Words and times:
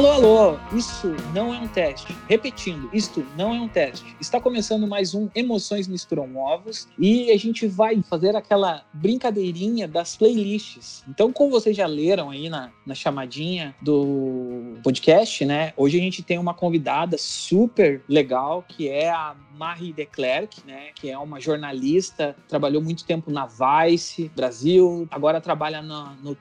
Alô, 0.00 0.12
alô! 0.12 0.58
Isso 0.72 1.08
não 1.34 1.54
é 1.54 1.58
um 1.58 1.68
teste. 1.68 2.16
Repetindo, 2.26 2.88
isto 2.90 3.22
não 3.36 3.54
é 3.54 3.60
um 3.60 3.68
teste. 3.68 4.16
Está 4.18 4.40
começando 4.40 4.86
mais 4.86 5.14
um 5.14 5.28
Emoções 5.34 5.86
Misturam 5.86 6.38
Ovos 6.38 6.88
e 6.98 7.30
a 7.30 7.36
gente 7.36 7.66
vai 7.66 8.02
fazer 8.08 8.34
aquela 8.34 8.82
brincadeirinha 8.94 9.86
das 9.86 10.16
playlists. 10.16 11.04
Então, 11.06 11.30
como 11.30 11.50
vocês 11.50 11.76
já 11.76 11.86
leram 11.86 12.30
aí 12.30 12.48
na, 12.48 12.72
na 12.86 12.94
chamadinha 12.94 13.74
do 13.82 14.78
podcast, 14.82 15.44
né? 15.44 15.74
Hoje 15.76 15.98
a 15.98 16.00
gente 16.00 16.22
tem 16.22 16.38
uma 16.38 16.54
convidada 16.54 17.18
super 17.18 18.02
legal 18.08 18.64
que 18.66 18.88
é 18.88 19.10
a 19.10 19.36
Marie 19.60 19.92
de 19.92 20.06
Klerk, 20.06 20.66
né, 20.66 20.88
que 20.94 21.10
é 21.10 21.18
uma 21.18 21.38
jornalista, 21.38 22.34
trabalhou 22.48 22.80
muito 22.80 23.04
tempo 23.04 23.30
na 23.30 23.46
Vice 23.46 24.30
Brasil, 24.34 25.06
agora 25.10 25.38
trabalha 25.38 25.82
no, 25.82 26.14
no 26.22 26.36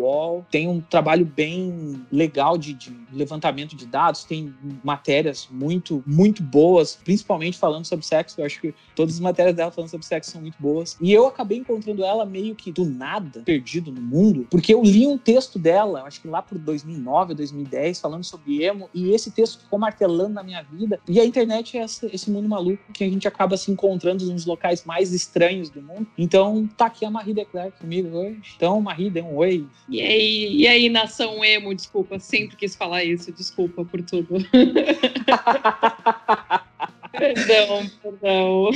Wall, 0.00 0.44
tem 0.50 0.68
um 0.68 0.80
trabalho 0.80 1.24
bem 1.24 2.04
legal 2.10 2.58
de, 2.58 2.74
de, 2.74 2.92
levantamento 3.12 3.76
de 3.76 3.86
dados, 3.86 4.24
tem 4.24 4.52
matérias 4.82 5.48
muito, 5.48 6.02
muito 6.04 6.42
boas, 6.42 6.98
principalmente 7.04 7.56
falando 7.56 7.84
sobre 7.84 8.04
sexo. 8.04 8.40
Eu 8.40 8.46
acho 8.46 8.60
que 8.60 8.74
todas 8.96 9.14
as 9.14 9.20
matérias 9.20 9.54
dela 9.54 9.70
falando 9.70 9.90
sobre 9.90 10.04
sexo 10.04 10.32
são 10.32 10.40
muito 10.40 10.56
boas. 10.58 10.96
E 11.00 11.12
eu 11.12 11.28
acabei 11.28 11.58
encontrando 11.58 12.04
ela 12.04 12.26
meio 12.26 12.56
que 12.56 12.72
do 12.72 12.84
nada, 12.84 13.42
perdido 13.44 13.92
no 13.92 14.00
mundo, 14.00 14.48
porque 14.50 14.74
eu 14.74 14.82
li 14.82 15.06
um 15.06 15.16
texto 15.16 15.60
dela, 15.60 16.02
acho 16.02 16.20
que 16.20 16.26
lá 16.26 16.42
por 16.42 16.58
2009, 16.58 17.34
2010, 17.34 18.00
falando 18.00 18.24
sobre 18.24 18.64
emo, 18.64 18.90
e 18.92 19.10
esse 19.10 19.30
texto 19.30 19.60
ficou 19.60 19.78
martelando 19.78 20.34
na 20.34 20.42
minha 20.42 20.62
vida. 20.62 20.98
E 21.06 21.20
a 21.20 21.24
internet 21.24 21.78
é 21.78 21.84
esse 21.84 22.28
mundo 22.28 22.48
maluco 22.48 22.63
maluco 22.64 22.92
que 22.92 23.04
a 23.04 23.08
gente 23.08 23.28
acaba 23.28 23.56
se 23.56 23.70
encontrando 23.70 24.24
nos 24.24 24.46
locais 24.46 24.84
mais 24.84 25.12
estranhos 25.12 25.68
do 25.68 25.82
mundo. 25.82 26.06
Então, 26.16 26.68
tá 26.76 26.86
aqui 26.86 27.04
a 27.04 27.10
Marie 27.10 27.34
Declerc 27.34 27.78
comigo 27.78 28.16
hoje. 28.16 28.40
Então, 28.56 28.80
Marie, 28.80 29.10
dê 29.10 29.20
um 29.20 29.36
oi. 29.36 29.66
E 29.88 30.00
aí, 30.00 30.56
e 30.56 30.66
aí, 30.66 30.88
nação 30.88 31.44
emo, 31.44 31.74
desculpa, 31.74 32.18
sempre 32.18 32.56
quis 32.56 32.74
falar 32.74 33.04
isso, 33.04 33.30
desculpa 33.32 33.84
por 33.84 34.02
tudo. 34.02 34.36
Perdão, 37.16 37.88
perdão. 38.02 38.70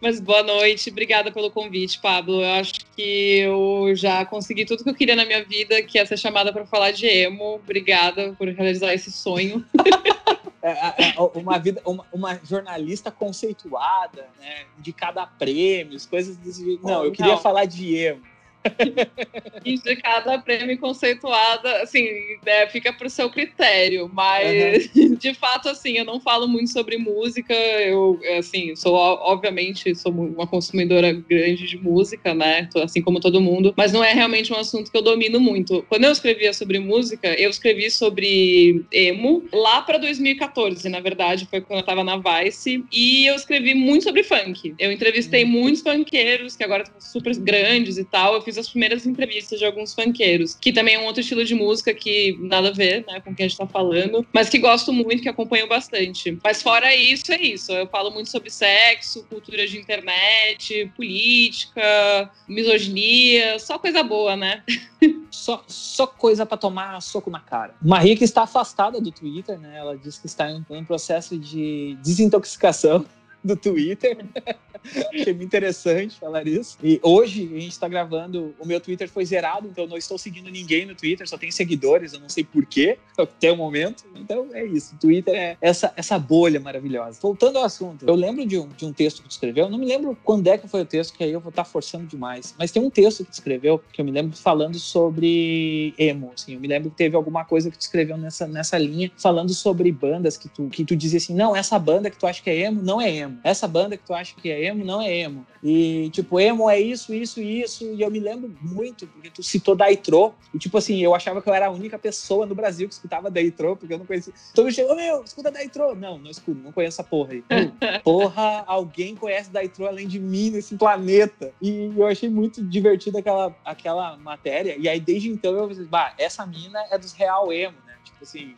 Mas 0.00 0.18
boa 0.18 0.42
noite, 0.42 0.88
obrigada 0.88 1.30
pelo 1.30 1.50
convite, 1.50 2.00
Pablo. 2.00 2.42
Eu 2.42 2.52
acho 2.52 2.72
que 2.96 3.40
eu 3.40 3.92
já 3.94 4.24
consegui 4.24 4.64
tudo 4.64 4.82
que 4.82 4.88
eu 4.88 4.94
queria 4.94 5.14
na 5.14 5.26
minha 5.26 5.44
vida, 5.44 5.82
que 5.82 5.98
é 5.98 6.06
ser 6.06 6.16
chamada 6.16 6.54
para 6.54 6.64
falar 6.64 6.92
de 6.92 7.06
emo. 7.06 7.56
Obrigada 7.56 8.34
por 8.38 8.48
realizar 8.48 8.94
esse 8.94 9.12
sonho. 9.12 9.62
É, 10.66 10.70
é, 10.70 11.10
é, 11.10 11.20
uma 11.38 11.58
vida, 11.58 11.80
uma, 11.84 12.04
uma, 12.12 12.40
jornalista 12.42 13.08
conceituada, 13.10 14.28
né? 14.40 14.66
De 14.78 14.92
cada 14.92 15.24
prêmio, 15.24 15.96
coisas 16.08 16.36
desse 16.36 16.64
jeito. 16.64 16.84
Não, 16.84 17.04
eu 17.04 17.12
queria 17.12 17.34
Não. 17.34 17.38
falar 17.38 17.66
de 17.66 17.94
emo 17.94 18.35
cada 20.02 20.38
prêmio 20.38 20.78
conceituada, 20.78 21.82
assim, 21.82 22.06
é, 22.44 22.66
fica 22.68 22.92
para 22.92 23.06
o 23.06 23.10
seu 23.10 23.30
critério, 23.30 24.10
mas 24.12 24.88
uhum. 24.94 25.14
de 25.18 25.34
fato, 25.34 25.68
assim, 25.68 25.98
eu 25.98 26.04
não 26.04 26.20
falo 26.20 26.46
muito 26.48 26.70
sobre 26.72 26.96
música, 26.96 27.54
eu, 27.54 28.18
assim, 28.38 28.74
sou, 28.76 28.94
obviamente, 28.94 29.94
sou 29.94 30.12
uma 30.12 30.46
consumidora 30.46 31.12
grande 31.12 31.66
de 31.66 31.76
música, 31.76 32.34
né, 32.34 32.68
assim 32.76 33.02
como 33.02 33.20
todo 33.20 33.40
mundo, 33.40 33.74
mas 33.76 33.92
não 33.92 34.02
é 34.02 34.12
realmente 34.12 34.52
um 34.52 34.56
assunto 34.56 34.90
que 34.90 34.96
eu 34.96 35.02
domino 35.02 35.40
muito. 35.40 35.84
Quando 35.88 36.04
eu 36.04 36.12
escrevia 36.12 36.52
sobre 36.52 36.78
música, 36.78 37.28
eu 37.40 37.50
escrevi 37.50 37.90
sobre 37.90 38.84
emo 38.92 39.44
lá 39.52 39.82
para 39.82 39.98
2014, 39.98 40.88
na 40.88 41.00
verdade, 41.00 41.46
foi 41.50 41.60
quando 41.60 41.78
eu 41.78 41.80
estava 41.80 42.04
na 42.04 42.16
Vice, 42.16 42.84
e 42.92 43.26
eu 43.26 43.34
escrevi 43.34 43.74
muito 43.74 44.04
sobre 44.04 44.22
funk. 44.22 44.74
Eu 44.78 44.92
entrevistei 44.92 45.44
uhum. 45.44 45.50
muitos 45.50 45.82
funkeiros 45.82 46.56
que 46.56 46.64
agora 46.64 46.82
estão 46.82 47.00
super 47.00 47.34
grandes 47.36 47.98
e 47.98 48.04
tal, 48.04 48.34
eu 48.34 48.42
fiz 48.42 48.55
as 48.58 48.68
primeiras 48.68 49.06
entrevistas 49.06 49.58
de 49.58 49.64
alguns 49.64 49.94
funkeiros, 49.94 50.54
que 50.54 50.72
também 50.72 50.94
é 50.94 50.98
um 50.98 51.04
outro 51.04 51.20
estilo 51.20 51.44
de 51.44 51.54
música 51.54 51.92
que 51.94 52.36
nada 52.40 52.68
a 52.68 52.72
ver, 52.72 53.04
né, 53.06 53.20
com 53.20 53.30
o 53.30 53.34
que 53.34 53.42
a 53.42 53.48
gente 53.48 53.58
tá 53.58 53.66
falando, 53.66 54.26
mas 54.32 54.48
que 54.48 54.58
gosto 54.58 54.92
muito, 54.92 55.22
que 55.22 55.28
acompanho 55.28 55.68
bastante. 55.68 56.38
Mas 56.42 56.62
fora 56.62 56.94
isso, 56.94 57.32
é 57.32 57.40
isso. 57.40 57.72
Eu 57.72 57.86
falo 57.86 58.10
muito 58.10 58.30
sobre 58.30 58.50
sexo, 58.50 59.24
cultura 59.24 59.66
de 59.66 59.78
internet, 59.78 60.90
política, 60.96 62.30
misoginia, 62.48 63.58
só 63.58 63.78
coisa 63.78 64.02
boa, 64.02 64.36
né? 64.36 64.62
Só, 65.30 65.62
só 65.68 66.06
coisa 66.06 66.46
para 66.46 66.56
tomar 66.56 67.00
soco 67.02 67.28
na 67.28 67.38
cara. 67.38 67.74
Maria 67.82 68.16
que 68.16 68.24
está 68.24 68.44
afastada 68.44 69.00
do 69.00 69.12
Twitter, 69.12 69.58
né? 69.58 69.76
Ela 69.76 69.96
disse 69.96 70.18
que 70.18 70.26
está 70.26 70.50
em 70.50 70.64
um 70.70 70.84
processo 70.84 71.38
de 71.38 71.96
desintoxicação 72.02 73.04
do 73.46 73.56
Twitter. 73.56 74.18
Achei 75.12 75.32
muito 75.32 75.44
interessante 75.44 76.18
falar 76.18 76.46
isso. 76.46 76.78
E 76.82 77.00
hoje 77.02 77.44
a 77.54 77.60
gente 77.60 77.72
está 77.72 77.88
gravando, 77.88 78.54
o 78.58 78.66
meu 78.66 78.80
Twitter 78.80 79.08
foi 79.08 79.24
zerado, 79.24 79.68
então 79.68 79.84
eu 79.84 79.90
não 79.90 79.96
estou 79.96 80.18
seguindo 80.18 80.50
ninguém 80.50 80.86
no 80.86 80.94
Twitter, 80.94 81.28
só 81.28 81.36
tenho 81.36 81.52
seguidores, 81.52 82.12
eu 82.12 82.20
não 82.20 82.28
sei 82.28 82.44
porquê, 82.44 82.98
até 83.18 83.50
o 83.50 83.56
momento. 83.56 84.04
Então 84.14 84.48
é 84.52 84.64
isso. 84.64 84.94
O 84.94 84.98
Twitter 84.98 85.34
é 85.34 85.56
essa, 85.60 85.92
essa 85.96 86.18
bolha 86.18 86.60
maravilhosa. 86.60 87.18
Voltando 87.20 87.58
ao 87.58 87.64
assunto, 87.64 88.06
eu 88.06 88.14
lembro 88.14 88.44
de 88.46 88.58
um, 88.58 88.68
de 88.68 88.84
um 88.84 88.92
texto 88.92 89.22
que 89.22 89.28
tu 89.28 89.32
escreveu, 89.32 89.68
não 89.68 89.78
me 89.78 89.86
lembro 89.86 90.16
quando 90.24 90.46
é 90.48 90.58
que 90.58 90.68
foi 90.68 90.82
o 90.82 90.86
texto, 90.86 91.16
que 91.16 91.24
aí 91.24 91.32
eu 91.32 91.40
vou 91.40 91.50
estar 91.50 91.64
tá 91.64 91.68
forçando 91.68 92.06
demais, 92.06 92.54
mas 92.58 92.70
tem 92.70 92.82
um 92.82 92.90
texto 92.90 93.24
que 93.24 93.30
tu 93.30 93.34
escreveu 93.34 93.82
que 93.92 94.00
eu 94.00 94.04
me 94.04 94.10
lembro 94.10 94.36
falando 94.36 94.78
sobre 94.78 95.94
emo. 95.98 96.32
Assim, 96.34 96.54
eu 96.54 96.60
me 96.60 96.68
lembro 96.68 96.90
que 96.90 96.96
teve 96.96 97.16
alguma 97.16 97.44
coisa 97.44 97.70
que 97.70 97.78
tu 97.78 97.82
escreveu 97.82 98.16
nessa, 98.16 98.46
nessa 98.46 98.78
linha, 98.78 99.10
falando 99.16 99.52
sobre 99.52 99.90
bandas 99.90 100.36
que 100.36 100.48
tu, 100.48 100.68
que 100.68 100.84
tu 100.84 100.94
dizia 100.94 101.18
assim: 101.18 101.34
não, 101.34 101.54
essa 101.54 101.78
banda 101.78 102.10
que 102.10 102.18
tu 102.18 102.26
acha 102.26 102.42
que 102.42 102.50
é 102.50 102.60
emo 102.60 102.82
não 102.82 103.00
é 103.00 103.10
emo 103.10 103.35
essa 103.42 103.66
banda 103.66 103.96
que 103.96 104.04
tu 104.04 104.14
acha 104.14 104.34
que 104.34 104.50
é 104.50 104.64
emo 104.66 104.84
não 104.84 105.00
é 105.00 105.14
emo. 105.14 105.46
E, 105.62 106.10
tipo, 106.10 106.38
emo 106.38 106.70
é 106.70 106.78
isso, 106.78 107.14
isso 107.14 107.40
e 107.40 107.62
isso. 107.62 107.84
E 107.84 108.00
eu 108.00 108.10
me 108.10 108.20
lembro 108.20 108.54
muito, 108.60 109.06
porque 109.06 109.30
tu 109.30 109.42
citou 109.42 109.74
Daitro. 109.74 110.34
E, 110.54 110.58
tipo 110.58 110.78
assim, 110.78 111.02
eu 111.02 111.14
achava 111.14 111.42
que 111.42 111.48
eu 111.48 111.54
era 111.54 111.66
a 111.66 111.70
única 111.70 111.98
pessoa 111.98 112.46
no 112.46 112.54
Brasil 112.54 112.88
que 112.88 112.94
escutava 112.94 113.30
Daitro, 113.30 113.76
porque 113.76 113.94
eu 113.94 113.98
não 113.98 114.06
conhecia. 114.06 114.32
Todo 114.54 114.64
mundo 114.64 114.74
chegou, 114.74 114.94
meu, 114.94 115.22
escuta 115.24 115.50
Daitro. 115.50 115.94
Não, 115.94 116.18
não 116.18 116.30
escuto, 116.30 116.60
não 116.60 116.72
conheço 116.72 117.00
essa 117.00 117.08
porra 117.08 117.32
aí. 117.32 117.44
porra, 118.04 118.64
alguém 118.66 119.16
conhece 119.16 119.50
Daitro 119.50 119.86
além 119.86 120.06
de 120.06 120.18
mim 120.20 120.50
nesse 120.50 120.76
planeta. 120.76 121.52
E 121.60 121.92
eu 121.96 122.06
achei 122.06 122.28
muito 122.28 122.62
divertido 122.62 123.18
aquela, 123.18 123.54
aquela 123.64 124.16
matéria. 124.18 124.76
E 124.78 124.88
aí, 124.88 125.00
desde 125.00 125.28
então, 125.28 125.54
eu 125.54 125.68
pensei, 125.68 125.84
bah, 125.84 126.14
essa 126.18 126.46
mina 126.46 126.84
é 126.90 126.98
dos 126.98 127.12
real 127.12 127.52
emo, 127.52 127.76
né? 127.86 127.94
Tipo 128.04 128.22
assim, 128.22 128.54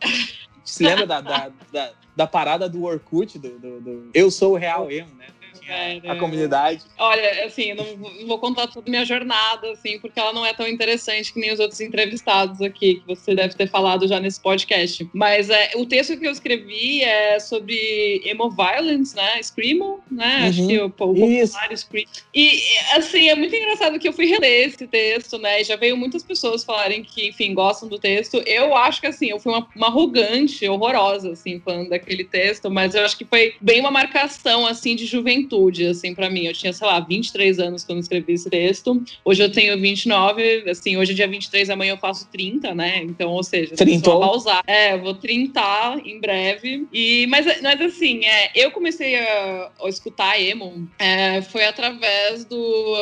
se 0.63 0.83
lembra 0.83 1.05
da, 1.05 1.21
da, 1.21 1.51
da, 1.71 1.91
da, 2.15 2.27
parada 2.27 2.69
do 2.69 2.83
Orkut, 2.83 3.37
do, 3.37 3.59
do, 3.59 3.81
do 3.81 4.11
Eu 4.13 4.29
Sou 4.29 4.53
o 4.53 4.57
Real 4.57 4.91
Emo, 4.91 5.13
né? 5.15 5.27
A 6.07 6.15
comunidade. 6.15 6.81
Olha, 6.97 7.45
assim, 7.45 7.73
não, 7.73 7.85
não 7.97 8.27
vou 8.27 8.39
contar 8.39 8.67
toda 8.67 8.87
a 8.87 8.89
minha 8.89 9.05
jornada, 9.05 9.71
assim, 9.71 9.99
porque 9.99 10.19
ela 10.19 10.33
não 10.33 10.45
é 10.45 10.53
tão 10.53 10.67
interessante 10.67 11.33
que 11.33 11.39
nem 11.39 11.53
os 11.53 11.59
outros 11.59 11.79
entrevistados 11.79 12.61
aqui, 12.61 12.95
que 12.95 13.07
você 13.07 13.35
deve 13.35 13.55
ter 13.55 13.67
falado 13.67 14.07
já 14.07 14.19
nesse 14.19 14.39
podcast. 14.41 15.07
Mas 15.13 15.49
é, 15.49 15.71
o 15.75 15.85
texto 15.85 16.17
que 16.17 16.27
eu 16.27 16.31
escrevi 16.31 17.03
é 17.03 17.39
sobre 17.39 18.21
emo 18.25 18.49
violence, 18.49 19.15
né? 19.15 19.41
Screamo, 19.41 20.01
né? 20.09 20.41
Uhum. 20.41 20.49
Acho 20.49 20.67
que 20.67 20.79
o, 20.79 20.85
o 20.85 20.89
popular 20.89 21.77
Screamo. 21.77 22.09
E, 22.33 22.61
assim, 22.95 23.29
é 23.29 23.35
muito 23.35 23.55
engraçado 23.55 23.99
que 23.99 24.07
eu 24.07 24.13
fui 24.13 24.25
reler 24.25 24.67
esse 24.67 24.87
texto, 24.87 25.37
né? 25.37 25.61
E 25.61 25.63
já 25.63 25.75
veio 25.75 25.97
muitas 25.97 26.23
pessoas 26.23 26.63
falarem 26.63 27.03
que, 27.03 27.27
enfim, 27.27 27.53
gostam 27.53 27.87
do 27.87 27.99
texto. 27.99 28.41
Eu 28.45 28.75
acho 28.75 29.01
que, 29.01 29.07
assim, 29.07 29.29
eu 29.29 29.39
fui 29.39 29.51
uma, 29.51 29.67
uma 29.75 29.87
arrogante, 29.87 30.67
horrorosa, 30.67 31.31
assim, 31.31 31.59
falando 31.59 31.89
daquele 31.89 32.23
texto, 32.23 32.69
mas 32.69 32.95
eu 32.95 33.03
acho 33.03 33.17
que 33.17 33.25
foi 33.25 33.55
bem 33.61 33.79
uma 33.79 33.91
marcação, 33.91 34.65
assim, 34.65 34.95
de 34.95 35.05
juventude 35.05 35.58
juventude, 35.59 35.87
assim, 35.87 36.15
para 36.15 36.29
mim. 36.29 36.45
Eu 36.45 36.53
tinha, 36.53 36.71
sei 36.71 36.87
lá, 36.87 36.99
23 36.99 37.59
anos 37.59 37.83
quando 37.83 37.99
escrevi 37.99 38.33
esse 38.33 38.49
texto. 38.49 39.03
Hoje 39.23 39.43
eu 39.43 39.51
tenho 39.51 39.79
29, 39.79 40.69
assim, 40.69 40.97
hoje 40.97 41.11
é 41.11 41.15
dia 41.15 41.27
23, 41.27 41.69
amanhã 41.69 41.93
eu 41.93 41.97
faço 41.97 42.27
30, 42.31 42.73
né? 42.73 43.03
Então, 43.03 43.31
ou 43.31 43.43
seja, 43.43 43.75
Trintou. 43.75 44.19
vou 44.19 44.35
usar. 44.35 44.63
É, 44.65 44.97
vou 44.97 45.13
trintar 45.13 45.99
em 46.05 46.19
breve. 46.19 46.87
E, 46.93 47.27
mas, 47.27 47.45
mas 47.61 47.81
assim, 47.81 48.25
é, 48.25 48.51
eu 48.55 48.71
comecei 48.71 49.15
a, 49.15 49.71
a 49.83 49.89
escutar 49.89 50.39
emo 50.39 50.87
é, 50.97 51.41
foi 51.41 51.65
através 51.65 52.45
do, 52.45 52.95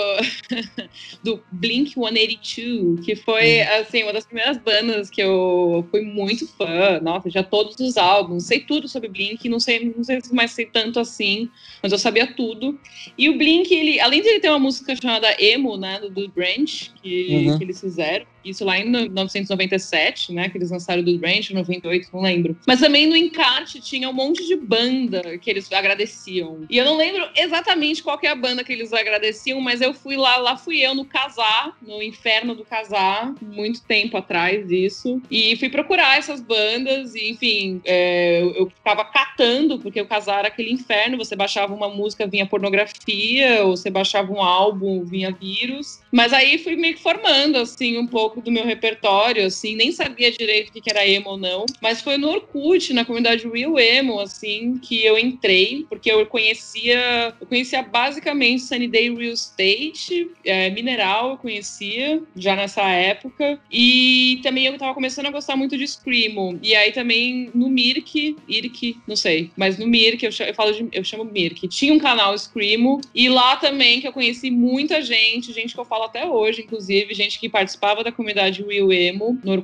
do 1.24 1.44
Blink 1.52 1.94
182, 1.94 3.06
que 3.06 3.16
foi, 3.16 3.62
hum. 3.62 3.82
assim, 3.82 4.04
uma 4.04 4.14
das 4.14 4.26
primeiras 4.26 4.58
bandas 4.58 5.10
que 5.10 5.22
eu 5.22 5.86
fui 5.92 6.02
muito 6.02 6.48
fã. 6.48 7.00
Nossa, 7.02 7.30
já 7.30 7.44
todos 7.44 7.80
os 7.80 7.98
álbuns, 7.98 8.46
sei 8.46 8.62
tudo 8.62 8.88
sobre 8.88 9.10
Blink, 9.10 9.48
não 9.48 9.60
sei, 9.60 9.94
não 9.96 10.04
sei 10.04 10.22
se 10.22 10.34
mais 10.34 10.52
sei 10.52 10.66
tanto 10.66 11.00
assim, 11.00 11.50
mas 11.82 11.92
eu 11.92 11.98
sabia 11.98 12.28
tudo. 12.38 12.80
E 13.18 13.30
o 13.30 13.38
Blink, 13.38 13.74
ele, 13.74 14.00
além 14.00 14.22
de 14.22 14.30
ele 14.30 14.40
ter 14.40 14.50
uma 14.50 14.60
música 14.60 14.96
chamada 14.96 15.36
Emo, 15.40 15.76
né, 15.76 16.00
do, 16.00 16.10
do 16.10 16.30
Branch, 16.30 16.92
que, 17.02 17.48
uhum. 17.50 17.58
que 17.58 17.64
eles 17.64 17.82
fizeram, 17.82 18.26
isso 18.50 18.64
lá 18.64 18.80
em 18.80 18.90
1997, 18.90 20.34
né? 20.34 20.50
Que 20.50 20.58
eles 20.58 20.72
lançaram 20.72 21.04
do 21.04 21.18
Ranch, 21.18 21.52
98, 21.52 22.10
não 22.14 22.22
lembro. 22.22 22.58
Mas 22.66 22.80
também 22.80 23.06
no 23.06 23.16
encarte 23.16 23.82
tinha 23.82 24.10
um 24.10 24.14
monte 24.14 24.46
de 24.46 24.56
banda 24.56 25.38
que 25.38 25.50
eles 25.50 25.72
agradeciam. 25.72 26.66
E 26.70 26.78
eu 26.78 26.86
não 26.86 26.98
lembro 26.98 27.28
exatamente 27.36 28.02
qual 28.02 28.18
é 28.22 28.28
a 28.28 28.36
banda 28.36 28.64
que 28.64 28.72
eles 28.72 28.94
agradeciam, 28.94 29.60
mas 29.62 29.82
eu 29.82 29.94
fui 29.94 30.16
lá, 30.16 30.38
lá 30.38 30.58
fui 30.58 30.80
eu 30.80 30.96
no 30.96 31.06
Casar, 31.06 31.76
no 31.82 32.02
Inferno 32.02 32.56
do 32.56 32.66
Casar, 32.66 33.34
muito 33.42 33.84
tempo 33.84 34.18
atrás 34.18 34.70
isso. 34.72 35.22
E 35.30 35.56
fui 35.58 35.70
procurar 35.70 36.18
essas 36.18 36.42
bandas, 36.42 37.16
e 37.16 37.32
enfim, 37.32 37.82
é, 37.86 38.42
eu 38.42 38.70
ficava 38.70 39.04
catando, 39.06 39.80
porque 39.80 40.02
o 40.02 40.08
Casar 40.08 40.40
era 40.40 40.48
aquele 40.48 40.72
inferno, 40.72 41.18
você 41.18 41.36
baixava 41.36 41.74
uma 41.74 41.90
música 41.90 42.27
vinha 42.28 42.46
pornografia, 42.46 43.64
ou 43.64 43.76
você 43.76 43.90
baixava 43.90 44.32
um 44.32 44.42
álbum, 44.42 45.04
vinha 45.04 45.32
vírus. 45.32 46.00
Mas 46.12 46.34
aí 46.34 46.58
fui 46.58 46.76
meio 46.76 46.96
que 46.96 47.02
formando, 47.02 47.58
assim, 47.58 47.98
um 47.98 48.08
pouco 48.08 48.42
do 48.42 48.52
meu 48.52 48.66
repertório, 48.66 49.46
assim, 49.46 49.76
nem 49.76 49.92
sabia 49.92 50.32
direito 50.32 50.70
o 50.70 50.82
que 50.82 50.90
era 50.90 51.08
emo 51.08 51.32
ou 51.32 51.38
não. 51.38 51.66
Mas 51.82 52.02
foi 52.02 52.18
no 52.18 52.30
Orkut, 52.30 52.94
na 52.94 53.06
comunidade 53.06 53.48
Real 53.48 53.78
Emo, 53.78 54.20
assim, 54.20 54.78
que 54.78 55.04
eu 55.04 55.18
entrei, 55.18 55.86
porque 55.90 56.12
eu 56.12 56.26
conhecia, 56.26 57.34
eu 57.40 57.48
conhecia 57.48 57.82
basicamente 57.82 58.64
Sunny 58.64 58.88
Day 58.88 59.14
Real 59.14 59.34
Estate, 59.34 60.30
é, 60.44 60.70
Mineral 60.70 61.32
eu 61.32 61.38
conhecia 61.38 62.22
já 62.36 62.56
nessa 62.56 62.84
época. 62.84 63.60
E 63.72 64.40
também 64.44 64.66
eu 64.66 64.78
tava 64.78 64.94
começando 64.94 65.28
a 65.28 65.32
gostar 65.32 65.56
muito 65.56 65.78
de 65.78 65.88
Screamo. 65.88 66.60
E 66.62 66.76
aí 66.76 66.92
também 66.92 67.50
no 67.54 67.70
Mirk, 67.70 68.36
Irk, 68.48 68.98
não 69.08 69.16
sei, 69.16 69.52
mas 69.56 69.78
no 69.78 69.88
Mirk, 69.88 70.24
eu, 70.24 70.32
eu 70.46 70.54
falo 70.54 70.72
de, 70.72 70.88
eu 70.92 71.04
chamo 71.04 71.26
Mirk, 71.26 71.68
tinha 71.68 71.94
um 71.94 72.00
canal 72.00 72.17
Screamo. 72.38 73.02
E 73.14 73.30
lá 73.30 73.56
também 73.58 74.02
que 74.02 74.08
eu 74.08 74.14
conheci 74.14 74.50
muita 74.50 75.02
gente, 75.02 75.54
gente 75.54 75.74
que 75.74 75.80
eu 75.80 75.86
falo 75.86 76.04
até 76.04 76.26
hoje, 76.26 76.62
inclusive, 76.62 77.14
gente 77.14 77.40
que 77.40 77.50
participava 77.50 78.04
da 78.04 78.12
comunidade 78.12 78.64
Will 78.64 78.92
Emo 78.92 79.40
no. 79.44 79.58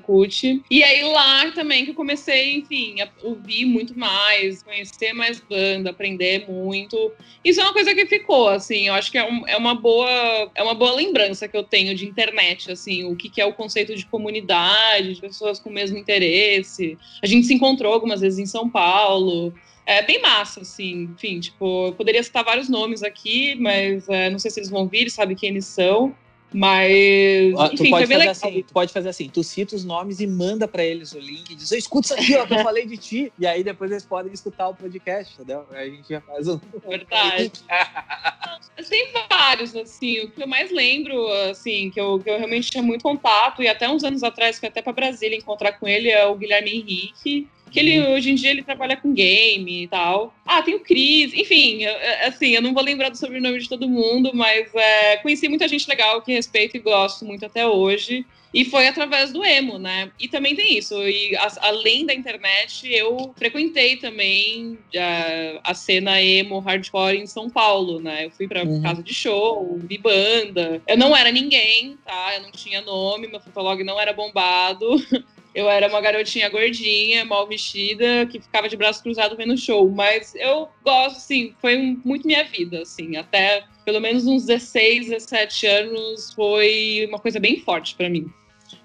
E 0.69 0.83
aí 0.83 1.03
lá 1.03 1.51
também 1.51 1.85
que 1.85 1.91
eu 1.91 1.95
comecei, 1.95 2.55
enfim, 2.55 2.99
a 3.01 3.09
ouvir 3.23 3.65
muito 3.65 3.97
mais, 3.97 4.61
conhecer 4.63 5.13
mais 5.13 5.39
banda, 5.39 5.89
aprender 5.89 6.45
muito. 6.49 7.11
Isso 7.43 7.61
é 7.61 7.63
uma 7.63 7.73
coisa 7.73 7.93
que 7.95 8.05
ficou, 8.05 8.49
assim, 8.49 8.87
eu 8.87 8.93
acho 8.93 9.11
que 9.11 9.17
é, 9.17 9.23
um, 9.23 9.47
é 9.47 9.55
uma 9.55 9.75
boa 9.75 10.51
é 10.55 10.63
uma 10.63 10.73
boa 10.73 10.93
lembrança 10.93 11.47
que 11.47 11.55
eu 11.55 11.63
tenho 11.63 11.95
de 11.95 12.05
internet, 12.05 12.71
assim, 12.71 13.03
o 13.05 13.15
que, 13.15 13.29
que 13.29 13.41
é 13.41 13.45
o 13.45 13.53
conceito 13.53 13.95
de 13.95 14.05
comunidade, 14.05 15.13
de 15.13 15.21
pessoas 15.21 15.59
com 15.59 15.69
o 15.69 15.73
mesmo 15.73 15.97
interesse. 15.97 16.97
A 17.21 17.27
gente 17.27 17.47
se 17.47 17.53
encontrou 17.53 17.93
algumas 17.93 18.21
vezes 18.21 18.39
em 18.39 18.45
São 18.45 18.69
Paulo. 18.69 19.53
É 19.85 20.01
bem 20.01 20.21
massa, 20.21 20.61
assim, 20.61 21.09
enfim, 21.13 21.39
tipo, 21.39 21.87
eu 21.87 21.93
poderia 21.93 22.23
citar 22.23 22.43
vários 22.43 22.69
nomes 22.69 23.03
aqui, 23.03 23.55
mas 23.55 24.07
é, 24.07 24.29
não 24.29 24.39
sei 24.39 24.49
se 24.49 24.59
eles 24.59 24.69
vão 24.69 24.87
vir, 24.87 25.09
sabe 25.09 25.35
quem 25.35 25.49
eles 25.49 25.65
são. 25.65 26.15
Mas. 26.53 27.53
Enfim, 27.73 27.85
tu, 27.85 27.89
pode 27.89 28.07
fazer 28.07 28.29
assim, 28.29 28.63
tu 28.63 28.73
pode 28.73 28.93
fazer 28.93 29.09
assim: 29.09 29.29
tu 29.29 29.43
cita 29.43 29.75
os 29.75 29.83
nomes 29.83 30.19
e 30.19 30.27
manda 30.27 30.67
para 30.67 30.83
eles 30.83 31.11
o 31.13 31.19
link. 31.19 31.49
E 31.49 31.55
diz: 31.55 31.71
escuta 31.71 32.05
isso 32.05 32.13
aqui, 32.13 32.35
ó, 32.35 32.45
que 32.45 32.53
eu 32.53 32.59
falei 32.59 32.85
de 32.85 32.95
ti. 32.95 33.33
E 33.39 33.47
aí 33.47 33.63
depois 33.63 33.89
eles 33.89 34.05
podem 34.05 34.31
escutar 34.31 34.69
o 34.69 34.75
podcast, 34.75 35.33
entendeu? 35.33 35.65
Aí 35.71 35.89
a 35.89 35.95
gente 35.95 36.07
já 36.07 36.21
faz 36.21 36.47
um. 36.47 36.59
Verdade. 36.87 37.51
Tem 38.87 39.11
vários, 39.29 39.75
assim. 39.75 40.19
O 40.19 40.29
que 40.29 40.43
eu 40.43 40.47
mais 40.47 40.71
lembro, 40.71 41.27
assim, 41.49 41.89
que 41.89 41.99
eu, 41.99 42.19
que 42.19 42.29
eu 42.29 42.37
realmente 42.37 42.69
tinha 42.69 42.83
muito 42.83 43.01
contato, 43.01 43.63
e 43.63 43.67
até 43.67 43.89
uns 43.89 44.03
anos 44.03 44.21
atrás 44.21 44.59
fui 44.59 44.67
até 44.67 44.81
para 44.81 44.93
Brasília 44.93 45.35
encontrar 45.35 45.73
com 45.73 45.87
ele, 45.87 46.09
é 46.09 46.25
o 46.27 46.35
Guilherme 46.35 46.71
Henrique 46.71 47.47
que 47.73 47.79
ele 47.79 47.99
uhum. 47.99 48.13
hoje 48.13 48.29
em 48.29 48.35
dia 48.35 48.51
ele 48.51 48.61
trabalha 48.61 48.95
com 48.95 49.11
game 49.11 49.83
e 49.83 49.87
tal. 49.87 50.31
Ah, 50.45 50.61
tem 50.61 50.75
o 50.75 50.79
Cris, 50.79 51.33
enfim, 51.33 51.83
assim, 52.23 52.49
eu 52.49 52.61
não 52.61 52.71
vou 52.71 52.83
lembrar 52.83 53.09
do 53.09 53.17
sobrenome 53.17 53.57
de 53.57 53.67
todo 53.67 53.89
mundo, 53.89 54.29
mas 54.31 54.69
é, 54.75 55.17
conheci 55.17 55.49
muita 55.49 55.67
gente 55.67 55.89
legal 55.89 56.21
que 56.21 56.31
respeito 56.31 56.77
e 56.77 56.79
gosto 56.79 57.25
muito 57.25 57.43
até 57.43 57.67
hoje. 57.67 58.23
E 58.53 58.63
foi 58.63 58.87
através 58.87 59.33
do 59.33 59.43
emo, 59.43 59.79
né? 59.79 60.11
E 60.19 60.27
também 60.27 60.55
tem 60.55 60.77
isso. 60.77 60.93
E 61.01 61.35
a, 61.35 61.51
além 61.61 62.05
da 62.05 62.13
internet, 62.13 62.87
eu 62.87 63.33
frequentei 63.35 63.97
também 63.97 64.77
a, 64.93 64.99
é, 64.99 65.59
a, 65.63 65.73
cena 65.73 66.21
emo 66.21 66.59
hardcore 66.59 67.17
em 67.17 67.25
São 67.25 67.49
Paulo, 67.49 67.99
né? 67.99 68.25
Eu 68.25 68.29
fui 68.29 68.47
para 68.47 68.63
uhum. 68.63 68.83
casa 68.83 69.01
de 69.01 69.11
show, 69.11 69.79
vi 69.79 69.97
banda. 69.97 70.79
Eu 70.87 70.95
não 70.95 71.17
era 71.17 71.31
ninguém, 71.31 71.97
tá? 72.05 72.35
Eu 72.35 72.43
não 72.43 72.51
tinha 72.51 72.81
nome, 72.81 73.27
meu 73.27 73.39
fotolog 73.39 73.83
não 73.83 73.99
era 73.99 74.13
bombado. 74.13 74.87
Eu 75.53 75.69
era 75.69 75.87
uma 75.87 76.01
garotinha 76.01 76.49
gordinha, 76.49 77.25
mal 77.25 77.47
vestida, 77.47 78.25
que 78.25 78.39
ficava 78.39 78.67
de 78.67 78.75
braço 78.75 79.03
cruzado 79.03 79.37
vendo 79.37 79.57
show. 79.57 79.89
Mas 79.89 80.33
eu 80.35 80.67
gosto, 80.83 81.17
assim, 81.17 81.53
foi 81.61 81.97
muito 82.03 82.25
minha 82.25 82.43
vida, 82.43 82.81
assim. 82.81 83.15
Até 83.17 83.63
pelo 83.85 83.99
menos 83.99 84.25
uns 84.25 84.45
16, 84.45 85.09
17 85.09 85.67
anos 85.67 86.33
foi 86.33 87.05
uma 87.07 87.19
coisa 87.19 87.39
bem 87.39 87.59
forte 87.59 87.95
para 87.95 88.09
mim. 88.09 88.31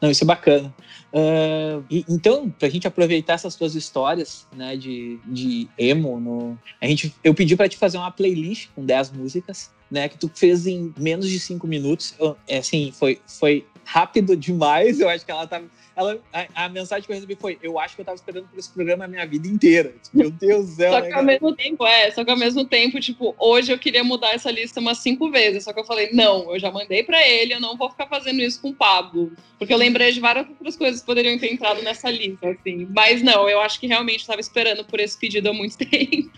Não, 0.00 0.10
isso 0.10 0.24
é 0.24 0.26
bacana. 0.26 0.74
Uh, 1.12 1.82
e, 1.90 2.04
então, 2.08 2.50
pra 2.50 2.68
gente 2.68 2.86
aproveitar 2.86 3.34
essas 3.34 3.56
tuas 3.56 3.74
histórias, 3.74 4.46
né, 4.54 4.76
de, 4.76 5.18
de 5.26 5.68
emo, 5.78 6.20
no, 6.20 6.58
a 6.80 6.86
gente, 6.86 7.14
eu 7.24 7.34
pedi 7.34 7.56
para 7.56 7.68
te 7.68 7.76
fazer 7.76 7.96
uma 7.96 8.10
playlist 8.10 8.68
com 8.74 8.84
10 8.84 9.12
músicas, 9.12 9.70
né, 9.90 10.08
que 10.08 10.18
tu 10.18 10.30
fez 10.34 10.66
em 10.66 10.92
menos 10.98 11.28
de 11.28 11.38
5 11.38 11.66
minutos. 11.66 12.14
Eu, 12.18 12.36
é, 12.46 12.58
assim, 12.58 12.92
foi, 12.92 13.20
foi 13.26 13.66
rápido 13.84 14.36
demais. 14.36 15.00
Eu 15.00 15.08
acho 15.08 15.24
que 15.24 15.30
ela 15.30 15.46
tá 15.46 15.62
ela, 15.98 16.16
a, 16.32 16.66
a, 16.66 16.68
mensagem 16.68 17.04
que 17.04 17.10
eu 17.10 17.16
recebi 17.16 17.34
foi: 17.34 17.58
Eu 17.60 17.76
acho 17.76 17.96
que 17.96 18.02
eu 18.02 18.04
tava 18.04 18.14
esperando 18.14 18.46
por 18.46 18.56
esse 18.56 18.70
programa 18.70 19.04
a 19.04 19.08
minha 19.08 19.26
vida 19.26 19.48
inteira. 19.48 19.92
Tipo, 20.00 20.16
meu 20.16 20.30
Deus 20.30 20.66
do 20.68 20.76
céu. 20.76 20.92
Só 20.92 21.00
que 21.00 21.08
né, 21.08 21.14
ao 21.14 21.24
mesmo 21.24 21.56
tempo, 21.56 21.84
é, 21.84 22.10
só 22.12 22.24
que 22.24 22.30
ao 22.30 22.36
mesmo 22.36 22.64
tempo, 22.64 23.00
tipo, 23.00 23.34
hoje 23.36 23.72
eu 23.72 23.78
queria 23.80 24.04
mudar 24.04 24.32
essa 24.32 24.48
lista 24.48 24.78
umas 24.78 24.98
cinco 24.98 25.28
vezes. 25.28 25.64
Só 25.64 25.72
que 25.72 25.80
eu 25.80 25.84
falei: 25.84 26.10
Não, 26.12 26.54
eu 26.54 26.60
já 26.60 26.70
mandei 26.70 27.02
para 27.02 27.26
ele, 27.26 27.52
eu 27.52 27.60
não 27.60 27.76
vou 27.76 27.90
ficar 27.90 28.06
fazendo 28.06 28.40
isso 28.40 28.62
com 28.62 28.68
o 28.68 28.74
Pablo. 28.74 29.32
Porque 29.58 29.74
eu 29.74 29.78
lembrei 29.78 30.12
de 30.12 30.20
várias 30.20 30.48
outras 30.48 30.76
coisas 30.76 31.00
que 31.00 31.06
poderiam 31.06 31.36
ter 31.36 31.52
entrado 31.52 31.82
nessa 31.82 32.08
lista, 32.08 32.48
assim. 32.48 32.86
Mas 32.94 33.20
não, 33.20 33.48
eu 33.48 33.60
acho 33.60 33.80
que 33.80 33.88
realmente 33.88 34.20
estava 34.20 34.40
esperando 34.40 34.84
por 34.84 35.00
esse 35.00 35.18
pedido 35.18 35.48
há 35.48 35.52
muito 35.52 35.76
tempo. 35.84 36.30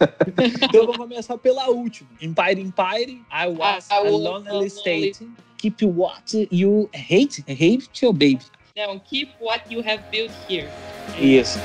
então 0.62 0.80
eu 0.80 0.86
vou 0.86 0.96
começar 0.96 1.38
pela 1.38 1.68
última. 1.68 2.08
Empire 2.20 2.60
Empire, 2.60 3.22
I 3.32 3.46
was 3.48 3.86
ah, 3.90 3.96
a 3.96 4.00
lonely 4.02 4.70
state. 4.70 5.26
Keep 5.58 5.86
what 5.86 6.48
you 6.50 6.88
hate, 6.92 7.42
hate 7.48 7.88
your 8.02 8.12
baby. 8.12 8.40
Não, 8.76 8.98
keep 8.98 9.32
what 9.40 9.62
you 9.70 9.80
have 9.80 10.02
built 10.10 10.32
here. 10.48 10.68
Isso. 11.18 11.58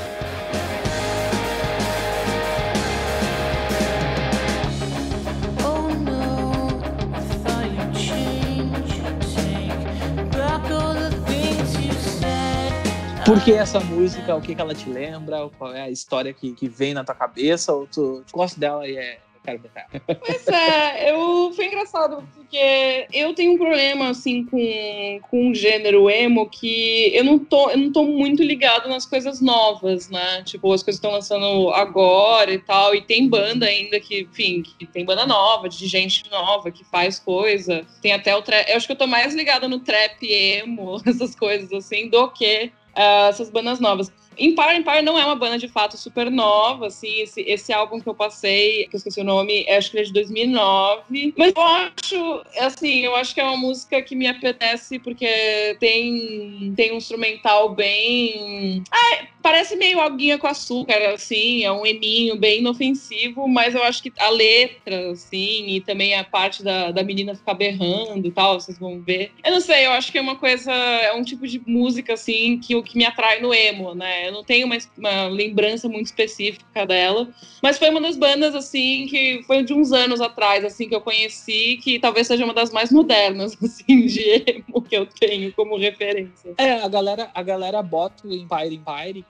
Por 13.26 13.44
que 13.44 13.54
essa 13.54 13.80
música? 13.80 14.36
O 14.36 14.42
que, 14.42 14.56
que 14.56 14.62
ela 14.62 14.74
te 14.74 14.90
lembra? 14.90 15.48
Qual 15.58 15.74
é 15.74 15.82
a 15.82 15.90
história 15.90 16.34
que, 16.34 16.54
que 16.54 16.68
vem 16.68 16.94
na 16.94 17.04
tua 17.04 17.16
cabeça? 17.16 17.74
Ou 17.74 17.88
tu 17.88 18.24
gosta 18.34 18.60
dela 18.60 18.88
e 18.88 18.98
é 18.98 19.20
quero 19.44 19.60
botar. 19.60 19.88
Pois 20.20 20.48
é, 20.48 21.12
eu, 21.12 21.52
foi 21.54 21.66
engraçado, 21.66 22.24
porque 22.36 23.08
eu 23.12 23.34
tenho 23.34 23.54
um 23.54 23.58
problema, 23.58 24.10
assim, 24.10 24.46
com, 24.46 25.20
com 25.30 25.50
o 25.50 25.56
gênero 25.56 26.10
emo, 26.10 26.48
que 26.48 27.12
eu 27.16 27.24
não, 27.24 27.40
tô, 27.40 27.70
eu 27.70 27.78
não 27.78 27.92
tô 27.92 28.04
muito 28.04 28.44
ligado 28.44 28.88
nas 28.88 29.06
coisas 29.06 29.42
novas, 29.42 30.10
né? 30.10 30.44
Tipo, 30.44 30.72
as 30.72 30.84
coisas 30.84 30.98
estão 30.98 31.12
lançando 31.12 31.72
agora 31.72 32.54
e 32.54 32.60
tal, 32.60 32.94
e 32.94 33.02
tem 33.02 33.28
banda 33.28 33.66
ainda 33.66 34.00
que, 34.00 34.22
enfim, 34.22 34.62
que 34.62 34.86
tem 34.86 35.06
banda 35.06 35.26
nova, 35.26 35.68
de 35.68 35.88
gente 35.88 36.30
nova 36.30 36.72
que 36.72 36.84
faz 36.84 37.20
coisa. 37.20 37.86
Tem 38.02 38.14
até 38.14 38.36
o 38.36 38.42
trap. 38.42 38.70
Eu 38.70 38.78
acho 38.78 38.86
que 38.86 38.94
eu 38.94 38.98
tô 38.98 39.08
mais 39.08 39.34
ligada 39.34 39.68
no 39.68 39.80
trap 39.80 40.24
emo, 40.24 41.02
essas 41.06 41.36
coisas 41.36 41.72
assim, 41.74 42.10
do 42.10 42.30
que 42.30 42.72
uh, 42.96 43.30
essas 43.30 43.50
bandas 43.50 43.80
novas. 43.80 44.12
Empire 44.38 44.78
Empire 44.78 45.02
não 45.02 45.20
é 45.20 45.26
uma 45.26 45.36
banda 45.36 45.58
de 45.58 45.68
fato 45.68 45.98
super 45.98 46.32
nova, 46.32 46.88
assim, 46.88 47.22
esse, 47.22 47.42
esse 47.42 47.74
álbum 47.74 48.00
que 48.00 48.08
eu 48.08 48.16
passei, 48.16 48.88
que 48.88 48.96
eu 48.96 48.98
esqueci 48.98 49.20
o 49.20 49.26
nome, 49.26 49.66
é, 49.68 49.78
acho 49.78 49.92
que 49.92 50.00
é 50.00 50.04
de 50.04 50.14
2009, 50.14 51.34
mas 51.38 51.54
eu 51.56 51.62
acho, 51.62 52.42
assim, 52.60 53.00
eu 53.00 53.16
acho 53.16 53.34
que 53.36 53.42
é 53.42 53.44
uma 53.44 53.58
música 53.58 54.02
que 54.02 54.16
me 54.16 54.28
apetece 54.28 55.00
porque 55.00 55.78
tem, 55.80 56.74
tem 56.76 56.94
um 56.94 56.98
instrumental 56.98 57.76
bem... 57.76 58.84
Ah, 58.90 59.28
parece 59.42 59.76
meio 59.76 60.00
alguinha 60.00 60.38
com 60.38 60.48
açúcar, 60.48 61.14
assim, 61.14 61.64
é 61.64 61.72
um 61.72 61.86
eminho 61.86 62.38
bem 62.38 62.60
inofensivo, 62.60 63.48
mas 63.48 63.76
eu 63.76 63.84
acho 63.84 64.04
que 64.04 64.12
a 64.18 64.30
letra, 64.30 65.12
assim, 65.12 65.68
e 65.68 65.82
também 65.82 66.16
a 66.16 66.24
parte 66.24 66.64
da, 66.64 66.92
da 66.92 67.04
menina 67.04 67.36
ficar 67.36 67.54
berrando 67.54 68.26
e 68.26 68.32
tal, 68.32 68.60
vocês 68.60 68.78
vão 68.78 69.02
ver. 69.02 69.32
Eu 69.44 69.52
não 69.52 69.62
sei, 69.62 69.86
eu 69.86 69.92
acho 69.92 70.12
que 70.12 70.18
é 70.18 70.22
uma 70.22 70.36
coisa, 70.36 70.72
é 70.72 71.14
um 71.14 71.24
tipo 71.24 71.48
de 71.48 71.62
música, 71.66 72.14
assim, 72.14 72.60
que 72.60 72.76
o 72.76 72.84
que 72.84 72.98
me 72.98 73.06
atrai 73.06 73.42
no 73.42 73.54
emo, 73.54 73.96
né? 73.96 74.28
Eu 74.28 74.32
não 74.32 74.44
tenho 74.44 74.66
uma, 74.66 74.78
uma 74.98 75.28
lembrança 75.28 75.88
muito 75.88 76.08
específica 76.08 76.86
dela, 76.86 77.30
mas 77.62 77.78
foi 77.78 77.90
uma 77.90 78.02
das 78.02 78.18
bandas, 78.18 78.56
assim, 78.56 79.08
que 79.08 79.44
foi 79.46 79.64
de 79.64 79.74
uns 79.74 79.92
anos 79.92 80.22
atrás, 80.22 80.64
assim, 80.64 80.88
que 80.88 80.96
eu 80.96 81.02
conheci, 81.02 81.80
que 81.82 82.00
talvez 82.00 82.28
seja 82.28 82.44
uma 82.44 82.54
das 82.54 82.72
mais 82.72 82.92
modernas, 82.92 83.58
assim, 83.62 84.06
de 84.06 84.44
emo 84.48 84.82
que 84.82 84.96
eu 84.96 85.06
tenho 85.06 85.52
como 85.54 85.78
referência. 85.78 86.54
É, 86.58 86.74
a 86.74 86.88
galera, 86.88 87.32
a 87.34 87.42
galera 87.42 87.82
bota 87.82 88.28
o 88.28 88.34
Empire 88.34 88.76
Empire 88.76 89.26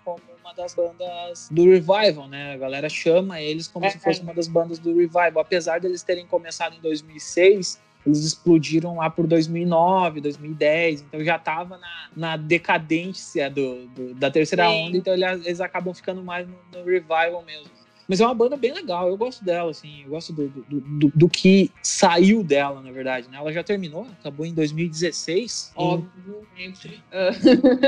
uma 0.52 0.54
das 0.54 0.76
bandas 0.76 1.50
do 1.50 1.64
Revival, 1.64 2.28
né? 2.28 2.54
A 2.54 2.58
galera 2.58 2.90
chama 2.90 3.42
eles 3.42 3.68
como 3.68 3.86
é, 3.86 3.90
se 3.90 4.00
fosse 4.00 4.22
uma 4.22 4.34
das 4.34 4.48
bandas 4.48 4.80
do 4.80 4.96
Revival. 4.96 5.40
Apesar 5.40 5.80
deles 5.80 6.04
terem 6.04 6.26
começado 6.28 6.76
em 6.76 6.82
2006, 6.82 7.80
eles 8.06 8.26
explodiram 8.26 8.98
lá 8.98 9.10
por 9.10 9.28
2009, 9.28 10.22
2010, 10.22 11.02
então 11.02 11.24
já 11.24 11.36
estava 11.36 11.78
na, 11.78 12.10
na 12.16 12.38
decadência 12.38 13.50
do, 13.50 13.88
do, 13.88 14.16
da 14.16 14.32
terceira 14.32 14.68
Sim. 14.68 14.88
onda, 14.88 14.98
então 14.98 15.14
eles, 15.14 15.46
eles, 15.46 15.62
acabam 15.62 15.94
ficando 15.94 16.24
mais 16.24 16.48
no, 16.48 16.56
no 16.74 16.84
revival 16.84 17.44
mesmo. 17.46 17.70
Mas 18.12 18.20
é 18.20 18.26
uma 18.26 18.36
banda 18.36 18.58
bem 18.58 18.74
legal, 18.74 19.08
eu 19.08 19.16
gosto 19.16 19.42
dela, 19.42 19.72
assim, 19.72 20.04
eu 20.04 20.10
gosto 20.10 20.34
do, 20.34 20.50
do, 20.50 20.82
do, 20.82 21.12
do 21.16 21.30
que 21.30 21.72
saiu 21.82 22.44
dela, 22.44 22.82
na 22.82 22.92
verdade, 22.92 23.30
né? 23.30 23.38
Ela 23.38 23.54
já 23.54 23.64
terminou, 23.64 24.06
acabou 24.20 24.46
em 24.46 24.54
2016. 24.54 25.72
Óbvio, 25.78 26.46
sempre. 26.58 27.02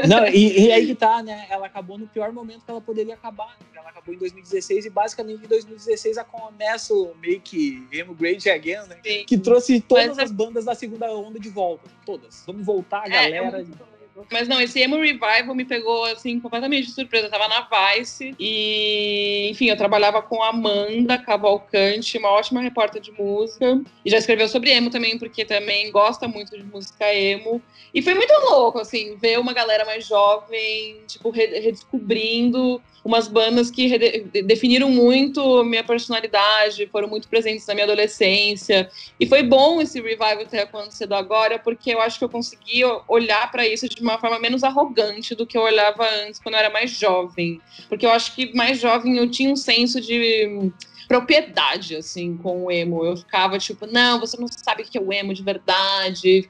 Não, 0.08 0.26
e, 0.28 0.68
e, 0.68 0.72
aí 0.72 0.88
que 0.88 0.96
tá, 0.96 1.22
né? 1.22 1.46
Ela 1.50 1.66
acabou 1.66 1.98
no 1.98 2.08
pior 2.08 2.32
momento 2.32 2.64
que 2.64 2.72
ela 2.72 2.80
poderia 2.80 3.16
acabar. 3.16 3.58
Né? 3.60 3.66
Ela 3.76 3.90
acabou 3.90 4.16
em 4.16 4.18
2016 4.18 4.86
e 4.86 4.90
basicamente 4.90 5.44
em 5.44 5.48
2016 5.50 6.18
a 6.18 6.24
começa 6.24 6.94
o 6.94 7.14
meio 7.22 7.42
que 7.42 7.86
Emo 7.92 8.14
Great 8.14 8.50
Again, 8.50 8.88
né? 8.88 9.00
Sim. 9.06 9.26
Que 9.26 9.38
trouxe 9.38 9.82
todas 9.82 10.16
Mas, 10.16 10.20
as 10.20 10.32
bandas 10.32 10.64
da 10.64 10.74
segunda 10.74 11.14
onda 11.14 11.38
de 11.38 11.50
volta. 11.50 11.90
Todas. 12.06 12.46
Vamos 12.48 12.66
voltar, 12.66 13.08
é, 13.08 13.10
galera. 13.10 13.60
É 13.60 13.64
muito 13.66 13.93
mas 14.32 14.48
não, 14.48 14.62
esse 14.62 14.80
Emo 14.80 15.00
Revival 15.00 15.56
me 15.56 15.66
pegou, 15.66 16.06
assim, 16.06 16.40
completamente 16.40 16.88
de 16.88 16.94
surpresa. 16.94 17.28
Eu 17.28 17.32
tava 17.32 17.48
na 17.48 17.68
Vice 17.96 18.34
e, 18.40 19.50
enfim, 19.52 19.70
eu 19.70 19.78
trabalhava 19.78 20.22
com 20.22 20.42
a 20.44 20.50
Amanda 20.50 21.18
Cavalcante, 21.18 22.18
uma 22.18 22.30
ótima 22.30 22.62
repórter 22.62 23.02
de 23.02 23.12
música. 23.12 23.82
E 24.06 24.10
já 24.10 24.18
escreveu 24.18 24.48
sobre 24.48 24.72
emo 24.72 24.90
também, 24.90 25.18
porque 25.18 25.44
também 25.44 25.92
gosta 25.92 26.28
muito 26.28 26.58
de 26.58 26.64
música 26.64 27.14
emo. 27.14 27.62
E 27.94 28.02
foi 28.02 28.14
muito 28.14 28.34
louco, 28.50 28.80
assim, 28.80 29.16
ver 29.18 29.40
uma 29.40 29.54
galera 29.54 29.86
mais 29.86 30.06
jovem, 30.06 30.98
tipo, 31.08 31.30
redescobrindo 31.30 32.82
umas 33.04 33.28
bandas 33.28 33.70
que 33.70 34.00
definiram 34.46 34.90
muito 34.90 35.64
minha 35.66 35.84
personalidade, 35.84 36.88
foram 36.88 37.08
muito 37.08 37.28
presentes 37.28 37.68
na 37.68 37.74
minha 37.74 37.84
adolescência. 37.84 38.90
E 39.20 39.28
foi 39.28 39.44
bom 39.44 39.82
esse 39.82 40.00
revival 40.00 40.46
ter 40.46 40.62
acontecido 40.62 41.14
agora, 41.14 41.60
porque 41.60 41.94
eu 41.94 42.00
acho 42.00 42.18
que 42.18 42.24
eu 42.24 42.30
consegui 42.30 42.82
olhar 43.08 43.52
para 43.52 43.68
isso 43.68 43.90
de 43.90 44.02
uma 44.04 44.18
forma 44.18 44.40
menos 44.40 44.64
arrogante 44.64 45.36
do 45.36 45.46
que 45.46 45.58
eu 45.58 45.62
olhava 45.62 46.08
antes, 46.26 46.40
quando 46.40 46.56
eu 46.56 46.60
era 46.60 46.70
mais 46.70 46.92
jovem. 46.92 47.62
Porque 47.90 48.06
eu 48.06 48.12
acho 48.12 48.36
que 48.36 48.56
mais 48.56 48.80
jovem 48.80 49.18
eu 49.18 49.30
tinha 49.30 49.52
um 49.52 49.56
senso 49.56 50.00
de 50.02 50.72
propriedade, 51.14 51.96
assim, 51.96 52.36
com 52.38 52.64
o 52.64 52.72
emo. 52.72 53.06
Eu 53.06 53.16
ficava 53.16 53.60
tipo, 53.60 53.86
não, 53.86 54.20
você 54.20 54.36
não 54.36 54.48
sabe 54.48 54.82
o 54.82 54.86
que 54.86 54.98
é 54.98 55.02
o 55.02 55.14
emo 55.14 55.32
de 55.32 55.44
verdade. 55.44 56.48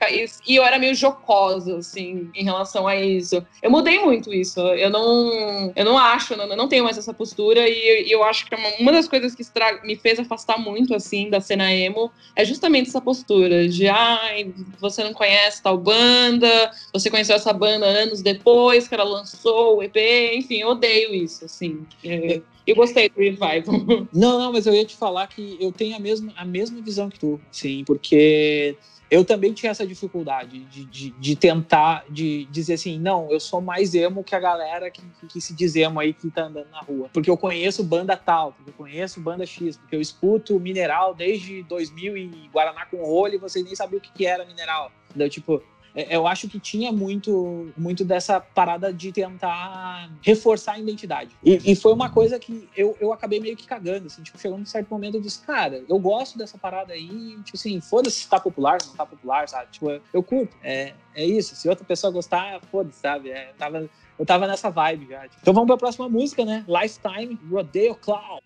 E 0.48 0.55
eu 0.55 0.63
era 0.63 0.79
meio 0.79 0.96
jocosa, 0.96 1.77
assim, 1.77 2.29
em 2.34 2.46
relação 2.46 2.88
a 2.88 2.96
isso. 2.96 3.46
Eu 3.62 3.70
mudei 3.70 4.00
muito 4.00 4.34
isso. 4.34 4.62
Eu 4.62 4.89
não, 4.89 5.74
eu 5.75 5.84
não 5.84 5.98
acho, 5.98 6.38
não, 6.38 6.48
não 6.48 6.70
tenho 6.70 6.86
mais 6.86 6.98
essa 6.98 7.13
postura. 7.13 7.67
E, 7.67 8.10
eu 8.10 8.24
acho 8.24 8.46
que 8.46 8.55
uma, 8.79 8.91
das 8.93 9.05
coisas 9.05 9.36
que 9.36 9.43
me 9.84 9.98
fez 9.98 10.17
afastar 10.17 10.58
muito, 10.58 10.96
assim, 10.96 11.29
da 11.29 11.41
cena 11.41 11.70
emo 11.74 12.10
é 12.34 12.46
justamente 12.46 12.88
essa 12.88 13.01
postura 13.01 13.67
de, 13.67 13.89
ai, 13.89 14.53
você 14.79 15.03
não 15.03 15.13
conhece 15.13 15.62
tal 15.62 15.77
banda, 15.77 16.72
você 16.93 17.10
conheceu 17.10 17.36
essa 17.36 17.51
banda 17.51 17.86
anos 17.86 18.22
depois 18.22 18.88
que 18.88 18.96
ela 18.96 19.03
lançou 19.03 19.77
o 19.77 19.84
EP. 19.84 19.98
Enfim, 20.34 20.62
eu 20.62 20.70
odeio 20.70 21.13
isso, 21.13 21.43
assim. 21.43 21.86
É, 22.03 22.41
eu 22.65 22.75
gostei 22.75 23.10
do 23.10 23.20
Revival. 23.20 23.63
Não, 24.13 24.39
não, 24.39 24.53
mas 24.53 24.65
eu 24.65 24.74
ia 24.74 24.86
te 24.86 24.96
falar 24.96 25.27
que 25.27 25.58
eu 25.60 25.72
tenho 25.72 25.96
a 25.96 26.00
mesma, 26.00 26.34
a 26.36 26.46
mesma 26.46 26.82
visão 26.82 27.10
que 27.10 27.20
tu, 27.20 27.39
sim, 27.51 27.84
porque 27.86 28.77
eu 29.13 29.24
também 29.24 29.53
tinha 29.53 29.72
essa 29.72 29.86
dificuldade 29.86 30.60
de, 30.65 30.86
de, 30.86 31.10
de, 31.12 31.36
tentar, 31.36 32.03
de 32.10 32.46
dizer 32.46 32.74
assim, 32.74 32.98
não, 32.98 33.29
eu 33.32 33.39
sou 33.39 33.62
mais 33.62 33.93
emo 33.93 34.24
que 34.24 34.34
a 34.34 34.39
galera 34.39 34.89
que, 34.89 35.03
que, 35.29 35.39
se 35.39 35.53
diz 35.53 35.75
emo 35.75 36.00
aí 36.00 36.13
que 36.13 36.32
tá 36.32 36.46
andando 36.46 36.70
na 36.72 36.79
rua. 36.79 37.10
Porque 37.13 37.29
eu 37.29 37.38
conheço 37.38 37.84
banda 37.84 38.17
tal, 38.17 38.53
porque 38.53 38.72
eu 38.72 38.74
conheço 38.74 39.20
banda 39.20 39.46
X, 39.46 39.77
porque 39.77 39.96
eu 39.96 40.01
escuto 40.01 40.60
Mineral 40.60 41.13
desde 41.13 41.62
2000 41.63 42.17
e 42.17 42.50
Guaraná 42.51 42.88
com 42.88 42.98
rolho 43.03 43.36
e 43.36 43.38
vocês 43.38 43.63
nem 43.63 43.75
sabiam 43.75 44.00
o 44.00 44.01
que, 44.01 44.12
que 44.12 44.25
era 44.25 44.46
Mineral. 44.46 44.91
Então, 45.15 45.29
tipo, 45.29 45.62
eu 45.96 46.28
acho 46.28 46.48
que 46.48 46.60
tinha 46.60 46.92
muito, 46.92 47.72
muito 47.78 48.04
dessa 48.04 48.40
parada 48.40 48.92
de 48.92 49.12
tentar 49.12 50.10
reforçar 50.22 50.74
a 50.74 50.80
identidade. 50.80 51.36
E, 51.44 51.72
e, 51.72 51.76
foi 51.76 51.94
uma 51.94 52.10
coisa 52.10 52.40
que 52.40 52.68
eu, 52.76 52.98
eu 53.00 53.14
acabei 53.14 53.40
meio 53.40 53.56
que 53.56 53.68
cagando, 53.68 54.08
assim, 54.08 54.24
tipo, 54.24 54.40
chegou 54.40 54.58
num 54.58 54.66
certo 54.66 54.90
momento 54.90 55.16
eu 55.16 55.22
disse, 55.22 55.46
cara, 55.46 55.84
eu 55.88 56.00
gosto 56.00 56.38
dessa 56.38 56.58
parada 56.58 56.94
aí, 56.94 57.38
tipo 57.44 57.56
assim, 57.56 57.80
foda-se 57.80 58.22
se 58.22 58.30
tá 58.30 58.40
popular, 58.40 58.82
se 58.82 58.90
não 58.90 58.96
tá 58.96 59.06
popular, 59.06 59.48
sabe? 59.48 59.72
Tipo, 59.72 59.90
eu, 59.92 60.02
eu 60.14 60.24
curto, 60.24 60.56
é, 60.64 60.94
é 61.16 61.26
isso. 61.26 61.56
Se 61.56 61.70
outra 61.70 61.86
pessoa 61.86 62.12
gostar, 62.12 62.60
foda-se, 62.72 63.00
sabe? 63.00 63.30
É, 63.30 63.50
eu, 63.50 63.56
tava, 63.56 63.90
eu 64.18 64.26
tava 64.26 64.48
nessa 64.48 64.70
vibe 64.70 65.08
já. 65.08 65.22
Tipo. 65.24 65.38
Então 65.42 65.54
vamos 65.54 65.68
pra 65.68 65.78
próxima 65.78 66.10
música, 66.10 66.44
né? 66.46 66.66
Lifetime, 66.68 67.40
Rodeo 67.50 67.96
Cloud. 67.96 68.42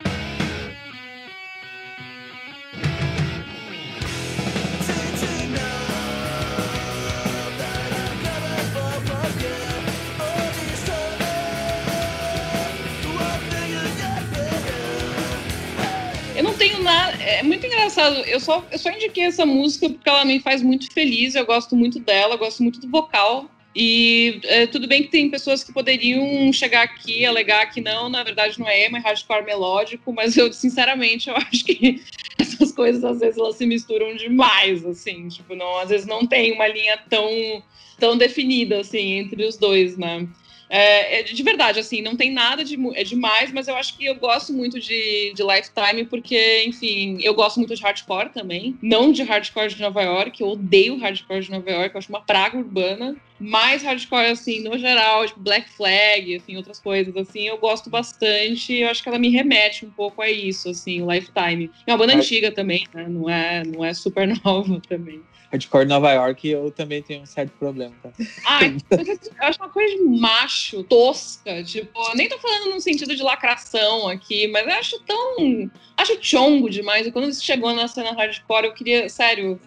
Tenho 16.67 16.83
nada. 16.83 17.23
É 17.23 17.43
muito 17.43 17.65
engraçado. 17.65 18.15
Eu 18.25 18.39
só, 18.39 18.65
eu 18.71 18.77
só 18.77 18.91
indiquei 18.91 19.25
essa 19.25 19.45
música 19.45 19.89
porque 19.89 20.09
ela 20.09 20.25
me 20.25 20.39
faz 20.39 20.61
muito 20.61 20.91
feliz. 20.91 21.35
Eu 21.35 21.45
gosto 21.45 21.75
muito 21.75 21.99
dela, 21.99 22.35
gosto 22.35 22.61
muito 22.61 22.79
do 22.79 22.89
vocal. 22.89 23.49
E 23.75 24.39
é, 24.45 24.65
tudo 24.65 24.87
bem 24.87 25.03
que 25.03 25.09
tem 25.09 25.29
pessoas 25.29 25.63
que 25.63 25.71
poderiam 25.71 26.51
chegar 26.51 26.81
aqui 26.81 27.23
alegar 27.25 27.67
que 27.67 27.79
não, 27.79 28.09
na 28.09 28.23
verdade 28.23 28.59
não 28.59 28.67
é 28.67 28.85
emo, 28.85 28.97
é 28.97 28.99
hardcore 28.99 29.45
melódico, 29.45 30.11
mas 30.11 30.35
eu, 30.35 30.51
sinceramente, 30.51 31.29
eu 31.29 31.35
acho 31.37 31.63
que 31.63 32.01
essas 32.39 32.71
coisas 32.71 33.03
às 33.03 33.19
vezes 33.19 33.37
elas 33.37 33.55
se 33.55 33.67
misturam 33.67 34.15
demais, 34.15 34.83
assim, 34.83 35.27
tipo, 35.27 35.53
não, 35.53 35.77
às 35.77 35.89
vezes 35.89 36.07
não 36.07 36.25
tem 36.25 36.53
uma 36.53 36.67
linha 36.67 36.97
tão, 37.07 37.29
tão 37.99 38.17
definida, 38.17 38.79
assim, 38.79 39.19
entre 39.19 39.45
os 39.45 39.57
dois, 39.57 39.95
né? 39.95 40.27
É, 40.69 41.19
é, 41.19 41.23
de 41.23 41.43
verdade, 41.43 41.79
assim, 41.79 42.01
não 42.01 42.15
tem 42.15 42.31
nada 42.31 42.63
de 42.63 42.77
é 42.93 43.03
demais, 43.03 43.51
mas 43.51 43.67
eu 43.67 43.75
acho 43.75 43.97
que 43.97 44.05
eu 44.05 44.15
gosto 44.15 44.53
muito 44.53 44.79
de, 44.79 45.33
de 45.33 45.43
Lifetime, 45.43 46.05
porque, 46.05 46.63
enfim, 46.65 47.17
eu 47.21 47.33
gosto 47.33 47.57
muito 47.57 47.75
de 47.75 47.81
hardcore 47.81 48.29
também. 48.29 48.77
Não 48.81 49.11
de 49.11 49.23
hardcore 49.23 49.73
de 49.73 49.81
Nova 49.81 50.01
York, 50.01 50.41
eu 50.41 50.49
odeio 50.49 50.97
hardcore 50.97 51.41
de 51.41 51.51
Nova 51.51 51.69
York, 51.69 51.95
eu 51.95 51.99
acho 51.99 52.09
uma 52.09 52.21
praga 52.21 52.57
urbana. 52.57 53.15
Mais 53.39 53.83
hardcore, 53.83 54.31
assim, 54.31 54.61
no 54.61 54.77
geral, 54.79 55.25
tipo 55.27 55.39
Black 55.39 55.69
Flag, 55.69 56.35
enfim, 56.35 56.57
outras 56.57 56.79
coisas, 56.79 57.15
assim, 57.15 57.47
eu 57.47 57.57
gosto 57.59 57.87
bastante. 57.87 58.73
Eu 58.73 58.89
acho 58.89 59.03
que 59.03 59.09
ela 59.09 59.19
me 59.19 59.29
remete 59.29 59.85
um 59.85 59.91
pouco 59.91 60.23
a 60.23 60.29
isso, 60.29 60.69
assim, 60.69 61.03
o 61.03 61.11
Lifetime. 61.11 61.69
É 61.85 61.91
uma 61.91 61.99
banda 61.99 62.13
é. 62.13 62.15
antiga 62.15 62.51
também, 62.51 62.87
né? 62.91 63.05
Não 63.07 63.29
é, 63.29 63.63
não 63.63 63.85
é 63.85 63.93
super 63.93 64.27
nova 64.43 64.81
também 64.89 65.21
hardcore 65.51 65.85
Nova 65.85 66.11
York, 66.11 66.47
eu 66.47 66.71
também 66.71 67.01
tenho 67.01 67.21
um 67.21 67.25
certo 67.25 67.51
problema, 67.57 67.93
tá? 68.03 68.09
Ai, 68.45 68.77
eu 68.91 69.47
acho 69.47 69.59
uma 69.59 69.69
coisa 69.69 69.95
de 69.95 70.03
macho, 70.03 70.83
tosca, 70.83 71.63
tipo, 71.63 71.99
nem 72.15 72.27
tô 72.27 72.37
falando 72.37 72.73
no 72.73 72.81
sentido 72.81 73.15
de 73.15 73.23
lacração 73.23 74.07
aqui, 74.07 74.47
mas 74.47 74.67
eu 74.67 74.73
acho 74.73 74.99
tão. 75.01 75.71
Acho 75.95 76.17
chongo 76.21 76.69
demais. 76.69 77.07
E 77.07 77.11
quando 77.11 77.29
isso 77.29 77.43
chegou 77.43 77.73
na 77.73 77.87
cena 77.87 78.11
hardcore, 78.11 78.65
eu 78.65 78.73
queria, 78.73 79.09
sério. 79.09 79.59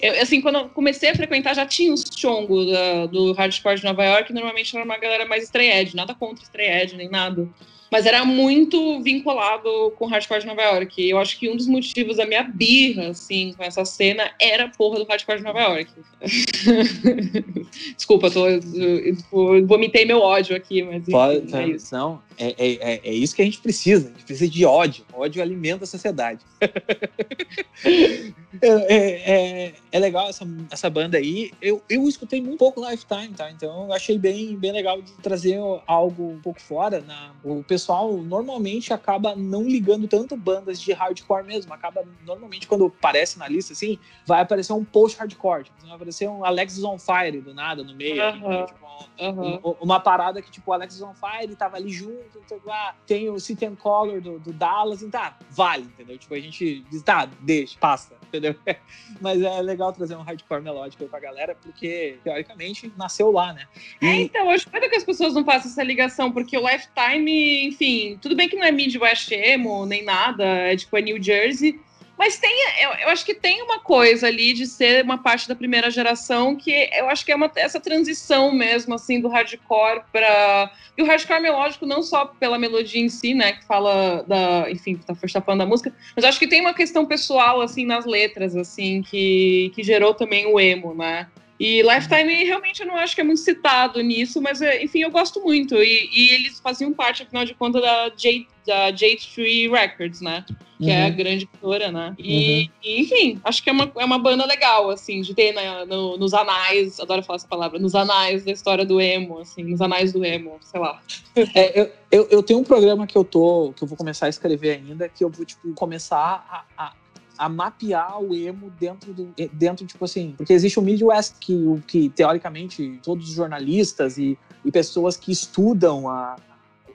Eu, 0.00 0.20
assim, 0.22 0.40
quando 0.40 0.56
eu 0.56 0.68
comecei 0.70 1.10
a 1.10 1.14
frequentar, 1.14 1.54
já 1.54 1.66
tinha 1.66 1.92
os 1.92 2.04
chongos 2.16 2.66
do 3.10 3.32
hardcore 3.32 3.76
de 3.76 3.84
Nova 3.84 4.04
York, 4.04 4.32
normalmente 4.32 4.74
era 4.74 4.84
uma 4.84 4.98
galera 4.98 5.26
mais 5.26 5.44
estreed, 5.44 5.94
nada 5.94 6.14
contra 6.14 6.42
estreed, 6.42 6.96
nem 6.96 7.08
nada 7.08 7.48
mas 7.90 8.06
era 8.06 8.24
muito 8.24 9.02
vinculado 9.02 9.92
com 9.96 10.06
hardcore 10.06 10.40
de 10.40 10.46
Nova 10.46 10.62
York. 10.62 11.02
E 11.02 11.10
eu 11.10 11.18
acho 11.18 11.38
que 11.38 11.50
um 11.50 11.56
dos 11.56 11.66
motivos 11.66 12.18
da 12.18 12.26
minha 12.26 12.44
birra, 12.44 13.08
assim, 13.08 13.52
com 13.56 13.64
essa 13.64 13.84
cena 13.84 14.30
era 14.40 14.64
a 14.64 14.68
porra 14.68 15.00
do 15.00 15.04
hardcore 15.04 15.38
de 15.38 15.44
Nova 15.44 15.60
York. 15.60 15.90
Desculpa, 17.96 18.30
tô, 18.30 18.46
eu, 18.48 18.60
eu, 18.72 19.66
vomitei 19.66 20.04
meu 20.04 20.20
ódio 20.20 20.54
aqui, 20.54 20.82
mas 20.82 21.02
enfim, 21.02 21.10
Pode, 21.10 21.56
é 21.56 21.66
isso. 21.68 21.92
Não, 21.94 22.22
é, 22.38 22.54
é, 22.58 22.94
é, 22.94 23.00
é, 23.04 23.12
isso 23.12 23.34
que 23.34 23.42
a 23.42 23.44
gente 23.44 23.60
precisa. 23.60 24.06
A 24.06 24.10
gente 24.10 24.24
precisa 24.24 24.50
de 24.50 24.64
ódio. 24.64 25.04
O 25.12 25.22
ódio 25.22 25.42
alimenta 25.42 25.84
a 25.84 25.86
sociedade. 25.86 26.40
É, 28.60 28.68
é, 28.68 29.66
é, 29.66 29.74
é, 29.92 29.98
legal 29.98 30.28
essa, 30.28 30.44
essa 30.70 30.90
banda 30.90 31.18
aí. 31.18 31.52
Eu, 31.62 31.82
eu 31.88 32.08
escutei 32.08 32.40
muito 32.40 32.58
pouco 32.58 32.80
Lifetime, 32.88 33.28
tá? 33.28 33.50
Então 33.50 33.84
eu 33.84 33.92
achei 33.92 34.18
bem, 34.18 34.56
bem 34.56 34.72
legal 34.72 35.00
de 35.00 35.12
trazer 35.14 35.58
algo 35.86 36.30
um 36.30 36.40
pouco 36.40 36.60
fora. 36.60 37.00
Na, 37.00 37.30
o 37.44 37.62
pessoal 37.62 38.12
normalmente 38.16 38.92
acaba 38.92 39.36
não 39.36 39.62
ligando 39.62 40.08
tanto 40.08 40.36
bandas 40.36 40.80
de 40.80 40.92
hardcore 40.92 41.44
mesmo. 41.44 41.72
Acaba 41.72 42.04
normalmente 42.26 42.66
quando 42.66 42.86
aparece 42.86 43.38
na 43.38 43.46
lista 43.46 43.72
assim, 43.72 43.98
vai 44.26 44.40
aparecer 44.40 44.72
um 44.72 44.84
post-hardcore. 44.84 45.64
Tipo, 45.64 45.86
vai 45.86 45.94
aparecer 45.94 46.28
um 46.28 46.44
Alexis 46.44 46.82
on 46.82 46.98
Fire 46.98 47.40
do 47.40 47.54
nada 47.54 47.84
no 47.84 47.94
meio. 47.94 48.20
Uhum. 48.20 48.66
tipo, 48.66 48.90
uhum. 49.18 49.76
uma 49.80 50.00
parada 50.00 50.42
que 50.42 50.50
tipo 50.50 50.70
o 50.70 50.74
Alexis 50.74 51.02
on 51.02 51.14
Fire 51.14 51.54
tava 51.54 51.76
ali 51.76 51.90
junto, 51.90 52.40
lá, 52.64 52.94
tem 53.06 53.28
o 53.30 53.38
City 53.38 53.66
and 53.66 53.76
Color 53.76 54.20
do, 54.20 54.38
do 54.38 54.52
Dallas, 54.52 55.02
então 55.02 55.20
tá, 55.20 55.36
vale, 55.50 55.82
entendeu? 55.84 56.16
Tipo, 56.18 56.34
a 56.34 56.40
gente 56.40 56.84
diz, 56.90 57.02
tá, 57.02 57.28
deixa, 57.40 57.78
passa, 57.78 58.14
entendeu? 58.40 58.54
Mas 59.20 59.40
é 59.40 59.60
legal 59.60 59.92
trazer 59.92 60.16
um 60.16 60.22
hardcore 60.22 60.62
melódico 60.62 61.06
pra 61.06 61.20
galera, 61.20 61.54
porque, 61.62 62.18
teoricamente, 62.24 62.92
nasceu 62.96 63.30
lá, 63.30 63.52
né? 63.52 63.66
E... 64.00 64.06
É, 64.06 64.20
então, 64.22 64.50
eu 64.50 64.56
espero 64.56 64.88
que 64.88 64.96
as 64.96 65.04
pessoas 65.04 65.34
não 65.34 65.44
façam 65.44 65.70
essa 65.70 65.82
ligação, 65.82 66.32
porque 66.32 66.56
o 66.56 66.66
Lifetime, 66.66 67.66
enfim, 67.66 68.18
tudo 68.20 68.34
bem 68.34 68.48
que 68.48 68.56
não 68.56 68.64
é 68.64 68.72
Midwest 68.72 69.30
Emo, 69.32 69.86
nem 69.86 70.02
nada, 70.02 70.44
é 70.44 70.76
tipo, 70.76 70.96
é 70.96 71.02
New 71.02 71.22
Jersey, 71.22 71.78
Mas 72.20 72.36
tem, 72.36 72.54
eu, 72.82 72.90
eu, 73.00 73.08
acho 73.08 73.24
que 73.24 73.32
tem 73.32 73.62
uma 73.62 73.80
coisa 73.80 74.26
ali 74.26 74.52
de 74.52 74.66
ser 74.66 75.02
uma 75.02 75.16
parte 75.16 75.48
da 75.48 75.54
primeira 75.54 75.90
geração 75.90 76.54
que 76.54 76.70
eu 76.92 77.08
acho 77.08 77.24
que 77.24 77.32
é 77.32 77.34
uma, 77.34 77.50
essa 77.56 77.80
transição 77.80 78.52
mesmo, 78.52 78.94
assim, 78.94 79.18
do 79.22 79.28
hardcore 79.28 80.02
para 80.12 80.70
E 80.98 81.02
o 81.02 81.06
hardcore 81.06 81.40
melódico, 81.40 81.86
não 81.86 82.02
só 82.02 82.26
pela 82.26 82.58
melodia 82.58 83.00
em 83.00 83.08
si, 83.08 83.32
né, 83.32 83.54
que 83.54 83.64
fala 83.64 84.22
da. 84.28 84.70
Enfim, 84.70 84.96
tá, 84.96 85.14
tá 85.14 85.40
falando 85.40 85.60
da 85.60 85.66
música, 85.66 85.94
mas 86.14 86.26
acho 86.26 86.38
que 86.38 86.46
tem 86.46 86.60
uma 86.60 86.74
questão 86.74 87.06
pessoal, 87.06 87.62
assim, 87.62 87.86
nas 87.86 88.04
letras, 88.04 88.54
assim, 88.54 89.00
que, 89.00 89.72
que 89.74 89.82
gerou 89.82 90.12
também 90.12 90.44
o 90.44 90.60
emo, 90.60 90.94
né? 90.94 91.26
E 91.60 91.82
Lifetime 91.82 92.42
realmente 92.44 92.80
eu 92.80 92.86
não 92.86 92.96
acho 92.96 93.14
que 93.14 93.20
é 93.20 93.24
muito 93.24 93.40
citado 93.40 94.00
nisso, 94.00 94.40
mas 94.40 94.62
é, 94.62 94.82
enfim, 94.82 95.00
eu 95.00 95.10
gosto 95.10 95.42
muito. 95.42 95.74
E, 95.74 96.08
e 96.10 96.30
eles 96.30 96.58
faziam 96.58 96.90
parte, 96.90 97.22
afinal 97.22 97.44
de 97.44 97.52
contas, 97.52 97.82
da, 97.82 98.08
J, 98.16 98.48
da 98.66 98.90
J3 98.90 99.70
Records, 99.70 100.22
né? 100.22 100.42
Que 100.78 100.86
uhum. 100.86 100.90
é 100.90 101.02
a 101.02 101.08
uhum. 101.08 101.16
grande 101.16 101.44
editora, 101.44 101.92
né? 101.92 102.14
E, 102.18 102.62
uhum. 102.62 102.70
e, 102.82 103.00
enfim, 103.02 103.40
acho 103.44 103.62
que 103.62 103.68
é 103.68 103.74
uma, 103.74 103.92
é 103.94 104.04
uma 104.06 104.18
banda 104.18 104.46
legal, 104.46 104.88
assim, 104.88 105.20
de 105.20 105.34
ter 105.34 105.52
na, 105.52 105.84
no, 105.84 106.16
nos 106.16 106.32
anais, 106.32 106.98
adoro 106.98 107.22
falar 107.22 107.36
essa 107.36 107.46
palavra, 107.46 107.78
nos 107.78 107.94
anais 107.94 108.42
da 108.42 108.52
história 108.52 108.86
do 108.86 108.98
emo, 108.98 109.40
assim, 109.40 109.62
nos 109.62 109.82
anais 109.82 110.14
do 110.14 110.24
emo, 110.24 110.56
sei 110.62 110.80
lá. 110.80 110.98
É, 111.54 111.80
eu, 111.80 111.92
eu, 112.10 112.28
eu 112.30 112.42
tenho 112.42 112.58
um 112.58 112.64
programa 112.64 113.06
que 113.06 113.16
eu 113.16 113.24
tô, 113.24 113.72
que 113.76 113.82
eu 113.82 113.88
vou 113.88 113.96
começar 113.96 114.26
a 114.26 114.28
escrever 114.30 114.78
ainda, 114.78 115.08
que 115.08 115.22
eu 115.22 115.28
vou, 115.28 115.44
tipo, 115.44 115.72
começar 115.74 116.44
a, 116.76 116.86
a 116.86 116.92
a 117.40 117.48
mapear 117.48 118.22
o 118.22 118.34
emo 118.34 118.70
dentro 118.78 119.14
do 119.14 119.32
eh, 119.38 119.48
dentro 119.50 119.86
tipo 119.86 120.04
assim 120.04 120.34
porque 120.36 120.52
existe 120.52 120.78
o 120.78 120.82
Midwest 120.82 121.36
que 121.40 121.56
que 121.86 122.10
teoricamente 122.10 123.00
todos 123.02 123.30
os 123.30 123.34
jornalistas 123.34 124.18
e, 124.18 124.38
e 124.62 124.70
pessoas 124.70 125.16
que 125.16 125.32
estudam 125.32 126.06
a, 126.06 126.36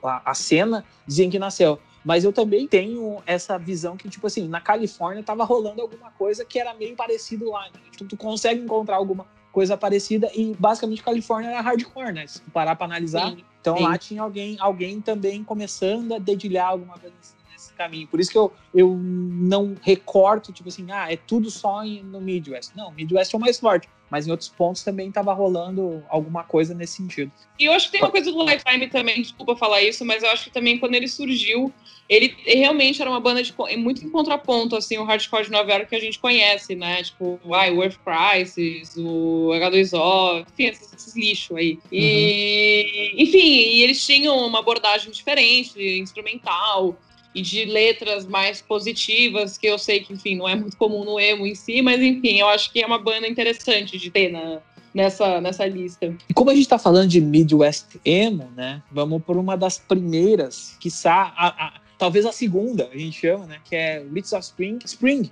a, 0.04 0.30
a 0.30 0.34
cena 0.34 0.84
dizem 1.04 1.28
que 1.28 1.38
nasceu 1.38 1.80
mas 2.04 2.22
eu 2.22 2.32
também 2.32 2.68
tenho 2.68 3.20
essa 3.26 3.58
visão 3.58 3.96
que, 3.96 4.08
tipo 4.08 4.28
assim, 4.28 4.46
na 4.46 4.60
Califórnia 4.60 5.24
tava 5.24 5.42
rolando 5.42 5.82
alguma 5.82 6.12
coisa 6.12 6.44
que 6.44 6.56
era 6.56 6.72
meio 6.72 6.94
parecido 6.94 7.50
lá. 7.50 7.64
Né? 7.64 7.80
Tipo, 7.90 8.04
tu 8.04 8.16
consegue 8.16 8.60
encontrar 8.60 8.94
alguma 8.94 9.26
coisa 9.50 9.76
parecida 9.76 10.30
e 10.32 10.54
basicamente 10.56 11.02
Califórnia 11.02 11.50
era 11.50 11.60
hardcore, 11.60 12.12
né? 12.12 12.24
Se 12.28 12.40
parar 12.52 12.76
para 12.76 12.86
analisar. 12.86 13.32
Sim, 13.32 13.44
então 13.60 13.76
sim. 13.76 13.82
lá 13.82 13.98
tinha 13.98 14.22
alguém, 14.22 14.56
alguém 14.60 15.00
também 15.00 15.42
começando 15.42 16.14
a 16.14 16.18
dedilhar 16.20 16.68
alguma 16.68 16.96
coisa 16.96 17.16
assim 17.20 17.35
caminho. 17.76 18.06
Por 18.08 18.18
isso 18.18 18.30
que 18.30 18.38
eu, 18.38 18.52
eu 18.74 18.96
não 18.96 19.76
recorto, 19.82 20.52
tipo 20.52 20.68
assim, 20.68 20.90
ah, 20.90 21.12
é 21.12 21.16
tudo 21.16 21.50
só 21.50 21.84
no 21.84 22.20
Midwest. 22.20 22.72
Não, 22.74 22.90
Midwest 22.90 23.34
é 23.34 23.36
o 23.36 23.40
mais 23.40 23.58
forte. 23.58 23.88
Mas 24.10 24.26
em 24.26 24.30
outros 24.30 24.48
pontos 24.48 24.84
também 24.84 25.08
estava 25.08 25.32
rolando 25.32 26.02
alguma 26.08 26.44
coisa 26.44 26.72
nesse 26.74 26.98
sentido. 26.98 27.32
E 27.58 27.64
eu 27.64 27.72
acho 27.72 27.86
que 27.86 27.92
tem 27.92 28.00
uma 28.00 28.10
coisa 28.10 28.30
do 28.30 28.44
Lifetime 28.44 28.86
também, 28.88 29.20
desculpa 29.20 29.56
falar 29.56 29.82
isso, 29.82 30.04
mas 30.04 30.22
eu 30.22 30.30
acho 30.30 30.44
que 30.44 30.50
também 30.50 30.78
quando 30.78 30.94
ele 30.94 31.08
surgiu, 31.08 31.72
ele 32.08 32.36
realmente 32.44 33.00
era 33.02 33.10
uma 33.10 33.18
banda 33.18 33.42
de, 33.42 33.52
muito 33.76 34.04
em 34.04 34.10
contraponto, 34.10 34.76
assim, 34.76 34.96
o 34.96 35.04
hardcore 35.04 35.46
de 35.46 35.50
Nova 35.50 35.72
York 35.72 35.88
que 35.88 35.96
a 35.96 36.00
gente 36.00 36.20
conhece, 36.20 36.76
né? 36.76 37.02
Tipo, 37.02 37.40
ah, 37.46 37.68
o 37.72 37.82
Earth 37.82 37.98
Crisis, 38.04 38.96
o 38.96 39.50
H2O, 39.52 40.46
enfim, 40.52 40.66
esses, 40.66 40.94
esses 40.94 41.16
lixos 41.16 41.56
aí. 41.56 41.78
E, 41.90 43.12
uhum. 43.12 43.22
enfim, 43.22 43.38
e 43.38 43.82
eles 43.82 44.04
tinham 44.04 44.38
uma 44.46 44.60
abordagem 44.60 45.10
diferente, 45.10 45.80
instrumental 45.98 46.96
e 47.36 47.42
de 47.42 47.66
letras 47.66 48.26
mais 48.26 48.62
positivas, 48.62 49.58
que 49.58 49.66
eu 49.66 49.78
sei 49.78 50.00
que, 50.00 50.14
enfim, 50.14 50.36
não 50.36 50.48
é 50.48 50.56
muito 50.56 50.74
comum 50.78 51.04
no 51.04 51.20
emo 51.20 51.46
em 51.46 51.54
si, 51.54 51.82
mas 51.82 52.00
enfim, 52.00 52.38
eu 52.38 52.48
acho 52.48 52.72
que 52.72 52.80
é 52.80 52.86
uma 52.86 52.98
banda 52.98 53.28
interessante 53.28 53.98
de 53.98 54.10
ter 54.10 54.32
na, 54.32 54.62
nessa, 54.94 55.38
nessa 55.38 55.66
lista. 55.66 56.16
E 56.26 56.32
como 56.32 56.48
a 56.48 56.54
gente 56.54 56.62
está 56.62 56.78
falando 56.78 57.08
de 57.08 57.20
Midwest 57.20 57.98
Emo, 58.02 58.50
né? 58.56 58.82
Vamos 58.90 59.22
por 59.22 59.36
uma 59.36 59.54
das 59.54 59.78
primeiras, 59.78 60.78
que 60.80 60.88
a, 61.04 61.32
a, 61.36 61.74
talvez 61.98 62.24
a 62.24 62.32
segunda, 62.32 62.88
a 62.90 62.96
gente 62.96 63.20
chama, 63.20 63.44
né? 63.44 63.58
Que 63.62 63.76
é 63.76 63.98
Roots 63.98 64.32
of 64.32 64.42
Spring. 64.42 64.78
Spring. 64.86 65.30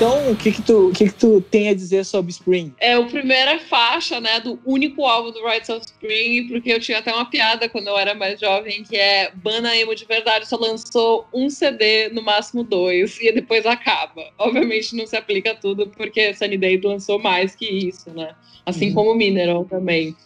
Então, 0.00 0.32
o 0.32 0.34
que 0.34 0.50
que 0.50 0.62
tu, 0.62 0.88
o 0.88 0.92
que 0.94 1.04
que 1.10 1.12
tu 1.12 1.42
tem 1.42 1.68
a 1.68 1.74
dizer 1.74 2.06
sobre 2.06 2.30
Spring? 2.30 2.72
É 2.80 2.94
a 2.94 3.02
primeira 3.02 3.58
faixa, 3.58 4.18
né, 4.18 4.40
do 4.40 4.58
único 4.64 5.04
álbum 5.04 5.30
do 5.30 5.46
Rights 5.46 5.68
of 5.68 5.84
Spring, 5.84 6.48
porque 6.48 6.72
eu 6.72 6.80
tinha 6.80 7.00
até 7.00 7.12
uma 7.12 7.26
piada 7.26 7.68
quando 7.68 7.88
eu 7.88 7.98
era 7.98 8.14
mais 8.14 8.40
jovem, 8.40 8.82
que 8.82 8.96
é 8.96 9.30
Bana 9.34 9.76
Emo 9.76 9.94
de 9.94 10.06
verdade 10.06 10.48
só 10.48 10.56
lançou 10.56 11.28
um 11.34 11.50
CD, 11.50 12.08
no 12.08 12.22
máximo 12.22 12.64
dois, 12.64 13.20
e 13.20 13.30
depois 13.30 13.66
acaba. 13.66 14.24
Obviamente 14.38 14.96
não 14.96 15.06
se 15.06 15.18
aplica 15.18 15.54
tudo, 15.54 15.86
porque 15.88 16.32
Sunny 16.32 16.56
Day 16.56 16.80
lançou 16.82 17.18
mais 17.18 17.54
que 17.54 17.66
isso, 17.66 18.08
né? 18.08 18.34
Assim 18.64 18.88
uhum. 18.88 18.94
como 18.94 19.14
Mineral 19.14 19.66
também. 19.66 20.16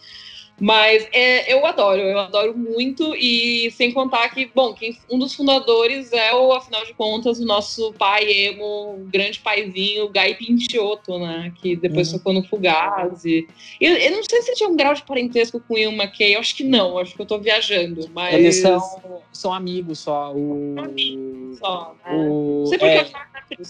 Mas 0.61 1.07
é, 1.13 1.53
eu 1.53 1.67
adoro, 1.67 2.01
eu 2.01 2.19
adoro 2.19 2.57
muito, 2.57 3.15
e 3.17 3.71
sem 3.73 3.93
contar 3.93 4.29
que, 4.29 4.49
bom, 4.55 4.73
quem, 4.73 4.97
um 5.11 5.19
dos 5.19 5.35
fundadores 5.35 6.13
é 6.13 6.33
o, 6.33 6.53
afinal 6.53 6.85
de 6.85 6.95
contas, 6.95 7.41
o 7.41 7.45
nosso 7.45 7.93
pai 7.95 8.25
emo, 8.31 8.95
o 8.95 9.09
grande 9.11 9.41
paizinho, 9.41 10.09
Guy 10.11 10.35
Pinchotto, 10.37 11.19
né? 11.19 11.53
Que 11.61 11.75
depois 11.75 12.13
uhum. 12.13 12.19
tocou 12.19 12.33
no 12.33 12.45
Fugazi. 12.45 13.49
Eu, 13.81 13.95
eu 13.97 14.13
não 14.13 14.23
sei 14.23 14.43
se 14.43 14.55
tinha 14.55 14.69
um 14.69 14.77
grau 14.77 14.95
de 14.95 15.03
parentesco 15.03 15.61
com 15.61 15.75
o 15.75 15.79
Ian 15.79 15.93
McKay, 15.93 16.37
eu 16.37 16.41
acho 16.41 16.55
que 16.55 16.63
não, 16.63 16.99
acho 16.99 17.15
que 17.17 17.23
eu 17.23 17.27
tô 17.27 17.39
viajando, 17.39 18.09
mas... 18.15 18.35
Eles 18.35 18.57
são, 18.57 18.81
são 19.33 19.53
amigos 19.53 19.99
só, 19.99 20.33
o... 20.33 20.77
Amigos 20.79 21.59
só, 21.59 21.97
né? 22.05 22.13
O, 22.15 22.61
não 22.61 22.67
sei 22.67 22.79
porque 22.79 22.95
é... 22.95 23.03
eu... 23.03 23.65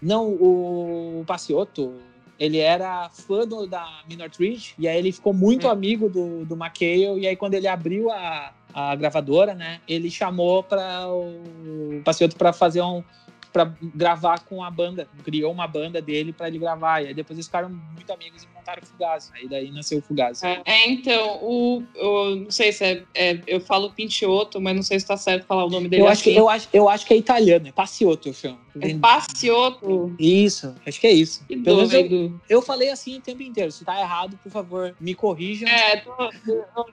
Não, 0.00 0.26
o 0.32 1.24
Paciotto 1.26 1.92
ele 2.40 2.58
era 2.58 3.10
fã 3.10 3.46
do, 3.46 3.66
da 3.66 3.86
Minor 4.08 4.30
Threat, 4.30 4.74
e 4.78 4.88
aí 4.88 4.96
ele 4.96 5.12
ficou 5.12 5.34
muito 5.34 5.66
é. 5.66 5.70
amigo 5.70 6.08
do, 6.08 6.46
do 6.46 6.54
McHale, 6.54 7.20
e 7.20 7.28
aí 7.28 7.36
quando 7.36 7.52
ele 7.52 7.68
abriu 7.68 8.10
a, 8.10 8.54
a 8.72 8.96
gravadora, 8.96 9.54
né, 9.54 9.82
ele 9.86 10.10
chamou 10.10 10.62
para 10.62 11.06
o 11.06 12.00
Passeoto 12.02 12.36
para 12.36 12.50
fazer 12.50 12.80
um, 12.80 13.04
para 13.52 13.74
gravar 13.94 14.40
com 14.40 14.64
a 14.64 14.70
banda, 14.70 15.06
criou 15.22 15.52
uma 15.52 15.66
banda 15.66 16.00
dele 16.00 16.32
para 16.32 16.48
ele 16.48 16.58
gravar. 16.58 17.02
E 17.02 17.08
aí 17.08 17.14
depois 17.14 17.36
eles 17.36 17.46
ficaram 17.46 17.68
muito 17.68 18.10
amigos 18.12 18.42
e 18.42 18.46
montaram 18.70 18.82
o 18.82 18.86
Fugazi. 18.86 19.30
Aí 19.34 19.48
daí 19.48 19.70
nasceu 19.70 19.98
o 19.98 20.02
Fugazi. 20.02 20.46
É, 20.46 20.62
é 20.64 20.90
então, 20.90 21.38
o, 21.42 21.82
o, 21.96 22.34
não 22.36 22.50
sei 22.50 22.72
se 22.72 22.84
é, 22.84 23.02
é, 23.14 23.40
eu 23.46 23.60
falo 23.60 23.90
Pintiotto, 23.90 24.60
mas 24.60 24.74
não 24.74 24.82
sei 24.82 24.98
se 24.98 25.04
está 25.04 25.16
certo 25.16 25.46
falar 25.46 25.64
o 25.64 25.70
nome 25.70 25.88
dele 25.88 26.02
eu 26.02 26.08
assim. 26.08 26.12
Acho 26.12 26.22
que, 26.22 26.36
eu, 26.36 26.48
acho, 26.48 26.68
eu 26.72 26.88
acho 26.88 27.06
que 27.06 27.14
é 27.14 27.16
italiano, 27.16 27.68
é 27.68 27.72
Passiotto 27.72 28.28
eu 28.28 28.34
chamo. 28.34 28.58
É 28.80 28.94
Passiotto? 28.94 30.14
Isso, 30.18 30.74
acho 30.86 31.00
que 31.00 31.06
é 31.06 31.12
isso. 31.12 31.44
Que 31.46 31.56
Pelo 31.56 31.78
menos 31.78 31.92
eu, 31.92 32.40
eu 32.48 32.62
falei 32.62 32.90
assim 32.90 33.18
o 33.18 33.20
tempo 33.20 33.42
inteiro. 33.42 33.72
Se 33.72 33.84
tá 33.84 34.00
errado, 34.00 34.38
por 34.42 34.50
favor, 34.50 34.94
me 35.00 35.14
corrija. 35.14 35.66
É, 35.66 35.96
tô, 35.96 36.30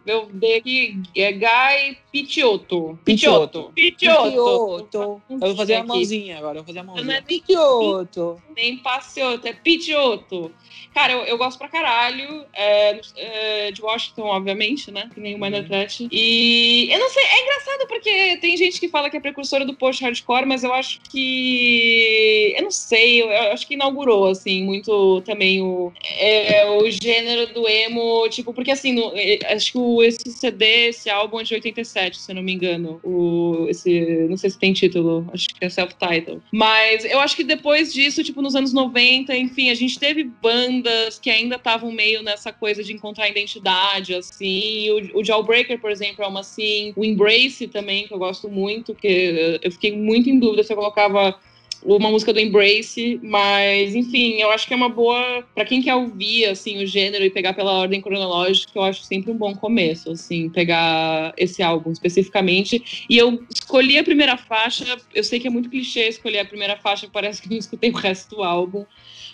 eu 0.05 0.27
dei 0.33 0.57
aqui, 0.57 1.01
é 1.15 1.31
Guy 1.31 1.97
Picciotto. 2.11 2.97
Picciotto. 3.05 3.71
Picciotto. 3.75 5.21
Eu 5.29 5.39
vou 5.39 5.55
fazer 5.55 5.75
a 5.75 5.83
mãozinha 5.83 6.37
agora, 6.37 6.57
eu 6.57 6.63
vou 6.63 6.67
fazer 6.67 6.79
a 6.79 6.83
mãozinha. 6.83 7.05
Não 7.05 7.13
é 7.13 7.21
Picciotto. 7.21 8.41
Nem 8.55 8.77
Passiotto, 8.77 9.47
é 9.47 9.53
Picciotto. 9.53 10.51
Cara, 10.93 11.13
eu, 11.13 11.19
eu 11.25 11.37
gosto 11.37 11.59
pra 11.59 11.66
caralho 11.67 12.45
é, 12.53 12.99
é, 13.15 13.71
de 13.71 13.81
Washington, 13.81 14.23
obviamente, 14.23 14.91
né? 14.91 15.09
Que 15.13 15.19
nem 15.19 15.35
o 15.35 15.39
Minor 15.39 15.61
uhum. 15.61 16.07
E 16.11 16.89
eu 16.91 16.99
não 16.99 17.09
sei, 17.09 17.23
é 17.23 17.43
engraçado 17.43 17.87
porque 17.87 18.37
tem 18.37 18.57
gente 18.57 18.79
que 18.79 18.87
fala 18.87 19.09
que 19.09 19.17
é 19.17 19.19
precursora 19.19 19.65
do 19.65 19.73
post-hardcore, 19.73 20.45
mas 20.45 20.63
eu 20.63 20.73
acho 20.73 20.99
que. 21.09 22.53
Eu 22.57 22.63
não 22.63 22.71
sei, 22.71 23.21
eu, 23.21 23.27
eu 23.29 23.53
acho 23.53 23.67
que 23.67 23.73
inaugurou, 23.73 24.27
assim, 24.29 24.63
muito 24.63 25.21
também 25.21 25.61
o, 25.61 25.91
é, 26.17 26.69
o 26.69 26.89
gênero 26.89 27.53
do 27.53 27.67
emo, 27.67 28.27
tipo, 28.29 28.53
porque 28.53 28.71
assim, 28.71 28.93
no, 28.93 29.11
é, 29.15 29.39
acho 29.53 29.71
que 29.71 29.77
o, 29.77 30.03
esse 30.03 30.31
CD, 30.31 30.89
esse 30.89 31.09
álbum 31.09 31.39
é 31.39 31.43
de 31.43 31.53
87, 31.53 32.17
se 32.17 32.31
eu 32.31 32.35
não 32.35 32.43
me 32.43 32.53
engano. 32.53 32.99
O, 33.03 33.67
esse, 33.69 34.27
não 34.29 34.37
sei 34.37 34.49
se 34.49 34.59
tem 34.59 34.73
título, 34.73 35.27
acho 35.33 35.47
que 35.49 35.65
é 35.65 35.69
self-title. 35.69 36.41
Mas 36.51 37.05
eu 37.05 37.19
acho 37.19 37.35
que 37.35 37.43
depois 37.43 37.93
disso, 37.93 38.23
tipo, 38.23 38.41
nos 38.41 38.55
anos 38.55 38.73
90, 38.73 39.35
enfim, 39.35 39.69
a 39.69 39.75
gente 39.75 39.99
teve 39.99 40.23
bandas 40.23 41.19
que 41.19 41.29
ainda 41.29 41.56
estavam 41.57 41.91
meio 41.91 42.23
nessa 42.23 42.51
coisa 42.51 42.83
de 42.83 42.93
encontrar 42.93 43.29
identidade, 43.29 44.15
assim. 44.15 44.89
O, 44.89 45.19
o 45.19 45.23
Jawbreaker, 45.23 45.79
por 45.79 45.91
exemplo, 45.91 46.23
é 46.23 46.27
uma 46.27 46.39
assim. 46.39 46.93
O 46.95 47.03
Embrace 47.03 47.67
também, 47.67 48.07
que 48.07 48.13
eu 48.13 48.17
gosto 48.17 48.49
muito, 48.49 48.95
que 48.95 49.59
eu 49.61 49.71
fiquei 49.71 49.95
muito 49.95 50.29
em 50.29 50.39
dúvida 50.39 50.63
se 50.63 50.73
eu 50.73 50.77
colocava 50.77 51.37
uma 51.83 52.09
música 52.09 52.33
do 52.33 52.39
Embrace, 52.39 53.19
mas 53.23 53.95
enfim, 53.95 54.33
eu 54.33 54.49
acho 54.51 54.67
que 54.67 54.73
é 54.73 54.75
uma 54.75 54.89
boa 54.89 55.43
para 55.53 55.65
quem 55.65 55.81
quer 55.81 55.95
ouvir 55.95 56.45
assim 56.45 56.81
o 56.81 56.85
gênero 56.85 57.23
e 57.23 57.29
pegar 57.29 57.53
pela 57.53 57.71
ordem 57.71 58.01
cronológica, 58.01 58.71
eu 58.75 58.83
acho 58.83 59.03
sempre 59.03 59.31
um 59.31 59.37
bom 59.37 59.55
começo, 59.55 60.11
assim, 60.11 60.49
pegar 60.49 61.33
esse 61.37 61.61
álbum 61.61 61.91
especificamente. 61.91 63.05
E 63.09 63.17
eu 63.17 63.43
escolhi 63.53 63.97
a 63.97 64.03
primeira 64.03 64.37
faixa, 64.37 64.97
eu 65.13 65.23
sei 65.23 65.39
que 65.39 65.47
é 65.47 65.49
muito 65.49 65.69
clichê 65.69 66.07
escolher 66.07 66.39
a 66.39 66.45
primeira 66.45 66.75
faixa, 66.77 67.07
parece 67.11 67.41
que 67.41 67.49
não 67.49 67.57
escutei 67.57 67.89
o 67.89 67.95
resto 67.95 68.35
do 68.35 68.43
álbum, 68.43 68.85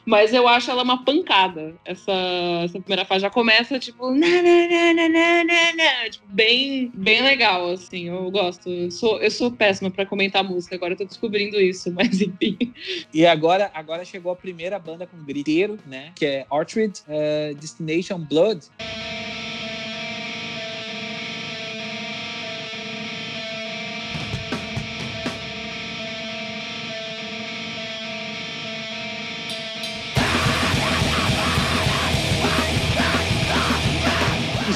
mas 0.05 0.33
eu 0.33 0.47
acho 0.47 0.69
ela 0.69 0.83
uma 0.83 1.03
pancada. 1.03 1.75
Essa, 1.85 2.11
essa 2.63 2.79
primeira 2.79 3.05
fase 3.05 3.21
já 3.21 3.29
começa, 3.29 3.79
tipo, 3.79 4.11
na, 4.11 4.27
na, 4.27 5.73
na, 5.73 6.09
tipo, 6.09 6.25
bem, 6.27 6.91
bem 6.93 7.21
legal, 7.21 7.69
assim. 7.71 8.09
Eu 8.09 8.29
gosto. 8.29 8.69
Eu 8.69 8.91
sou, 8.91 9.19
eu 9.19 9.31
sou 9.31 9.51
péssima 9.51 9.89
para 9.89 10.05
comentar 10.05 10.43
música, 10.43 10.75
agora 10.75 10.93
eu 10.93 10.97
tô 10.97 11.05
descobrindo 11.05 11.59
isso, 11.59 11.91
mas 11.95 12.21
enfim. 12.21 12.57
E 13.13 13.25
agora, 13.25 13.71
agora 13.73 14.03
chegou 14.03 14.31
a 14.31 14.35
primeira 14.35 14.77
banda 14.77 15.07
com 15.07 15.17
griteiro, 15.23 15.79
né? 15.85 16.11
Que 16.15 16.25
é 16.25 16.45
Orchard 16.49 17.01
uh, 17.07 17.55
Destination 17.55 18.19
Blood. 18.19 18.67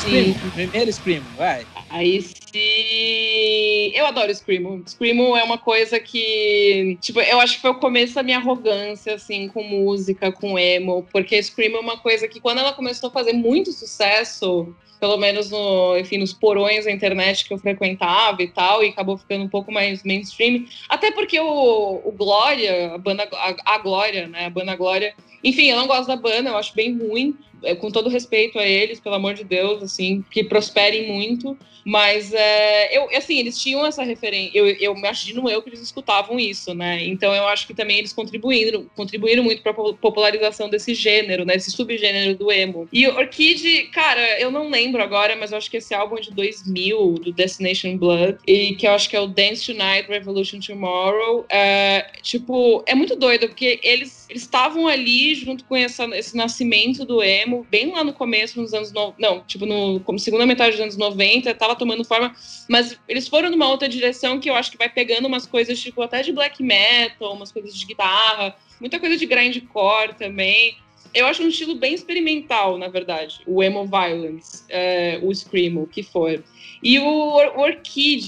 Scream, 0.07 0.33
primeiro 0.53 0.93
Scream, 0.93 1.23
vai. 1.35 1.65
Aí 1.89 2.21
se. 2.21 3.91
Eu 3.93 4.05
adoro 4.05 4.33
Screamo. 4.33 4.81
Screamo 4.87 5.35
é 5.35 5.43
uma 5.43 5.57
coisa 5.57 5.99
que. 5.99 6.97
Tipo, 7.01 7.19
eu 7.19 7.39
acho 7.41 7.55
que 7.55 7.61
foi 7.61 7.71
o 7.71 7.75
começo 7.75 8.15
da 8.15 8.23
minha 8.23 8.37
arrogância, 8.37 9.15
assim, 9.15 9.49
com 9.49 9.63
música, 9.63 10.31
com 10.31 10.57
emo. 10.57 11.05
Porque 11.11 11.41
Screamo 11.41 11.77
é 11.77 11.81
uma 11.81 11.97
coisa 11.97 12.27
que, 12.27 12.39
quando 12.39 12.59
ela 12.59 12.73
começou 12.73 13.09
a 13.09 13.13
fazer 13.13 13.33
muito 13.33 13.73
sucesso, 13.73 14.73
pelo 14.99 15.17
menos 15.17 15.49
no, 15.49 15.97
enfim, 15.97 16.17
nos 16.17 16.33
porões 16.33 16.85
da 16.85 16.91
internet 16.91 17.45
que 17.45 17.53
eu 17.53 17.57
frequentava 17.57 18.41
e 18.41 18.47
tal, 18.47 18.83
e 18.83 18.89
acabou 18.89 19.17
ficando 19.17 19.43
um 19.43 19.49
pouco 19.49 19.71
mais 19.71 20.03
mainstream. 20.03 20.65
Até 20.87 21.11
porque 21.11 21.39
o, 21.39 22.01
o 22.03 22.11
Glória, 22.11 22.93
a 22.93 22.97
banda 22.97 23.27
a, 23.31 23.75
a 23.75 23.77
Glória, 23.79 24.27
né? 24.27 24.45
A 24.45 24.49
banda 24.49 24.75
Glória. 24.75 25.13
Enfim, 25.43 25.69
eu 25.69 25.77
não 25.77 25.87
gosto 25.87 26.07
da 26.07 26.15
banda, 26.15 26.49
eu 26.49 26.57
acho 26.57 26.73
bem 26.73 26.97
ruim. 26.97 27.35
É, 27.63 27.75
com 27.75 27.89
todo 27.89 28.09
respeito 28.09 28.59
a 28.59 28.65
eles, 28.65 28.99
pelo 28.99 29.15
amor 29.15 29.33
de 29.33 29.43
Deus, 29.43 29.81
assim, 29.81 30.23
que 30.29 30.43
prosperem 30.43 31.07
muito. 31.07 31.57
Mas, 31.85 32.33
é, 32.33 32.97
eu, 32.97 33.09
assim, 33.15 33.39
eles 33.39 33.61
tinham 33.61 33.85
essa 33.85 34.03
referência. 34.03 34.51
Eu, 34.53 34.67
eu 34.67 34.95
imagino 34.95 35.49
eu 35.49 35.61
que 35.61 35.69
eles 35.69 35.81
escutavam 35.81 36.37
isso, 36.37 36.73
né? 36.73 37.03
Então, 37.05 37.33
eu 37.33 37.47
acho 37.47 37.65
que 37.65 37.73
também 37.73 37.97
eles 37.97 38.11
contribuíram, 38.11 38.85
contribuíram 38.95 39.43
muito 39.43 39.61
para 39.61 39.71
a 39.71 39.93
popularização 39.93 40.69
desse 40.69 40.93
gênero, 40.93 41.45
né? 41.45 41.55
Esse 41.55 41.71
subgênero 41.71 42.35
do 42.37 42.51
emo. 42.51 42.89
E 42.91 43.07
Orchid, 43.07 43.83
cara, 43.93 44.39
eu 44.39 44.51
não 44.51 44.69
lembro 44.69 45.01
agora, 45.01 45.35
mas 45.35 45.51
eu 45.51 45.57
acho 45.57 45.71
que 45.71 45.77
esse 45.77 45.93
álbum 45.93 46.17
é 46.17 46.21
de 46.21 46.31
2000, 46.31 47.13
do 47.13 47.31
Destination 47.31 47.97
Blood, 47.97 48.37
e 48.45 48.75
que 48.75 48.85
eu 48.85 48.91
acho 48.91 49.09
que 49.09 49.15
é 49.15 49.21
o 49.21 49.27
Dance 49.27 49.65
Tonight, 49.65 50.09
Revolution 50.09 50.59
Tomorrow. 50.59 51.45
É, 51.49 52.05
tipo, 52.21 52.83
é 52.85 52.93
muito 52.93 53.15
doido, 53.15 53.47
porque 53.47 53.79
eles 53.81 54.16
estavam 54.29 54.87
ali 54.87 55.35
junto 55.35 55.63
com 55.65 55.75
essa, 55.75 56.05
esse 56.17 56.35
nascimento 56.35 57.05
do 57.05 57.23
emo, 57.23 57.65
bem 57.69 57.91
lá 57.91 58.03
no 58.03 58.13
começo, 58.13 58.59
nos 58.61 58.73
anos. 58.73 58.91
No, 58.91 59.13
não, 59.17 59.41
tipo, 59.41 59.65
no, 59.65 59.99
como 60.01 60.19
segunda 60.19 60.45
metade 60.45 60.71
dos 60.71 60.81
anos 60.81 60.97
90, 60.97 61.53
tava 61.55 61.75
tomando 61.75 62.03
forma. 62.03 62.35
Mas 62.69 62.99
eles 63.07 63.27
foram 63.27 63.49
numa 63.49 63.69
outra 63.69 63.87
direção 63.87 64.39
que 64.39 64.49
eu 64.49 64.55
acho 64.55 64.71
que 64.71 64.77
vai 64.77 64.89
pegando 64.89 65.27
umas 65.27 65.45
coisas, 65.45 65.79
tipo, 65.79 66.01
até 66.01 66.21
de 66.21 66.31
black 66.31 66.61
metal, 66.61 67.33
umas 67.33 67.51
coisas 67.51 67.75
de 67.75 67.85
guitarra, 67.85 68.55
muita 68.79 68.99
coisa 68.99 69.17
de 69.17 69.25
grindcore 69.25 70.13
também. 70.17 70.77
Eu 71.13 71.25
acho 71.25 71.41
um 71.41 71.47
estilo 71.47 71.75
bem 71.75 71.93
experimental, 71.93 72.77
na 72.77 72.89
verdade, 72.89 73.39
o 73.47 73.63
emo 73.63 73.85
violence, 73.85 74.63
é, 74.69 75.19
o 75.23 75.33
screamo, 75.33 75.83
o 75.83 75.87
que 75.87 76.03
for. 76.03 76.43
E 76.81 76.99
o, 76.99 77.05
o 77.05 77.67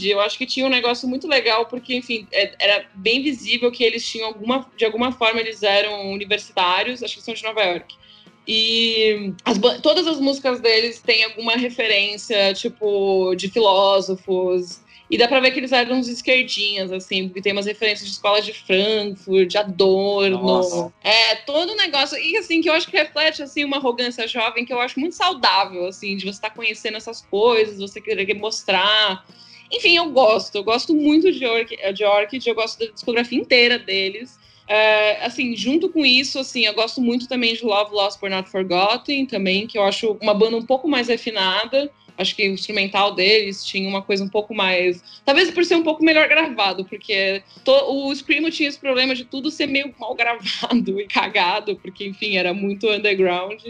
eu 0.03 0.19
acho 0.19 0.37
que 0.37 0.45
tinha 0.45 0.65
um 0.65 0.69
negócio 0.69 1.07
muito 1.07 1.27
legal, 1.27 1.65
porque, 1.67 1.95
enfim, 1.95 2.27
é, 2.31 2.53
era 2.59 2.85
bem 2.95 3.21
visível 3.21 3.71
que 3.71 3.83
eles 3.83 4.07
tinham 4.07 4.27
alguma, 4.27 4.69
de 4.75 4.85
alguma 4.85 5.11
forma, 5.11 5.39
eles 5.39 5.61
eram 5.61 6.11
universitários, 6.11 7.03
acho 7.03 7.15
que 7.15 7.21
são 7.21 7.33
de 7.33 7.43
Nova 7.43 7.61
York. 7.61 7.95
E 8.47 9.33
as, 9.45 9.59
todas 9.81 10.07
as 10.07 10.19
músicas 10.19 10.59
deles 10.59 10.99
têm 11.01 11.23
alguma 11.23 11.53
referência, 11.53 12.53
tipo, 12.53 13.35
de 13.35 13.47
filósofos. 13.47 14.81
E 15.09 15.17
dá 15.17 15.27
pra 15.27 15.39
ver 15.39 15.51
que 15.51 15.59
eles 15.59 15.71
eram 15.71 15.97
uns 15.97 16.07
esquerdinhas, 16.07 16.91
assim, 16.91 17.27
porque 17.27 17.41
tem 17.41 17.51
umas 17.51 17.65
referências 17.65 18.07
de 18.07 18.13
escola 18.13 18.41
de 18.41 18.53
Frankfurt, 18.53 19.47
de 19.47 19.57
Adorno. 19.57 20.37
Nossa. 20.37 20.93
É, 21.03 21.35
todo 21.37 21.71
o 21.71 21.75
negócio. 21.75 22.15
E 22.17 22.37
assim, 22.37 22.61
que 22.61 22.69
eu 22.69 22.73
acho 22.73 22.87
que 22.87 22.95
reflete 22.95 23.41
assim, 23.41 23.65
uma 23.65 23.77
arrogância 23.77 24.27
jovem 24.27 24.63
que 24.65 24.71
eu 24.71 24.79
acho 24.79 24.99
muito 24.99 25.15
saudável, 25.15 25.87
assim, 25.87 26.15
de 26.15 26.25
você 26.25 26.37
estar 26.37 26.49
tá 26.49 26.55
conhecendo 26.55 26.97
essas 26.97 27.21
coisas, 27.21 27.79
você 27.79 27.99
querer 27.99 28.31
mostrar. 28.35 29.25
Enfim, 29.71 29.97
eu 29.97 30.11
gosto. 30.11 30.55
Eu 30.55 30.63
gosto 30.63 30.93
muito 30.93 31.31
de, 31.31 31.43
Orchid, 31.43 31.93
de 31.93 32.05
Orchid, 32.05 32.47
eu 32.47 32.55
gosto 32.55 32.77
da 32.77 32.91
discografia 32.91 33.39
inteira 33.39 33.79
deles. 33.79 34.37
É, 34.67 35.25
assim, 35.25 35.55
junto 35.55 35.89
com 35.89 36.05
isso, 36.05 36.37
assim, 36.37 36.67
eu 36.67 36.75
gosto 36.75 37.01
muito 37.01 37.27
também 37.27 37.55
de 37.55 37.65
Love 37.65 37.91
Lost 37.91 38.19
But 38.19 38.29
Not 38.29 38.51
Forgotten, 38.51 39.25
também, 39.25 39.65
que 39.65 39.75
eu 39.75 39.83
acho 39.83 40.15
uma 40.21 40.35
banda 40.35 40.55
um 40.57 40.65
pouco 40.65 40.87
mais 40.87 41.07
refinada. 41.07 41.91
Acho 42.19 42.35
que 42.35 42.49
o 42.49 42.53
instrumental 42.53 43.15
deles 43.15 43.63
tinha 43.63 43.87
uma 43.87 44.01
coisa 44.01 44.23
um 44.23 44.27
pouco 44.27 44.53
mais. 44.53 45.01
Talvez 45.23 45.49
por 45.49 45.63
ser 45.63 45.75
um 45.75 45.83
pouco 45.83 46.03
melhor 46.03 46.27
gravado, 46.27 46.83
porque 46.83 47.41
to... 47.63 47.71
o 47.71 48.13
Screamo 48.13 48.51
tinha 48.51 48.67
esse 48.67 48.77
problema 48.77 49.15
de 49.15 49.23
tudo 49.23 49.49
ser 49.49 49.67
meio 49.67 49.95
mal 49.97 50.13
gravado 50.13 50.99
e 50.99 51.07
cagado, 51.07 51.77
porque, 51.77 52.05
enfim, 52.05 52.35
era 52.35 52.53
muito 52.53 52.89
underground. 52.89 53.61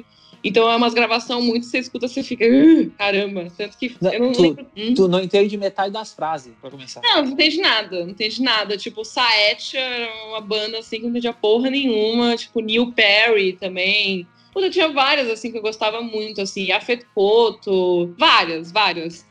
Então 0.43 0.69
é 0.69 0.75
umas 0.75 0.93
gravação 0.93 1.41
muito, 1.41 1.65
você 1.65 1.79
escuta, 1.79 2.07
você 2.07 2.23
fica, 2.23 2.45
uh, 2.45 2.89
caramba. 2.97 3.47
Tanto 3.55 3.77
que 3.77 3.95
eu 4.01 4.19
não 4.19 4.31
tu, 4.31 4.41
lembro. 4.41 4.65
Hum? 4.75 4.93
Tu 4.95 5.07
não 5.07 5.19
entende 5.19 5.57
metade 5.57 5.91
das 5.91 6.13
frases, 6.13 6.53
pra 6.59 6.71
começar. 6.71 7.01
Não, 7.03 7.23
não 7.23 7.31
entende 7.33 7.59
nada, 7.59 8.03
não 8.03 8.09
entende 8.09 8.41
nada. 8.41 8.77
Tipo, 8.77 9.03
Saet 9.03 9.77
era 9.77 10.09
uma 10.29 10.41
banda 10.41 10.79
assim 10.79 10.97
que 10.97 11.03
não 11.03 11.09
entendia 11.09 11.33
porra 11.33 11.69
nenhuma. 11.69 12.35
Tipo, 12.35 12.61
Neil 12.61 12.91
Perry 12.93 13.53
também. 13.53 14.25
Puta, 14.59 14.69
tinha 14.69 14.89
várias 14.89 15.29
assim 15.29 15.53
que 15.53 15.57
eu 15.57 15.61
gostava 15.61 16.01
muito, 16.01 16.41
assim, 16.41 16.69
Afet 16.69 17.05
Koto, 17.15 18.13
várias, 18.19 18.73
várias. 18.73 19.25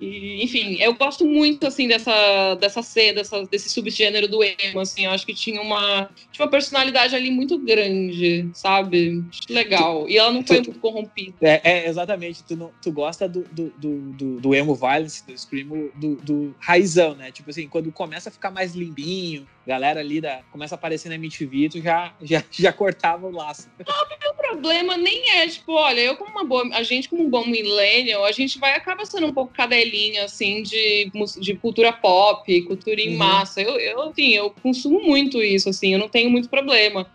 E, 0.00 0.42
enfim, 0.44 0.76
eu 0.80 0.94
gosto 0.94 1.24
muito, 1.24 1.66
assim, 1.66 1.88
dessa, 1.88 2.54
dessa 2.54 2.82
cena, 2.82 3.14
dessa, 3.14 3.44
desse 3.46 3.68
subgênero 3.68 4.28
do 4.28 4.42
emo, 4.42 4.80
assim, 4.80 5.04
eu 5.04 5.10
acho 5.10 5.26
que 5.26 5.34
tinha 5.34 5.60
uma, 5.60 6.08
tinha 6.30 6.44
uma 6.44 6.50
personalidade 6.50 7.14
ali 7.14 7.30
muito 7.30 7.58
grande, 7.58 8.48
sabe? 8.54 9.24
Legal. 9.48 10.08
E 10.08 10.16
ela 10.16 10.30
não 10.30 10.44
foi 10.44 10.62
tu, 10.62 10.70
muito 10.70 10.80
corrompida. 10.80 11.34
É, 11.40 11.60
é, 11.64 11.88
exatamente. 11.88 12.44
Tu, 12.44 12.56
não, 12.56 12.72
tu 12.80 12.92
gosta 12.92 13.28
do, 13.28 13.44
do, 13.50 13.72
do, 13.76 14.40
do, 14.40 14.54
emo 14.54 14.74
violence, 14.74 15.26
do 15.26 15.36
screamo, 15.36 15.90
do, 15.94 16.16
do 16.16 16.54
raizão, 16.58 17.14
né? 17.14 17.30
Tipo 17.32 17.50
assim, 17.50 17.68
quando 17.68 17.90
começa 17.90 18.28
a 18.28 18.32
ficar 18.32 18.50
mais 18.50 18.74
limpinho, 18.74 19.46
galera 19.68 20.00
ali 20.00 20.18
da, 20.18 20.40
começa 20.50 20.74
a 20.74 20.76
aparecer 20.76 21.10
na 21.10 21.16
MTV, 21.16 21.68
tu 21.68 21.82
já, 21.82 22.14
já, 22.22 22.42
já 22.50 22.72
cortava 22.72 23.26
o 23.26 23.30
laço. 23.30 23.68
Não, 23.86 23.94
o 23.94 24.20
meu 24.20 24.34
problema 24.34 24.96
nem 24.96 25.30
é, 25.30 25.46
tipo, 25.46 25.72
olha, 25.72 26.00
eu 26.00 26.16
como 26.16 26.30
uma 26.30 26.44
boa, 26.44 26.68
a 26.74 26.82
gente 26.82 27.08
como 27.08 27.24
um 27.24 27.28
bom 27.28 27.46
millennial, 27.46 28.24
a 28.24 28.32
gente 28.32 28.58
vai 28.58 28.74
acaba 28.74 29.04
sendo 29.04 29.26
um 29.26 29.32
pouco 29.32 29.52
cadelinha, 29.88 30.24
assim, 30.24 30.62
de, 30.62 31.10
de 31.40 31.54
cultura 31.54 31.92
pop, 31.92 32.62
cultura 32.62 33.00
em 33.00 33.10
uhum. 33.10 33.16
massa. 33.16 33.60
Eu, 33.60 33.78
eu, 33.78 34.02
assim, 34.02 34.30
eu 34.30 34.50
consumo 34.62 35.02
muito 35.02 35.42
isso, 35.42 35.68
assim, 35.68 35.92
eu 35.92 35.98
não 35.98 36.08
tenho 36.08 36.30
muito 36.30 36.48
problema. 36.48 37.06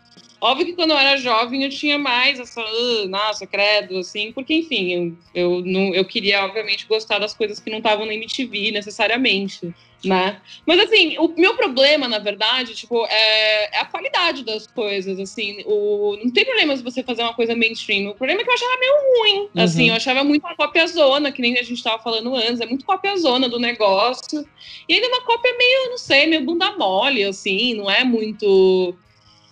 Óbvio 0.41 0.65
que 0.65 0.73
quando 0.73 0.91
eu 0.91 0.97
era 0.97 1.15
jovem 1.15 1.63
eu 1.63 1.69
tinha 1.69 1.97
mais 1.97 2.37
essa, 2.37 2.61
uh, 2.61 3.07
nossa, 3.07 3.47
credo, 3.47 3.97
assim, 3.97 4.33
porque, 4.33 4.55
enfim, 4.55 4.91
eu, 4.91 5.17
eu, 5.33 5.65
não, 5.65 5.93
eu 5.93 6.03
queria, 6.03 6.43
obviamente, 6.43 6.85
gostar 6.85 7.19
das 7.19 7.33
coisas 7.33 7.59
que 7.59 7.69
não 7.69 7.77
estavam 7.77 8.05
na 8.05 8.13
MTV 8.13 8.71
necessariamente 8.71 9.73
né? 10.03 10.41
Mas 10.65 10.79
assim, 10.79 11.17
o 11.17 11.27
meu 11.37 11.55
problema, 11.55 12.07
na 12.07 12.19
verdade, 12.19 12.75
tipo, 12.75 13.05
é, 13.05 13.75
é, 13.75 13.79
a 13.79 13.85
qualidade 13.85 14.43
das 14.43 14.67
coisas, 14.67 15.19
assim, 15.19 15.63
o, 15.65 16.17
não 16.23 16.31
tem 16.31 16.45
problema 16.45 16.75
se 16.75 16.83
você 16.83 17.01
fazer 17.01 17.21
uma 17.21 17.33
coisa 17.33 17.55
mainstream, 17.55 18.11
o 18.11 18.15
problema 18.15 18.41
é 18.41 18.43
que 18.43 18.49
eu 18.49 18.53
achava 18.53 18.79
meio 18.79 18.93
ruim, 18.93 19.39
uhum. 19.39 19.63
assim, 19.63 19.89
eu 19.89 19.95
achava 19.95 20.23
muito 20.23 20.45
uma 20.45 20.55
cópia 20.55 20.85
zona, 20.87 21.31
que 21.31 21.41
nem 21.41 21.57
a 21.57 21.63
gente 21.63 21.81
tava 21.81 22.01
falando 22.01 22.35
antes, 22.35 22.59
é 22.59 22.65
muito 22.65 22.85
cópia 22.85 23.15
zona 23.17 23.47
do 23.47 23.59
negócio, 23.59 24.47
e 24.87 24.93
ainda 24.93 25.07
uma 25.07 25.21
cópia 25.21 25.55
meio, 25.57 25.89
não 25.91 25.97
sei, 25.97 26.27
meio 26.27 26.43
bunda 26.43 26.71
mole, 26.77 27.23
assim, 27.23 27.73
não 27.75 27.89
é 27.89 28.03
muito 28.03 28.95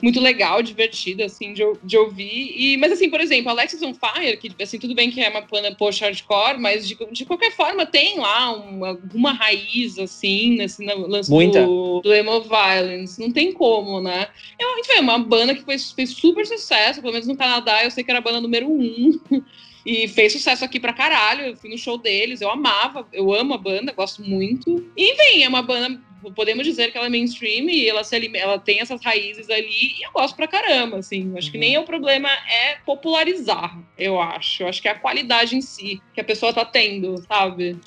muito 0.01 0.19
legal, 0.19 0.61
divertida, 0.61 1.25
assim, 1.25 1.53
de, 1.53 1.63
de, 1.83 1.97
ouvir. 1.97 2.53
E, 2.55 2.77
mas, 2.77 2.91
assim, 2.91 3.09
por 3.09 3.19
exemplo, 3.19 3.49
Alexis 3.49 3.81
on 3.81 3.93
Fire, 3.93 4.37
que, 4.37 4.51
assim, 4.61 4.79
tudo 4.79 4.95
bem 4.95 5.09
que 5.09 5.21
é 5.21 5.29
uma 5.29 5.41
banda 5.41 5.73
post-hardcore, 5.75 6.59
mas 6.59 6.87
de, 6.87 6.97
de 7.11 7.25
qualquer 7.25 7.51
forma 7.51 7.85
tem 7.85 8.17
lá 8.19 8.51
uma, 8.53 8.89
alguma 8.89 9.31
raiz, 9.31 9.97
assim, 9.99 10.55
nesse 10.55 10.83
lance 10.83 11.29
do, 11.29 12.01
do 12.01 12.13
emo 12.13 12.41
violence. 12.41 13.19
Não 13.19 13.31
tem 13.31 13.51
como, 13.51 14.01
né? 14.01 14.27
Eu, 14.59 14.77
enfim, 14.79 14.93
é 14.93 15.01
uma 15.01 15.19
banda 15.19 15.53
que 15.53 15.63
fez, 15.63 15.91
fez 15.91 16.11
super 16.11 16.45
sucesso, 16.45 17.01
pelo 17.01 17.13
menos 17.13 17.27
no 17.27 17.37
Canadá, 17.37 17.83
eu 17.83 17.91
sei 17.91 18.03
que 18.03 18.11
era 18.11 18.19
a 18.19 18.23
banda 18.23 18.41
número 18.41 18.67
um. 18.69 19.19
E 19.85 20.07
fez 20.07 20.33
sucesso 20.33 20.63
aqui 20.63 20.79
pra 20.79 20.93
caralho. 20.93 21.43
Eu 21.43 21.57
fui 21.57 21.69
no 21.69 21.77
show 21.77 21.97
deles, 21.97 22.41
eu 22.41 22.51
amava, 22.51 23.07
eu 23.11 23.33
amo 23.33 23.53
a 23.53 23.57
banda, 23.57 23.91
gosto 23.91 24.21
muito. 24.21 24.85
E, 24.95 25.11
enfim, 25.11 25.43
é 25.43 25.49
uma 25.49 25.61
banda 25.61 25.99
podemos 26.35 26.65
dizer 26.65 26.91
que 26.91 26.97
ela 26.97 27.07
é 27.07 27.09
mainstream 27.09 27.69
e 27.69 27.87
ela, 27.87 28.03
se, 28.03 28.31
ela 28.35 28.59
tem 28.59 28.79
essas 28.79 29.03
raízes 29.03 29.49
ali 29.49 29.95
e 29.97 30.05
eu 30.05 30.11
gosto 30.11 30.35
pra 30.35 30.47
caramba, 30.47 30.97
assim. 30.97 31.33
Acho 31.37 31.47
uhum. 31.47 31.51
que 31.51 31.57
nem 31.57 31.77
o 31.77 31.83
problema 31.83 32.29
é 32.29 32.77
popularizar, 32.85 33.77
eu 33.97 34.19
acho. 34.19 34.63
Eu 34.63 34.67
acho 34.67 34.81
que 34.81 34.87
é 34.87 34.91
a 34.91 34.99
qualidade 34.99 35.55
em 35.55 35.61
si 35.61 36.01
que 36.13 36.21
a 36.21 36.23
pessoa 36.23 36.53
tá 36.53 36.65
tendo, 36.65 37.17
sabe? 37.27 37.77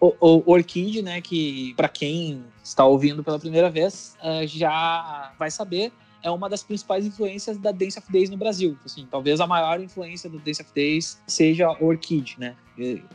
O, 0.00 0.14
o 0.20 0.56
né, 1.02 1.20
que 1.20 1.74
para 1.76 1.88
quem 1.88 2.44
está 2.62 2.84
ouvindo 2.84 3.24
pela 3.24 3.38
primeira 3.38 3.68
vez, 3.68 4.16
uh, 4.22 4.46
já 4.46 5.32
vai 5.38 5.50
saber, 5.50 5.92
é 6.24 6.30
uma 6.30 6.48
das 6.48 6.62
principais 6.62 7.04
influências 7.04 7.58
da 7.58 7.70
Dance 7.70 7.98
of 7.98 8.10
Days 8.10 8.30
no 8.30 8.36
Brasil. 8.38 8.76
Assim, 8.82 9.06
talvez 9.10 9.40
a 9.40 9.46
maior 9.46 9.78
influência 9.78 10.28
do 10.28 10.38
Dance 10.38 10.62
of 10.62 10.70
Days 10.74 11.20
seja 11.26 11.70
Orchid, 11.78 12.36
né? 12.38 12.56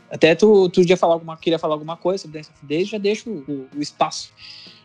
Até 0.08 0.34
tu, 0.36 0.68
tu 0.70 0.86
já 0.86 0.96
falar 0.96 1.14
alguma, 1.14 1.36
queria 1.36 1.58
falar 1.58 1.74
alguma 1.74 1.96
coisa 1.96 2.22
sobre 2.22 2.38
Dance 2.38 2.50
of 2.50 2.64
Days, 2.64 2.88
já 2.88 2.98
deixo 2.98 3.28
o, 3.28 3.68
o 3.76 3.82
espaço. 3.82 4.32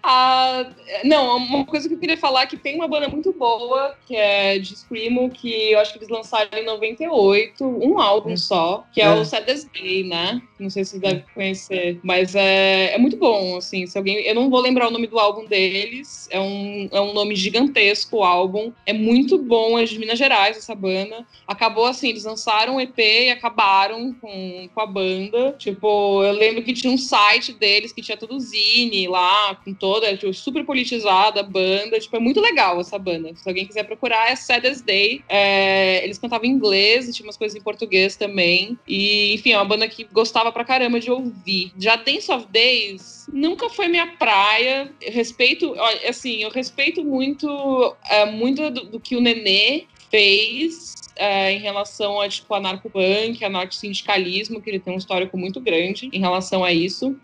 Ah, 0.08 0.70
não, 1.04 1.38
uma 1.38 1.66
coisa 1.66 1.88
que 1.88 1.96
eu 1.96 2.00
queria 2.00 2.16
falar 2.16 2.44
é 2.44 2.46
que 2.46 2.58
tem 2.58 2.76
uma 2.76 2.88
banda 2.88 3.08
muito 3.08 3.34
boa, 3.34 3.96
que 4.06 4.16
é 4.16 4.60
de 4.60 4.76
Screamo, 4.76 5.32
que 5.32 5.72
eu 5.72 5.80
acho 5.80 5.94
que 5.94 5.98
eles 5.98 6.10
lançaram 6.10 6.48
em 6.54 6.64
98, 6.64 7.66
um 7.66 8.00
álbum 8.00 8.34
hum. 8.34 8.38
só, 8.38 8.86
que 8.94 9.02
é, 9.02 9.06
é. 9.06 9.12
o 9.12 9.26
Saddest 9.26 9.68
Day, 9.74 10.04
né? 10.04 10.40
Não 10.60 10.70
sei 10.70 10.86
se 10.86 10.92
vocês 10.92 11.02
devem 11.02 11.26
conhecer, 11.34 12.00
mas 12.04 12.36
é, 12.36 12.94
é 12.94 12.98
muito 13.00 13.18
bom, 13.18 13.58
assim, 13.58 13.88
se 13.88 13.98
alguém... 13.98 14.18
Eu 14.18 14.36
não 14.36 14.48
vou 14.48 14.62
lembrar 14.62 14.88
o 14.88 14.92
nome 14.92 15.08
do 15.08 15.18
álbum 15.18 15.46
deles, 15.46 16.28
é 16.30 16.40
um, 16.40 16.88
é 16.92 17.02
um 17.02 17.12
nome 17.12 17.36
gigantesco 17.36 18.18
o 18.18 18.24
álbum, 18.24 18.72
é 18.86 18.94
muito 18.94 19.40
bom, 19.40 19.80
é 19.80 19.86
de 19.86 19.98
Minas 19.98 20.20
Gerais 20.20 20.56
essa 20.56 20.76
banda. 20.76 21.26
Acabou 21.48 21.86
assim, 21.86 22.10
eles 22.10 22.26
lançaram 22.26 22.76
um 22.76 22.80
EP 22.80 22.98
e 23.00 23.30
acabaram 23.32 24.14
com, 24.14 24.70
com 24.74 24.82
a 24.82 24.86
banda. 24.86 25.56
Tipo, 25.58 26.24
eu 26.24 26.34
lembro 26.34 26.64
que 26.64 26.74
tinha 26.74 26.94
um 26.94 26.98
site 26.98 27.54
deles 27.54 27.92
que 27.92 28.04
tinha 28.04 28.18
todo 28.18 28.40
zine 28.40 29.08
lá, 29.08 29.56
com 29.56 29.74
todo 29.74 29.95
toda, 29.96 30.16
tipo, 30.18 30.34
super 30.34 30.66
politizada 30.66 31.42
banda. 31.42 32.00
Tipo, 32.00 32.18
é 32.18 32.20
muito 32.20 32.42
legal 32.42 32.80
essa 32.80 33.00
banda. 33.00 33.34
Se 33.36 33.48
alguém 33.48 33.66
quiser 33.66 33.84
procurar, 33.84 34.30
é 34.30 34.36
Saddest 34.36 34.84
Day. 34.84 35.24
É, 35.30 36.04
eles 36.04 36.18
cantavam 36.18 36.46
em 36.46 36.52
inglês 36.52 37.16
tinha 37.16 37.26
umas 37.26 37.38
coisas 37.38 37.58
em 37.58 37.62
português 37.62 38.16
também. 38.16 38.78
E, 38.88 39.34
enfim, 39.34 39.52
é 39.52 39.58
uma 39.58 39.66
banda 39.66 39.88
que 39.88 40.04
gostava 40.12 40.52
pra 40.52 40.66
caramba 40.66 41.00
de 41.00 41.10
ouvir. 41.10 41.72
Já 41.78 41.96
Dance 41.96 42.32
of 42.32 42.48
Days 42.52 43.28
nunca 43.32 43.70
foi 43.70 43.88
minha 43.88 44.08
praia. 44.08 44.92
Eu 45.02 45.14
respeito, 45.14 45.74
assim, 46.08 46.44
eu 46.44 46.50
respeito 46.50 47.04
muito, 47.04 47.96
é, 48.10 48.26
muito 48.26 48.70
do, 48.70 48.86
do 48.86 49.00
que 49.00 49.16
o 49.16 49.22
Nenê 49.22 49.86
fez 50.12 50.94
é, 51.16 51.54
em 51.54 51.60
relação 51.60 52.20
a, 52.20 52.28
tipo, 52.28 52.54
anarco-punk, 52.54 53.44
anarco-sindicalismo, 53.44 54.62
que 54.62 54.70
ele 54.70 54.80
tem 54.80 54.94
um 54.94 54.98
histórico 54.98 55.38
muito 55.38 55.62
grande 55.62 56.10
em 56.12 56.20
relação 56.20 56.64
a 56.64 56.74
isso. 56.74 57.16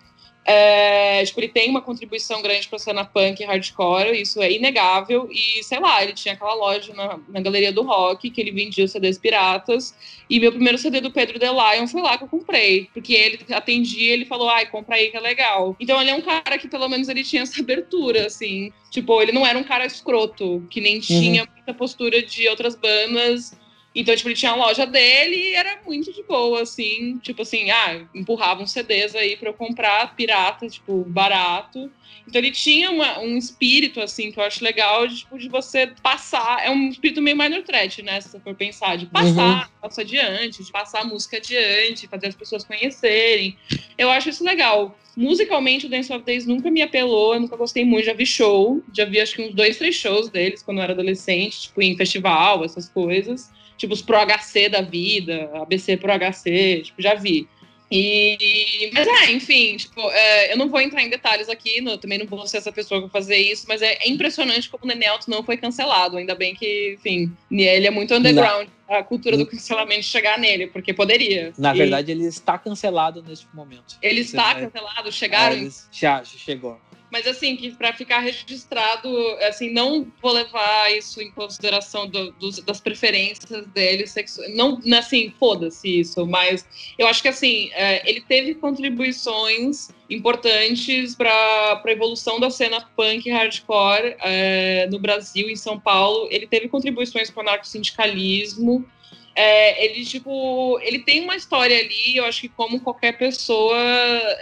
É, 0.43 1.23
tipo, 1.23 1.39
ele 1.39 1.49
tem 1.49 1.69
uma 1.69 1.81
contribuição 1.81 2.41
grande 2.41 2.67
para 2.67 2.77
a 2.77 2.79
cena 2.79 3.05
punk 3.05 3.41
e 3.41 3.45
hardcore, 3.45 4.19
isso 4.19 4.41
é 4.41 4.51
inegável. 4.51 5.29
E 5.31 5.63
sei 5.63 5.79
lá, 5.79 6.03
ele 6.03 6.13
tinha 6.13 6.33
aquela 6.33 6.55
loja 6.55 6.93
na, 6.93 7.19
na 7.29 7.41
galeria 7.41 7.71
do 7.71 7.83
rock 7.83 8.29
que 8.29 8.41
ele 8.41 8.51
vendia 8.51 8.85
os 8.85 8.91
CDs 8.91 9.17
piratas. 9.17 9.95
E 10.29 10.39
meu 10.39 10.51
primeiro 10.51 10.77
CD 10.77 10.99
do 10.99 11.11
Pedro 11.11 11.39
The 11.39 11.51
Lion 11.51 11.87
foi 11.87 12.01
lá 12.01 12.17
que 12.17 12.23
eu 12.23 12.27
comprei, 12.27 12.89
porque 12.93 13.13
ele 13.13 13.39
atendia, 13.51 14.13
ele 14.13 14.25
falou, 14.25 14.49
ai, 14.49 14.65
compra 14.65 14.95
aí 14.95 15.11
que 15.11 15.17
é 15.17 15.19
legal. 15.19 15.75
Então 15.79 16.01
ele 16.01 16.09
é 16.09 16.15
um 16.15 16.21
cara 16.21 16.57
que 16.57 16.67
pelo 16.67 16.89
menos 16.89 17.07
ele 17.07 17.23
tinha 17.23 17.43
essa 17.43 17.61
abertura, 17.61 18.25
assim. 18.25 18.71
Tipo, 18.89 19.21
ele 19.21 19.31
não 19.31 19.45
era 19.45 19.57
um 19.57 19.63
cara 19.63 19.85
escroto, 19.85 20.65
que 20.69 20.81
nem 20.81 20.95
uhum. 20.95 21.01
tinha 21.01 21.45
muita 21.45 21.73
postura 21.73 22.21
de 22.21 22.47
outras 22.49 22.75
bandas 22.75 23.60
então, 23.93 24.15
tipo, 24.15 24.29
ele 24.29 24.35
tinha 24.35 24.51
a 24.51 24.55
loja 24.55 24.85
dele 24.85 25.35
e 25.35 25.53
era 25.53 25.81
muito 25.85 26.13
de 26.13 26.23
boa, 26.23 26.61
assim. 26.61 27.17
Tipo 27.17 27.41
assim, 27.41 27.69
ah, 27.71 28.05
empurrava 28.15 28.63
uns 28.63 28.71
CDs 28.71 29.13
aí 29.15 29.35
pra 29.35 29.49
eu 29.49 29.53
comprar 29.53 30.15
pirata, 30.15 30.67
tipo, 30.69 31.03
barato. 31.03 31.91
Então 32.25 32.39
ele 32.39 32.51
tinha 32.51 32.89
uma, 32.89 33.19
um 33.19 33.37
espírito, 33.37 33.99
assim, 33.99 34.31
que 34.31 34.39
eu 34.39 34.43
acho 34.43 34.63
legal, 34.63 35.05
de, 35.07 35.17
tipo, 35.17 35.37
de 35.37 35.49
você 35.49 35.87
passar. 36.01 36.65
É 36.65 36.69
um 36.69 36.87
espírito 36.87 37.21
meio 37.21 37.35
minor 37.35 37.63
threat, 37.63 38.01
né? 38.01 38.21
Se 38.21 38.29
você 38.29 38.39
for 38.39 38.55
pensar, 38.55 38.95
de 38.95 39.07
passar, 39.07 39.65
uhum. 39.65 39.71
passar 39.81 40.01
adiante, 40.03 40.63
de 40.63 40.71
passar 40.71 41.01
a 41.01 41.05
música 41.05 41.35
adiante, 41.35 42.07
fazer 42.07 42.27
as 42.27 42.35
pessoas 42.35 42.63
conhecerem. 42.63 43.57
Eu 43.97 44.09
acho 44.09 44.29
isso 44.29 44.43
legal. 44.43 44.97
Musicalmente, 45.17 45.87
o 45.87 45.89
Dance 45.89 46.13
of 46.13 46.23
Days 46.23 46.45
nunca 46.45 46.71
me 46.71 46.81
apelou, 46.81 47.33
eu 47.33 47.41
nunca 47.41 47.57
gostei 47.57 47.83
muito, 47.83 48.05
já 48.05 48.13
vi 48.13 48.25
show, 48.25 48.81
já 48.93 49.03
vi 49.03 49.19
acho 49.19 49.35
que 49.35 49.41
uns 49.41 49.53
dois, 49.53 49.77
três 49.77 49.93
shows 49.95 50.29
deles 50.29 50.63
quando 50.63 50.77
eu 50.77 50.83
era 50.83 50.93
adolescente, 50.93 51.63
tipo, 51.63 51.81
em 51.81 51.97
festival, 51.97 52.63
essas 52.63 52.87
coisas 52.87 53.51
tipo 53.81 53.93
os 53.95 54.01
Pro 54.01 54.17
HC 54.17 54.69
da 54.69 54.81
vida, 54.81 55.49
ABC 55.55 55.97
Pro 55.97 56.13
HC, 56.13 56.83
tipo, 56.83 57.01
já 57.01 57.15
vi. 57.15 57.47
E, 57.91 58.89
mas 58.93 59.05
é, 59.05 59.31
enfim, 59.33 59.75
tipo, 59.75 59.99
é, 60.11 60.53
eu 60.53 60.57
não 60.57 60.69
vou 60.69 60.79
entrar 60.79 61.01
em 61.01 61.09
detalhes 61.09 61.49
aqui, 61.49 61.81
não, 61.81 61.97
também 61.97 62.17
não 62.17 62.25
vou 62.25 62.47
ser 62.47 62.59
essa 62.59 62.71
pessoa 62.71 63.01
que 63.01 63.07
vai 63.07 63.21
fazer 63.21 63.35
isso, 63.35 63.65
mas 63.67 63.81
é, 63.81 63.97
é 63.99 64.09
impressionante 64.09 64.69
como 64.69 64.85
o 64.85 64.87
Nenelto 64.87 65.29
não 65.29 65.43
foi 65.43 65.57
cancelado. 65.57 66.15
Ainda 66.15 66.33
bem 66.33 66.55
que, 66.55 66.93
enfim, 66.93 67.35
ele 67.51 67.85
é 67.85 67.91
muito 67.91 68.13
underground, 68.13 68.69
não. 68.87 68.95
a 68.95 69.03
cultura 69.03 69.35
do 69.35 69.45
cancelamento 69.45 70.03
chegar 70.03 70.39
nele, 70.39 70.67
porque 70.67 70.93
poderia. 70.93 71.51
Na 71.57 71.75
e... 71.75 71.79
verdade, 71.79 72.11
ele 72.11 72.25
está 72.25 72.57
cancelado 72.57 73.21
neste 73.23 73.47
momento. 73.53 73.97
Ele 74.01 74.21
está 74.21 74.55
cancelado? 74.55 75.11
Chegaram? 75.11 75.57
É, 75.57 75.69
já, 75.91 76.23
chegou. 76.23 76.79
Mas 77.11 77.27
assim, 77.27 77.57
que 77.57 77.71
para 77.71 77.91
ficar 77.93 78.19
registrado, 78.19 79.09
assim, 79.41 79.69
não 79.69 80.07
vou 80.21 80.31
levar 80.31 80.95
isso 80.95 81.21
em 81.21 81.29
consideração 81.31 82.07
do, 82.07 82.31
das 82.65 82.79
preferências 82.79 83.67
dele 83.67 84.07
sexuais. 84.07 84.55
Não, 84.55 84.79
assim, 84.97 85.33
foda-se 85.37 85.99
isso, 85.99 86.25
mas 86.25 86.65
eu 86.97 87.07
acho 87.07 87.21
que 87.21 87.27
assim, 87.27 87.69
é, 87.73 88.09
ele 88.09 88.21
teve 88.21 88.55
contribuições 88.55 89.89
importantes 90.09 91.15
para 91.15 91.31
a 91.31 91.91
evolução 91.91 92.39
da 92.39 92.49
cena 92.49 92.81
punk 92.95 93.29
hardcore 93.29 94.15
é, 94.21 94.87
no 94.89 94.99
Brasil, 94.99 95.49
em 95.49 95.55
São 95.55 95.77
Paulo. 95.77 96.27
Ele 96.31 96.47
teve 96.47 96.69
contribuições 96.69 97.29
para 97.29 97.39
o 97.39 97.47
anarcossindicalismo. 97.47 98.85
É, 99.33 99.85
ele, 99.85 100.05
tipo, 100.05 100.77
ele 100.81 100.99
tem 100.99 101.21
uma 101.21 101.35
história 101.35 101.77
ali, 101.77 102.17
eu 102.17 102.25
acho 102.25 102.41
que 102.41 102.49
como 102.49 102.81
qualquer 102.81 103.17
pessoa, 103.17 103.77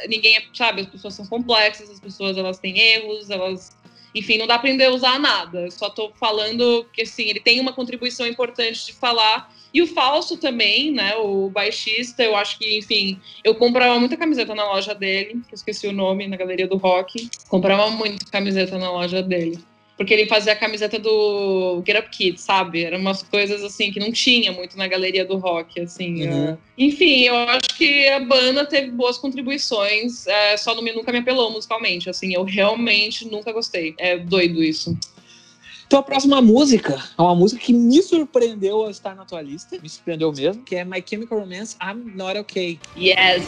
ninguém 0.07 0.37
é, 0.37 0.43
sabe, 0.53 0.81
as 0.81 0.87
pessoas 0.87 1.13
são 1.13 1.27
complexas, 1.27 1.89
as 1.89 1.99
pessoas, 1.99 2.37
elas 2.37 2.57
têm 2.57 2.79
erros, 2.79 3.29
elas, 3.29 3.77
enfim, 4.15 4.39
não 4.39 4.47
dá 4.47 4.57
pra 4.57 4.71
usar 4.91 5.19
nada, 5.19 5.69
só 5.69 5.89
tô 5.89 6.11
falando 6.19 6.87
que, 6.91 7.03
assim, 7.03 7.29
ele 7.29 7.39
tem 7.39 7.59
uma 7.59 7.71
contribuição 7.71 8.25
importante 8.25 8.87
de 8.87 8.93
falar, 8.93 9.53
e 9.71 9.83
o 9.83 9.87
falso 9.87 10.37
também, 10.37 10.91
né, 10.91 11.15
o 11.17 11.51
baixista, 11.51 12.23
eu 12.23 12.35
acho 12.35 12.57
que, 12.57 12.79
enfim, 12.79 13.21
eu 13.43 13.53
comprava 13.53 13.99
muita 13.99 14.17
camiseta 14.17 14.55
na 14.55 14.65
loja 14.65 14.95
dele, 14.95 15.41
que 15.47 15.53
eu 15.53 15.55
esqueci 15.55 15.85
o 15.87 15.93
nome, 15.93 16.27
na 16.27 16.35
Galeria 16.35 16.67
do 16.67 16.77
Rock, 16.77 17.29
comprava 17.47 17.91
muito 17.91 18.25
camiseta 18.31 18.79
na 18.79 18.91
loja 18.91 19.21
dele 19.21 19.59
porque 19.99 20.13
ele 20.13 20.27
fazia 20.27 20.53
a 20.53 20.55
camiseta 20.55 20.97
do 20.97 21.83
Get 21.85 21.99
Up 21.99 22.09
Kid, 22.09 22.39
sabe? 22.39 22.85
Eram 22.85 22.99
umas 22.99 23.21
coisas 23.21 23.61
assim 23.61 23.91
que 23.91 23.99
não 23.99 24.13
tinha 24.13 24.49
muito 24.49 24.77
na 24.77 24.87
galeria 24.87 25.25
do 25.25 25.35
rock, 25.35 25.81
assim. 25.81 26.25
Uhum. 26.25 26.53
Uh... 26.53 26.57
Enfim, 26.77 27.23
eu 27.23 27.35
acho 27.35 27.75
que 27.77 28.07
a 28.07 28.21
banda 28.21 28.65
teve 28.65 28.91
boas 28.91 29.17
contribuições, 29.17 30.25
é, 30.25 30.55
só 30.55 30.73
não 30.73 30.81
me, 30.81 30.93
nunca 30.93 31.11
me 31.11 31.17
apelou 31.17 31.51
musicalmente, 31.51 32.09
assim, 32.09 32.33
eu 32.33 32.45
realmente 32.45 33.29
nunca 33.29 33.51
gostei. 33.51 33.93
É 33.97 34.17
doido 34.17 34.63
isso. 34.63 34.97
Então 35.85 35.99
a 35.99 36.03
próxima 36.03 36.41
música 36.41 37.03
é 37.17 37.21
uma 37.21 37.35
música 37.35 37.61
que 37.61 37.73
me 37.73 38.01
surpreendeu 38.01 38.85
a 38.85 38.91
estar 38.91 39.13
na 39.13 39.25
tua 39.25 39.41
lista, 39.41 39.77
me 39.83 39.89
surpreendeu 39.89 40.31
mesmo, 40.31 40.63
que 40.63 40.77
é 40.77 40.85
My 40.85 41.03
Chemical 41.05 41.39
Romance, 41.41 41.75
I'm 41.83 42.15
Not 42.15 42.39
Okay. 42.39 42.79
Yes! 42.95 43.43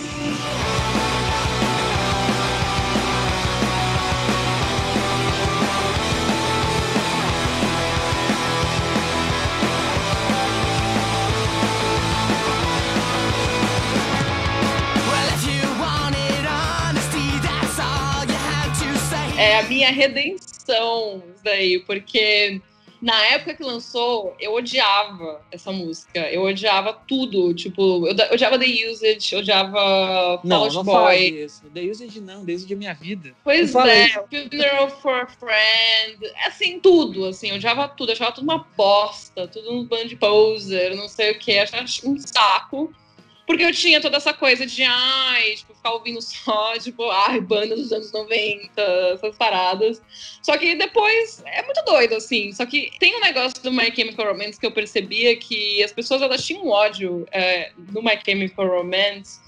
É 19.42 19.60
a 19.60 19.64
minha 19.64 19.92
redenção 19.92 21.24
daí, 21.44 21.80
porque 21.80 22.62
na 23.02 23.20
época 23.26 23.56
que 23.56 23.64
lançou, 23.64 24.36
eu 24.40 24.54
odiava 24.54 25.42
essa 25.52 25.72
música. 25.72 26.20
Eu 26.32 26.44
odiava 26.44 26.94
tudo. 26.94 27.52
Tipo, 27.52 28.08
eu 28.08 28.16
odiava 28.32 28.60
The 28.60 28.90
Usage, 28.92 29.36
odiava 29.36 30.40
Não, 30.44 30.68
não 30.70 30.84
Boy. 30.84 31.44
isso. 31.44 31.64
The 31.74 31.82
Usage 31.82 32.22
não, 32.22 32.46
The 32.46 32.54
Usage 32.54 32.74
é 32.74 32.76
minha 32.78 32.94
vida. 32.94 33.34
Pois 33.44 33.74
é, 33.74 34.10
Funeral 34.10 34.90
for 35.02 35.22
a 35.22 35.26
Friend. 35.26 36.32
Assim, 36.46 36.80
tudo, 36.80 37.26
assim. 37.26 37.50
Eu 37.50 37.56
odiava 37.56 37.88
tudo. 37.88 38.10
Eu 38.10 38.14
achava 38.14 38.34
tudo 38.34 38.44
uma 38.44 38.68
bosta. 38.78 39.48
Tudo 39.48 39.74
um 39.74 39.84
band 39.84 40.10
poser, 40.20 40.96
não 40.96 41.10
sei 41.10 41.32
o 41.32 41.40
que. 41.40 41.58
Achava 41.58 41.84
um 42.06 42.20
saco. 42.20 42.94
Porque 43.48 43.64
eu 43.64 43.74
tinha 43.74 44.00
toda 44.00 44.18
essa 44.18 44.34
coisa 44.34 44.66
de, 44.66 44.84
ai, 44.84 45.56
tipo, 45.56 45.71
ficar 45.82 45.94
ouvindo 45.94 46.22
só, 46.22 46.78
tipo, 46.80 47.10
ai, 47.10 47.42
banda 47.42 47.76
dos 47.76 47.92
anos 47.92 48.12
90, 48.12 48.82
essas 49.14 49.36
paradas. 49.36 50.02
Só 50.42 50.58
que 50.58 50.76
depois 50.76 51.44
é 51.46 51.64
muito 51.64 51.84
doido, 51.84 52.16
assim. 52.16 52.52
Só 52.54 52.66
que 52.66 52.92
tem 53.00 53.16
um 53.18 53.20
negócio 53.20 53.62
do 53.64 53.72
My 53.72 53.94
Chemical 53.94 54.28
Romance 54.28 54.60
que 54.60 54.66
eu 54.66 54.72
percebia 54.72 55.36
que 55.36 55.84
as 55.84 55.92
pessoas 55.92 56.22
elas 56.22 56.46
tinham 56.46 56.68
ódio 56.68 57.28
é, 57.32 57.72
do 57.78 58.02
My 58.02 58.18
Chemical 58.24 58.68
Romance 58.68 59.40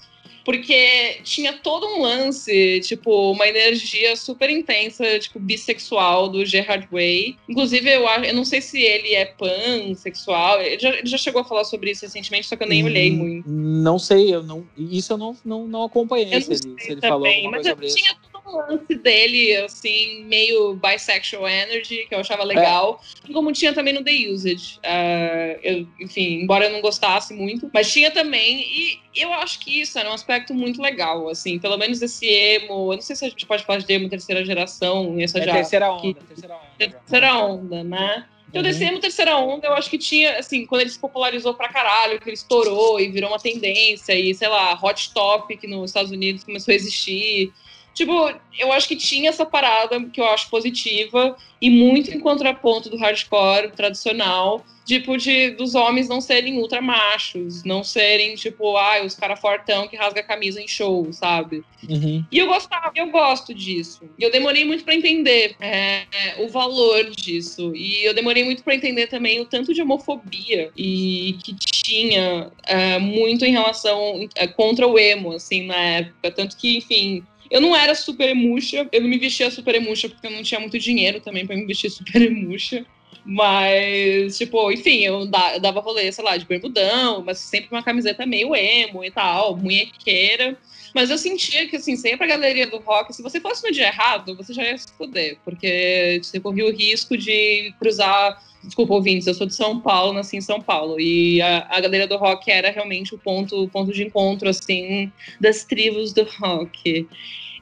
porque 0.44 1.20
tinha 1.24 1.54
todo 1.54 1.86
um 1.86 2.02
lance, 2.02 2.80
tipo, 2.80 3.32
uma 3.32 3.48
energia 3.48 4.14
super 4.14 4.50
intensa, 4.50 5.18
tipo, 5.18 5.40
bissexual 5.40 6.28
do 6.28 6.44
Gerard 6.44 6.86
Way. 6.92 7.36
Inclusive, 7.48 7.90
eu, 7.90 8.06
eu 8.06 8.34
não 8.34 8.44
sei 8.44 8.60
se 8.60 8.80
ele 8.80 9.14
é 9.14 9.24
pansexual. 9.24 10.60
Ele 10.60 10.78
já, 10.78 10.90
ele 10.90 11.06
já 11.06 11.16
chegou 11.16 11.40
a 11.40 11.44
falar 11.44 11.64
sobre 11.64 11.90
isso 11.90 12.04
recentemente, 12.04 12.46
só 12.46 12.56
que 12.56 12.62
eu 12.62 12.68
nem 12.68 12.84
olhei 12.84 13.10
hum, 13.10 13.16
muito. 13.16 13.48
Não 13.48 13.98
sei, 13.98 14.34
eu 14.34 14.42
não. 14.42 14.66
Isso 14.76 15.12
eu 15.14 15.16
não, 15.16 15.36
não, 15.44 15.66
não 15.66 15.82
acompanhei 15.84 16.26
eu 16.26 16.32
não 16.32 16.40
se, 16.40 16.52
ele, 16.52 16.80
se 16.80 16.92
ele 16.92 17.00
falou 17.00 17.26
alguma 17.26 17.50
mas 17.50 17.62
coisa 17.62 17.70
sobre 17.70 17.86
tinha 17.88 18.10
isso. 18.10 18.33
Lance 18.46 18.94
dele, 18.94 19.56
assim, 19.56 20.24
meio 20.24 20.74
bisexual 20.74 21.48
energy, 21.48 22.06
que 22.06 22.14
eu 22.14 22.20
achava 22.20 22.44
legal. 22.44 23.00
É. 23.28 23.32
Como 23.32 23.52
tinha 23.52 23.72
também 23.72 23.94
no 23.94 24.04
The 24.04 24.12
Usage. 24.28 24.78
Uh, 24.78 25.58
eu, 25.62 25.86
enfim, 25.98 26.42
embora 26.42 26.66
eu 26.66 26.72
não 26.72 26.80
gostasse 26.80 27.32
muito, 27.32 27.70
mas 27.72 27.90
tinha 27.92 28.10
também. 28.10 28.60
E 28.60 28.98
eu 29.16 29.32
acho 29.32 29.60
que 29.60 29.80
isso 29.80 29.98
era 29.98 30.10
um 30.10 30.14
aspecto 30.14 30.52
muito 30.52 30.82
legal, 30.82 31.28
assim, 31.28 31.58
pelo 31.58 31.78
menos 31.78 32.02
esse 32.02 32.26
emo. 32.26 32.92
Eu 32.92 32.96
não 32.96 33.02
sei 33.02 33.16
se 33.16 33.24
a 33.24 33.28
gente 33.28 33.46
pode 33.46 33.64
falar 33.64 33.78
de 33.78 33.92
emo 33.92 34.08
terceira 34.08 34.44
geração, 34.44 35.16
essa 35.18 35.38
é 35.38 35.44
já. 35.44 35.52
Terceira 35.52 35.92
onda, 35.92 36.02
que, 36.02 36.14
terceira 36.14 36.54
onda. 36.54 36.66
Terceira 36.78 37.38
onda, 37.38 37.84
né? 37.84 38.26
Então, 38.54 38.62
uhum. 38.62 38.68
esse 38.68 38.84
emo 38.84 39.00
terceira 39.00 39.36
onda, 39.36 39.66
eu 39.66 39.72
acho 39.72 39.90
que 39.90 39.98
tinha, 39.98 40.38
assim, 40.38 40.64
quando 40.64 40.82
ele 40.82 40.90
se 40.90 40.98
popularizou 40.98 41.54
pra 41.54 41.68
caralho, 41.68 42.20
que 42.20 42.28
ele 42.28 42.36
estourou 42.36 43.00
e 43.00 43.08
virou 43.08 43.30
uma 43.30 43.38
tendência, 43.40 44.12
e 44.14 44.32
sei 44.32 44.46
lá, 44.46 44.78
Hot 44.80 45.12
Topic 45.12 45.64
nos 45.64 45.90
Estados 45.90 46.12
Unidos 46.12 46.44
começou 46.44 46.70
a 46.70 46.74
existir. 46.76 47.52
Tipo, 47.94 48.12
eu 48.58 48.72
acho 48.72 48.88
que 48.88 48.96
tinha 48.96 49.28
essa 49.28 49.46
parada 49.46 50.04
que 50.06 50.20
eu 50.20 50.26
acho 50.26 50.50
positiva 50.50 51.36
e 51.60 51.70
muito 51.70 52.10
em 52.10 52.18
contraponto 52.18 52.90
do 52.90 52.96
hardcore 52.96 53.70
tradicional, 53.70 54.64
tipo, 54.84 55.16
de 55.16 55.50
dos 55.52 55.74
homens 55.74 56.08
não 56.08 56.20
serem 56.20 56.58
ultra 56.58 56.82
machos, 56.82 57.64
não 57.64 57.82
serem, 57.82 58.34
tipo, 58.34 58.76
ah, 58.76 59.02
os 59.04 59.14
caras 59.14 59.40
fortão 59.40 59.88
que 59.88 59.96
rasga 59.96 60.20
a 60.20 60.24
camisa 60.24 60.60
em 60.60 60.68
show, 60.68 61.10
sabe? 61.12 61.64
Uhum. 61.88 62.24
E 62.30 62.38
eu 62.38 62.46
gostava, 62.46 62.92
eu 62.94 63.10
gosto 63.10 63.54
disso. 63.54 64.10
E 64.18 64.22
eu 64.22 64.30
demorei 64.30 64.64
muito 64.64 64.84
para 64.84 64.94
entender 64.94 65.56
é, 65.60 66.04
o 66.38 66.48
valor 66.48 67.10
disso. 67.10 67.74
E 67.74 68.04
eu 68.04 68.12
demorei 68.12 68.44
muito 68.44 68.62
para 68.62 68.74
entender 68.74 69.06
também 69.06 69.40
o 69.40 69.46
tanto 69.46 69.72
de 69.72 69.82
homofobia 69.82 70.70
e 70.76 71.36
que 71.42 71.54
tinha 71.54 72.50
é, 72.66 72.98
muito 72.98 73.44
em 73.44 73.52
relação 73.52 74.28
é, 74.34 74.46
contra 74.46 74.86
o 74.86 74.98
emo, 74.98 75.32
assim, 75.32 75.66
na 75.66 75.76
época. 75.76 76.30
Tanto 76.30 76.56
que, 76.56 76.78
enfim, 76.78 77.24
eu 77.54 77.60
não 77.60 77.76
era 77.76 77.94
super 77.94 78.28
emuxa, 78.28 78.88
eu 78.90 79.00
não 79.00 79.08
me 79.08 79.16
vestia 79.16 79.48
super 79.48 79.76
emuxa 79.76 80.08
porque 80.08 80.26
eu 80.26 80.30
não 80.32 80.42
tinha 80.42 80.58
muito 80.58 80.76
dinheiro 80.76 81.20
também 81.20 81.46
para 81.46 81.54
me 81.54 81.64
vestir 81.64 81.88
super 81.88 82.20
emuxa. 82.20 82.84
Mas, 83.24 84.36
tipo, 84.36 84.72
enfim, 84.72 85.04
eu, 85.04 85.24
dava 85.26 85.80
rolê, 85.80 86.10
sei 86.10 86.24
lá, 86.24 86.36
de 86.36 86.44
bermudão, 86.44 87.22
mas 87.24 87.38
sempre 87.38 87.68
uma 87.70 87.82
camiseta 87.82 88.26
meio 88.26 88.56
emo 88.56 89.04
e 89.04 89.10
tal, 89.10 89.56
munhequeira. 89.56 90.58
Mas 90.92 91.10
eu 91.10 91.16
sentia 91.16 91.68
que, 91.68 91.76
assim, 91.76 91.94
você 91.96 92.10
ia 92.10 92.18
pra 92.18 92.26
galeria 92.26 92.66
do 92.66 92.78
rock, 92.78 93.14
se 93.14 93.22
você 93.22 93.40
fosse 93.40 93.64
no 93.64 93.72
dia 93.72 93.86
errado, 93.86 94.34
você 94.34 94.52
já 94.52 94.64
ia 94.64 94.76
se 94.76 94.92
foder, 94.98 95.38
porque 95.44 96.20
você 96.20 96.40
corria 96.40 96.66
o 96.66 96.72
risco 96.72 97.16
de 97.16 97.72
cruzar. 97.78 98.36
Desculpa, 98.64 98.94
ouvintes, 98.94 99.26
eu 99.26 99.34
sou 99.34 99.46
de 99.46 99.54
São 99.54 99.80
Paulo, 99.80 100.12
nasci 100.12 100.36
em 100.36 100.40
São 100.40 100.60
Paulo, 100.60 100.98
e 100.98 101.40
a, 101.42 101.66
a 101.68 101.80
galeria 101.80 102.06
do 102.06 102.16
rock 102.16 102.50
era 102.50 102.70
realmente 102.70 103.14
o 103.14 103.18
ponto, 103.18 103.64
o 103.64 103.68
ponto 103.68 103.92
de 103.92 104.02
encontro, 104.04 104.48
assim, 104.48 105.12
das 105.40 105.64
tribos 105.64 106.12
do 106.12 106.26
rock. 106.40 107.06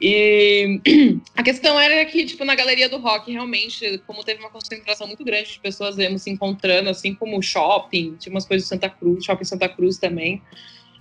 E 0.01 0.79
a 1.35 1.43
questão 1.43 1.79
era 1.79 2.03
que, 2.05 2.25
tipo, 2.25 2.43
na 2.45 2.55
galeria 2.55 2.89
do 2.89 2.97
rock, 2.97 3.31
realmente, 3.31 3.97
como 4.07 4.23
teve 4.23 4.39
uma 4.39 4.49
concentração 4.49 5.07
muito 5.07 5.23
grande 5.23 5.51
de 5.51 5.59
pessoas 5.59 5.95
vemos 5.95 6.21
se 6.23 6.29
encontrando, 6.29 6.89
assim 6.89 7.13
como 7.13 7.41
shopping, 7.41 8.15
tinha 8.17 8.33
umas 8.33 8.45
coisas 8.45 8.65
de 8.65 8.69
Santa 8.69 8.89
Cruz, 8.89 9.25
shopping 9.25 9.45
Santa 9.45 9.69
Cruz 9.69 9.97
também. 9.97 10.41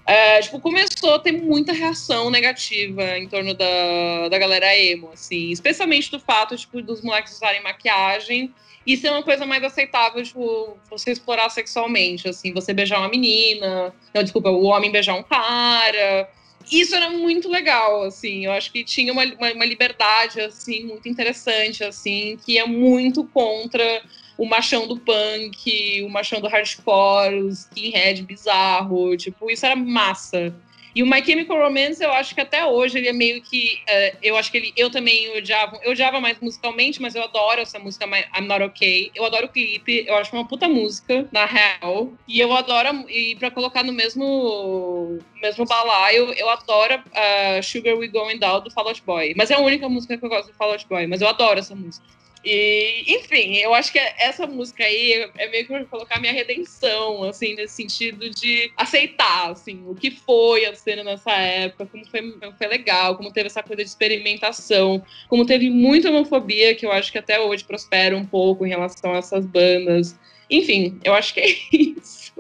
É, 0.05 0.41
tipo, 0.41 0.61
começou 0.61 1.15
a 1.15 1.19
ter 1.19 1.33
muita 1.33 1.73
reação 1.73 2.29
negativa 2.29 3.19
em 3.19 3.29
torno 3.29 3.55
da, 3.55 4.29
da 4.29 4.39
galera 4.39 4.77
emo, 4.77 5.11
assim, 5.13 5.51
especialmente 5.51 6.11
do 6.11 6.19
fato, 6.19 6.57
tipo, 6.57 6.83
dos 6.83 7.03
moleques 7.03 7.35
usarem 7.35 7.63
maquiagem 7.63 8.53
e 8.87 8.97
ser 8.97 9.11
uma 9.11 9.23
coisa 9.23 9.47
mais 9.47 9.63
aceitável, 9.63 10.23
tipo, 10.23 10.77
você 10.91 11.13
explorar 11.13 11.49
sexualmente, 11.51 12.29
assim, 12.29 12.53
você 12.53 12.73
beijar 12.73 12.99
uma 12.99 13.09
menina, 13.09 13.95
não, 14.15 14.23
desculpa, 14.23 14.51
o 14.51 14.65
homem 14.65 14.91
beijar 14.91 15.15
um 15.15 15.23
cara, 15.23 16.29
isso 16.71 16.95
era 16.95 17.11
muito 17.11 17.49
legal, 17.49 18.03
assim. 18.03 18.45
Eu 18.45 18.53
acho 18.53 18.71
que 18.71 18.85
tinha 18.85 19.13
uma, 19.13 19.25
uma, 19.25 19.53
uma, 19.53 19.65
liberdade, 19.65 20.41
assim, 20.41 20.85
muito 20.85 21.09
interessante, 21.09 21.83
assim, 21.83 22.39
que 22.45 22.59
é 22.59 22.67
muito 22.67 23.25
contra 23.25 24.03
o 24.39 24.47
machão 24.47 24.87
do 24.87 24.99
punk, 24.99 26.03
o 26.03 26.09
machão 26.09 26.41
do 26.41 26.49
hardcore, 26.49 27.43
o 27.43 27.49
skinhead 27.49 28.23
bizarro. 28.23 29.17
Tipo, 29.17 29.51
isso 29.51 29.67
era 29.67 29.77
massa. 29.77 30.55
E 30.95 31.03
o 31.03 31.07
My 31.07 31.25
Chemical 31.25 31.59
Romance, 31.59 32.03
eu 32.03 32.13
acho 32.13 32.35
que 32.35 32.41
até 32.41 32.65
hoje 32.65 32.99
ele 32.99 33.09
é 33.09 33.13
meio 33.13 33.43
que. 33.43 33.81
Uh, 33.89 34.19
eu 34.23 34.37
acho 34.37 34.51
que 34.51 34.59
ele. 34.59 34.73
Eu 34.77 34.91
também 34.91 35.37
odiava. 35.37 35.79
Eu 35.83 35.93
odiava 35.93 36.21
mais 36.21 36.39
musicalmente, 36.41 37.01
mas 37.01 37.15
eu 37.15 37.23
adoro 37.23 37.61
essa 37.61 37.79
música 37.79 38.07
I'm 38.07 38.47
Not 38.47 38.63
Okay. 38.63 39.11
Eu 39.15 39.25
adoro 39.25 39.47
o 39.47 39.49
clipe. 39.49 40.05
Eu 40.07 40.15
acho 40.17 40.35
uma 40.35 40.47
puta 40.47 40.69
música, 40.69 41.27
na 41.33 41.45
real. 41.45 42.13
E 42.29 42.39
eu 42.41 42.53
adoro. 42.53 43.09
E 43.09 43.35
pra 43.37 43.51
colocar 43.51 43.83
no 43.83 43.93
mesmo. 43.93 45.19
Mesmo 45.41 45.65
balaio, 45.65 46.33
eu 46.35 46.49
adoro 46.49 46.95
uh, 46.97 47.63
Sugar 47.63 47.97
We 47.97 48.07
Going 48.07 48.39
Down 48.39 48.63
do 48.63 48.71
Fall 48.71 48.89
Out 48.89 49.03
Boy. 49.03 49.35
Mas 49.37 49.51
é 49.51 49.55
a 49.55 49.61
única 49.61 49.89
música 49.89 50.17
que 50.17 50.25
eu 50.25 50.29
gosto 50.29 50.49
do 50.49 50.55
Fall 50.55 50.73
Out 50.73 50.87
Boy. 50.89 51.07
Mas 51.07 51.21
eu 51.21 51.29
adoro 51.29 51.59
essa 51.59 51.75
música. 51.75 52.07
E, 52.45 53.05
enfim, 53.07 53.57
eu 53.57 53.73
acho 53.73 53.93
que 53.93 53.99
essa 53.99 54.47
música 54.47 54.83
aí 54.83 55.31
é 55.39 55.49
meio 55.49 55.67
que 55.67 55.85
colocar 55.85 56.21
minha 56.21 56.33
redenção, 56.33 57.23
assim, 57.23 57.55
nesse 57.55 57.75
sentido 57.75 58.29
de 58.31 58.73
aceitar, 58.77 59.51
assim, 59.51 59.83
o 59.87 59.95
que 59.95 60.11
foi 60.11 60.65
a 60.67 60.75
cena 60.75 61.05
nessa 61.05 61.31
época, 61.33 61.87
como 61.87 62.05
foi, 62.07 62.33
como 62.33 62.53
foi 62.53 62.67
legal, 62.67 63.17
como 63.17 63.33
teve 63.33 63.47
essa 63.47 63.63
coisa 63.63 63.83
de 63.83 63.89
experimentação, 63.89 65.05
como 65.29 65.47
teve 65.47 65.71
muita 65.71 66.11
homofobia, 66.11 66.75
que 66.75 66.85
eu 66.85 66.91
acho 66.91 67.13
que 67.13 67.19
até 67.19 67.39
hoje 67.39 67.65
prospera 67.65 68.17
um 68.17 68.27
pouco 68.27 68.67
em 68.67 68.71
relação 68.71 69.15
a 69.15 69.19
essas 69.19 69.47
bandas. 69.47 70.19
Enfim, 70.51 71.01
eu 71.05 71.15
acho 71.15 71.33
que 71.33 71.41
é 71.41 71.47
isso. 71.73 72.33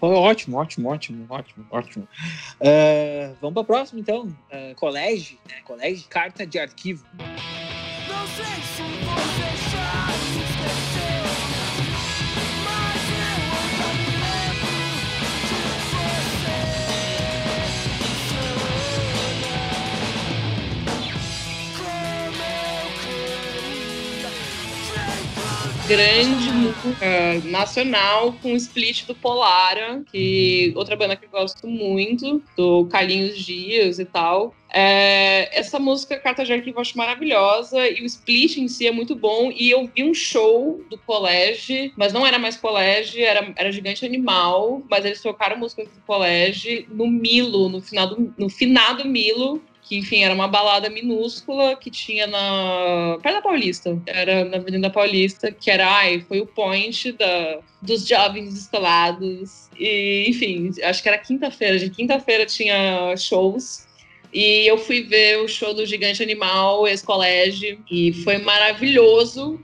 Ótimo, 0.00 0.56
ótimo, 0.58 0.88
ótimo, 0.88 1.26
ótimo, 1.28 1.66
ótimo. 1.70 2.08
Uh, 2.60 3.36
vamos 3.40 3.54
para 3.54 3.62
o 3.62 3.64
próximo, 3.64 4.00
então. 4.00 4.26
Uh, 4.26 4.74
colégio, 4.76 5.38
né? 5.48 5.56
Colégio, 5.64 6.06
carta 6.08 6.46
de 6.46 6.58
arquivo. 6.58 7.04
Grande 25.90 26.52
música 26.52 27.40
nacional 27.46 28.32
com 28.40 28.52
o 28.52 28.56
split 28.56 29.06
do 29.06 29.14
Polara, 29.14 30.04
que 30.12 30.72
outra 30.76 30.94
banda 30.94 31.16
que 31.16 31.26
eu 31.26 31.30
gosto 31.30 31.66
muito, 31.66 32.40
do 32.56 32.86
Carlinhos 32.86 33.36
Dias 33.36 33.98
e 33.98 34.04
tal. 34.04 34.54
É, 34.72 35.58
essa 35.58 35.78
música, 35.78 36.18
Carta 36.18 36.44
de 36.44 36.52
Arquivo, 36.52 36.78
eu 36.78 36.80
acho 36.82 36.96
maravilhosa 36.96 37.88
e 37.88 38.02
o 38.02 38.06
split 38.06 38.56
em 38.56 38.68
si 38.68 38.86
é 38.86 38.92
muito 38.92 39.14
bom. 39.14 39.50
E 39.54 39.70
eu 39.70 39.90
vi 39.94 40.04
um 40.04 40.14
show 40.14 40.82
do 40.88 40.96
colégio, 40.98 41.92
mas 41.96 42.12
não 42.12 42.26
era 42.26 42.38
mais 42.38 42.56
colégio, 42.56 43.22
era, 43.22 43.52
era 43.56 43.72
Gigante 43.72 44.06
Animal, 44.06 44.82
mas 44.88 45.04
eles 45.04 45.20
tocaram 45.20 45.58
músicas 45.58 45.88
do 45.88 46.00
colégio 46.06 46.86
no 46.90 47.06
Milo, 47.06 47.68
no 47.68 47.80
final 47.80 48.08
do, 48.08 48.32
no 48.38 48.48
finado 48.48 49.06
Milo, 49.06 49.60
que 49.82 49.98
enfim 49.98 50.22
era 50.22 50.32
uma 50.32 50.46
balada 50.46 50.88
minúscula 50.88 51.74
que 51.74 51.90
tinha 51.90 52.24
na 52.28 53.18
perto 53.20 53.36
da 53.36 53.42
Paulista, 53.42 54.00
era 54.06 54.44
na 54.44 54.58
Avenida 54.58 54.88
Paulista, 54.88 55.50
que 55.50 55.68
era 55.68 55.90
ai, 55.90 56.20
foi 56.20 56.40
o 56.40 56.46
point 56.46 57.10
da, 57.12 57.58
dos 57.82 58.06
jovens 58.06 58.56
escolados 58.56 59.68
e 59.76 60.26
enfim, 60.28 60.70
acho 60.84 61.02
que 61.02 61.08
era 61.08 61.18
quinta-feira, 61.18 61.76
de 61.76 61.90
quinta-feira 61.90 62.46
tinha 62.46 63.16
shows 63.16 63.89
e 64.32 64.66
eu 64.66 64.78
fui 64.78 65.02
ver 65.02 65.38
o 65.38 65.48
show 65.48 65.74
do 65.74 65.84
Gigante 65.84 66.22
Animal, 66.22 66.86
ex-colégio, 66.86 67.82
e 67.90 68.12
foi 68.24 68.38
maravilhoso. 68.38 69.58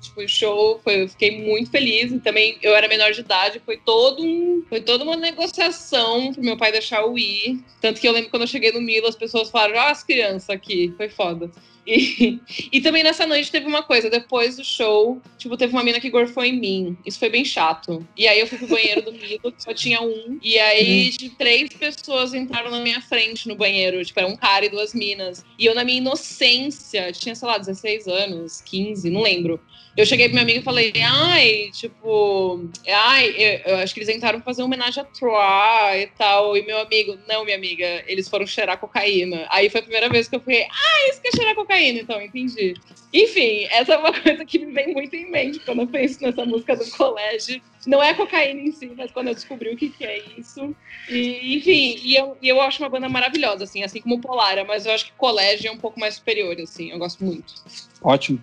Tipo, 0.00 0.22
o 0.22 0.28
show, 0.28 0.80
foi, 0.82 1.02
eu 1.02 1.08
fiquei 1.08 1.42
muito 1.42 1.70
feliz. 1.70 2.10
E 2.10 2.18
também 2.18 2.58
eu 2.62 2.74
era 2.74 2.88
menor 2.88 3.12
de 3.12 3.20
idade, 3.20 3.60
foi 3.64 3.76
todo 3.76 4.24
um, 4.24 4.64
foi 4.68 4.80
toda 4.80 5.04
uma 5.04 5.16
negociação 5.16 6.32
pro 6.32 6.42
meu 6.42 6.56
pai 6.56 6.72
deixar 6.72 7.02
eu 7.02 7.16
ir. 7.16 7.62
Tanto 7.80 8.00
que 8.00 8.08
eu 8.08 8.12
lembro 8.12 8.30
quando 8.30 8.42
eu 8.42 8.48
cheguei 8.48 8.72
no 8.72 8.80
Milo, 8.80 9.06
as 9.06 9.16
pessoas 9.16 9.50
falaram: 9.50 9.78
ah, 9.78 9.90
as 9.90 10.02
crianças 10.02 10.50
aqui, 10.50 10.92
foi 10.96 11.08
foda. 11.08 11.50
E, 11.90 12.38
e 12.70 12.80
também 12.80 13.02
nessa 13.02 13.26
noite 13.26 13.50
teve 13.50 13.66
uma 13.66 13.82
coisa, 13.82 14.08
depois 14.08 14.56
do 14.56 14.64
show, 14.64 15.20
tipo, 15.36 15.56
teve 15.56 15.72
uma 15.72 15.82
mina 15.82 16.00
que 16.00 16.08
gorfou 16.08 16.44
em 16.44 16.58
mim. 16.58 16.96
Isso 17.04 17.18
foi 17.18 17.28
bem 17.28 17.44
chato. 17.44 18.06
E 18.16 18.28
aí 18.28 18.38
eu 18.38 18.46
fui 18.46 18.58
pro 18.58 18.68
banheiro 18.68 19.02
do 19.02 19.12
Milo, 19.12 19.52
que 19.52 19.62
só 19.62 19.74
tinha 19.74 20.00
um. 20.00 20.38
E 20.42 20.58
aí 20.58 21.12
uhum. 21.22 21.30
três 21.36 21.72
pessoas 21.72 22.32
entraram 22.32 22.70
na 22.70 22.80
minha 22.80 23.00
frente 23.00 23.48
no 23.48 23.56
banheiro. 23.56 24.04
Tipo, 24.04 24.20
era 24.20 24.28
um 24.28 24.36
cara 24.36 24.64
e 24.64 24.68
duas 24.68 24.94
minas. 24.94 25.44
E 25.58 25.66
eu, 25.66 25.74
na 25.74 25.84
minha 25.84 25.98
inocência, 25.98 27.10
tinha, 27.12 27.34
sei 27.34 27.48
lá, 27.48 27.58
16 27.58 28.06
anos, 28.06 28.60
15, 28.60 29.10
não 29.10 29.22
lembro. 29.22 29.60
Eu 29.96 30.06
cheguei 30.06 30.26
pro 30.26 30.34
meu 30.34 30.42
amigo 30.42 30.60
e 30.60 30.62
falei, 30.62 30.92
ai, 31.02 31.70
tipo, 31.72 32.68
ai, 32.88 33.34
eu, 33.36 33.72
eu 33.72 33.76
acho 33.78 33.92
que 33.92 34.00
eles 34.00 34.12
tentaram 34.12 34.40
fazer 34.40 34.62
homenagem 34.62 35.02
a 35.02 35.06
Troy 35.06 36.02
e 36.02 36.06
tal. 36.18 36.56
E 36.56 36.64
meu 36.64 36.78
amigo, 36.78 37.18
não, 37.28 37.44
minha 37.44 37.56
amiga, 37.56 38.04
eles 38.06 38.28
foram 38.28 38.46
cheirar 38.46 38.78
cocaína. 38.78 39.46
Aí 39.50 39.68
foi 39.68 39.80
a 39.80 39.82
primeira 39.82 40.08
vez 40.08 40.28
que 40.28 40.36
eu 40.36 40.40
falei, 40.40 40.66
ai, 40.70 41.10
isso 41.10 41.20
quer 41.20 41.34
cheirar 41.34 41.54
cocaína 41.54 41.70
cocaína, 41.70 42.00
então, 42.00 42.20
entendi. 42.20 42.74
Enfim, 43.12 43.66
essa 43.70 43.94
é 43.94 43.98
uma 43.98 44.12
coisa 44.20 44.44
que 44.44 44.58
me 44.58 44.72
vem 44.72 44.92
muito 44.92 45.14
em 45.14 45.30
mente 45.30 45.60
quando 45.60 45.82
eu 45.82 45.86
penso 45.86 46.22
nessa 46.22 46.44
música 46.44 46.76
do 46.76 46.90
colégio. 46.90 47.60
Não 47.86 48.02
é 48.02 48.12
cocaína 48.12 48.60
em 48.60 48.72
si, 48.72 48.92
mas 48.96 49.10
quando 49.10 49.28
eu 49.28 49.34
descobri 49.34 49.72
o 49.72 49.76
que, 49.76 49.88
que 49.88 50.04
é 50.04 50.22
isso. 50.36 50.74
E, 51.08 51.56
enfim, 51.56 51.98
e 52.02 52.14
eu, 52.14 52.36
e 52.40 52.48
eu 52.48 52.60
acho 52.60 52.82
uma 52.82 52.88
banda 52.88 53.08
maravilhosa, 53.08 53.64
assim, 53.64 53.82
assim 53.82 54.00
como 54.00 54.20
Polara, 54.20 54.64
mas 54.64 54.84
eu 54.84 54.92
acho 54.92 55.06
que 55.06 55.12
colégio 55.12 55.68
é 55.68 55.72
um 55.72 55.78
pouco 55.78 55.98
mais 55.98 56.16
superior, 56.16 56.54
assim, 56.60 56.90
eu 56.90 56.98
gosto 56.98 57.24
muito. 57.24 57.54
Ótimo. 58.02 58.42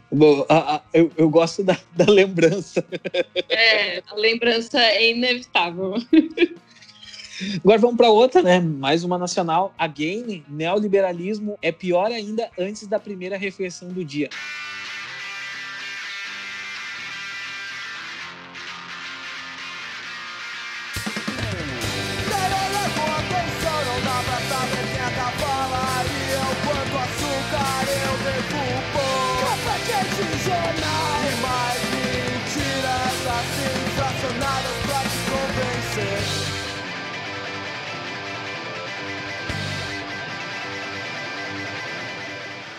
Eu, 0.92 1.12
eu 1.16 1.30
gosto 1.30 1.64
da, 1.64 1.78
da 1.96 2.12
lembrança. 2.12 2.84
É, 3.50 4.02
a 4.08 4.16
lembrança 4.16 4.80
é 4.80 5.12
inevitável. 5.12 5.96
Agora 7.64 7.78
vamos 7.78 7.98
para 7.98 8.10
outra, 8.10 8.42
né? 8.42 8.60
Mais 8.60 9.04
uma 9.04 9.18
nacional. 9.18 9.74
Again, 9.78 10.44
neoliberalismo 10.48 11.58
é 11.62 11.72
pior 11.72 12.12
ainda 12.12 12.50
antes 12.58 12.88
da 12.88 13.00
primeira 13.00 13.38
refeição 13.38 13.90
do 13.90 14.04
dia. 14.04 14.30
açúcar 26.98 27.86
eu 27.88 28.18
devo 28.26 28.82
pôr 28.94 29.40
Café 29.42 29.80
quente 29.86 30.44
jornal. 30.44 31.07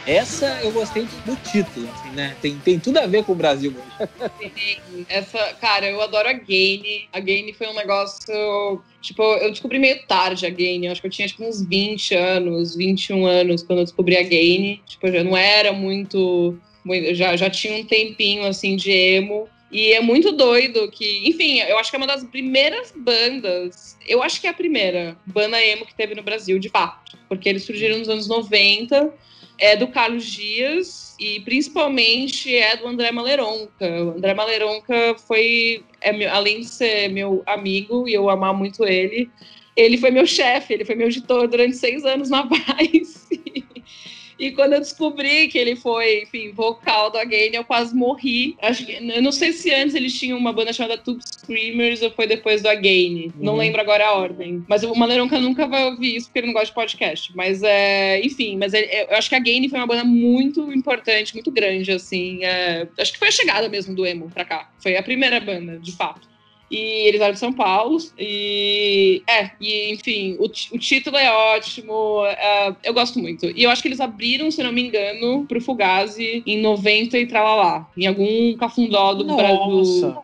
Essa 0.08 0.58
eu 0.62 0.72
gostei 0.72 1.06
do 1.26 1.36
título, 1.36 1.86
assim, 1.92 2.08
né? 2.12 2.34
Tem, 2.40 2.58
tem 2.60 2.80
tudo 2.80 2.96
a 2.96 3.06
ver 3.06 3.24
com 3.24 3.32
o 3.32 3.34
Brasil 3.34 3.74
hoje. 3.76 4.80
Essa, 5.06 5.38
cara, 5.60 5.86
eu 5.86 6.00
adoro 6.00 6.26
a 6.26 6.32
Gaine. 6.32 7.06
A 7.12 7.20
Gaine 7.20 7.52
foi 7.52 7.66
um 7.66 7.74
negócio. 7.74 8.82
Tipo, 9.02 9.22
eu 9.34 9.50
descobri 9.50 9.78
meio 9.78 10.00
tarde 10.06 10.46
a 10.46 10.50
Gaine. 10.50 10.86
Eu 10.86 10.92
acho 10.92 11.02
que 11.02 11.08
eu 11.08 11.10
tinha 11.10 11.28
tipo, 11.28 11.44
uns 11.44 11.62
20 11.62 12.14
anos, 12.14 12.74
21 12.74 13.26
anos 13.26 13.62
quando 13.62 13.80
eu 13.80 13.84
descobri 13.84 14.16
a 14.16 14.22
Gaine. 14.22 14.80
Tipo, 14.86 15.08
eu 15.08 15.12
já 15.12 15.22
não 15.24 15.36
era 15.36 15.74
muito. 15.74 16.58
muito 16.82 17.14
já, 17.14 17.36
já 17.36 17.50
tinha 17.50 17.76
um 17.76 17.84
tempinho 17.84 18.46
assim 18.46 18.76
de 18.76 18.90
emo. 18.90 19.46
E 19.70 19.92
é 19.92 20.00
muito 20.00 20.32
doido 20.32 20.90
que, 20.90 21.28
enfim, 21.28 21.58
eu 21.60 21.78
acho 21.78 21.90
que 21.90 21.96
é 21.96 21.98
uma 21.98 22.06
das 22.06 22.24
primeiras 22.24 22.94
bandas, 22.96 23.98
eu 24.06 24.22
acho 24.22 24.40
que 24.40 24.46
é 24.46 24.50
a 24.50 24.54
primeira 24.54 25.14
banda 25.26 25.62
emo 25.62 25.84
que 25.84 25.94
teve 25.94 26.14
no 26.14 26.22
Brasil, 26.22 26.58
de 26.58 26.70
fato, 26.70 27.18
porque 27.28 27.50
eles 27.50 27.64
surgiram 27.64 27.98
nos 27.98 28.08
anos 28.08 28.26
90 28.26 29.12
é 29.58 29.76
do 29.76 29.88
Carlos 29.88 30.24
Dias 30.24 31.16
e 31.18 31.40
principalmente 31.40 32.54
é 32.54 32.76
do 32.76 32.86
André 32.86 33.10
Maleronca. 33.10 34.04
O 34.04 34.10
André 34.10 34.32
Maleronca 34.34 35.16
foi, 35.26 35.84
é 36.00 36.12
meu, 36.12 36.30
além 36.32 36.60
de 36.60 36.66
ser 36.66 37.08
meu 37.08 37.42
amigo 37.46 38.08
e 38.08 38.14
eu 38.14 38.30
amar 38.30 38.54
muito 38.54 38.84
ele, 38.84 39.28
ele 39.76 39.98
foi 39.98 40.10
meu 40.10 40.26
chefe, 40.26 40.74
ele 40.74 40.84
foi 40.84 40.94
meu 40.94 41.08
editor 41.08 41.48
durante 41.48 41.76
seis 41.76 42.04
anos 42.04 42.30
na 42.30 42.42
Vice. 42.46 43.66
E 44.38 44.52
quando 44.52 44.74
eu 44.74 44.80
descobri 44.80 45.48
que 45.48 45.58
ele 45.58 45.74
foi, 45.74 46.22
enfim, 46.22 46.52
vocal 46.52 47.10
do 47.10 47.18
Again, 47.18 47.50
eu 47.54 47.64
quase 47.64 47.94
morri. 47.94 48.56
Acho 48.62 48.86
que, 48.86 48.92
eu 48.92 49.22
não 49.22 49.32
sei 49.32 49.52
se 49.52 49.74
antes 49.74 49.94
eles 49.94 50.16
tinham 50.18 50.38
uma 50.38 50.52
banda 50.52 50.72
chamada 50.72 50.96
Tube 50.96 51.20
Screamers 51.24 52.02
ou 52.02 52.10
foi 52.10 52.26
depois 52.26 52.62
do 52.62 52.68
Again. 52.68 53.26
Uhum. 53.26 53.32
Não 53.44 53.56
lembro 53.56 53.80
agora 53.80 54.06
a 54.06 54.12
ordem. 54.12 54.64
Mas 54.68 54.84
o 54.84 54.94
Maneironca 54.94 55.40
nunca 55.40 55.66
vai 55.66 55.84
ouvir 55.86 56.16
isso 56.16 56.28
porque 56.28 56.38
ele 56.38 56.46
não 56.46 56.54
gosta 56.54 56.68
de 56.68 56.74
podcast. 56.74 57.32
Mas, 57.34 57.62
é, 57.62 58.20
enfim, 58.24 58.56
mas 58.56 58.72
é, 58.74 59.06
eu 59.10 59.16
acho 59.16 59.28
que 59.28 59.34
a 59.34 59.38
Again 59.38 59.68
foi 59.68 59.78
uma 59.78 59.86
banda 59.86 60.04
muito 60.04 60.72
importante, 60.72 61.34
muito 61.34 61.50
grande, 61.50 61.90
assim. 61.90 62.44
É, 62.44 62.86
acho 62.98 63.12
que 63.12 63.18
foi 63.18 63.28
a 63.28 63.32
chegada 63.32 63.68
mesmo 63.68 63.94
do 63.94 64.06
emo 64.06 64.30
pra 64.30 64.44
cá. 64.44 64.70
Foi 64.78 64.96
a 64.96 65.02
primeira 65.02 65.40
banda, 65.40 65.78
de 65.78 65.92
fato. 65.96 66.28
E 66.70 67.08
eles 67.08 67.20
eram 67.20 67.32
de 67.32 67.38
São 67.38 67.52
Paulo. 67.52 67.98
E 68.18 69.22
é, 69.28 69.50
e 69.60 69.92
enfim, 69.92 70.36
o, 70.38 70.44
o 70.44 70.78
título 70.78 71.16
é 71.16 71.30
ótimo. 71.30 72.22
Uh, 72.22 72.76
eu 72.84 72.92
gosto 72.92 73.18
muito. 73.18 73.46
E 73.46 73.62
eu 73.62 73.70
acho 73.70 73.82
que 73.82 73.88
eles 73.88 74.00
abriram, 74.00 74.50
se 74.50 74.62
não 74.62 74.72
me 74.72 74.86
engano, 74.86 75.46
pro 75.46 75.60
Fugazi 75.60 76.42
em 76.46 76.60
90 76.60 77.18
e 77.18 77.26
tralalá. 77.26 77.88
Em 77.96 78.06
algum 78.06 78.56
cafundó 78.56 79.14
do 79.14 79.24
Brasil. 79.24 80.16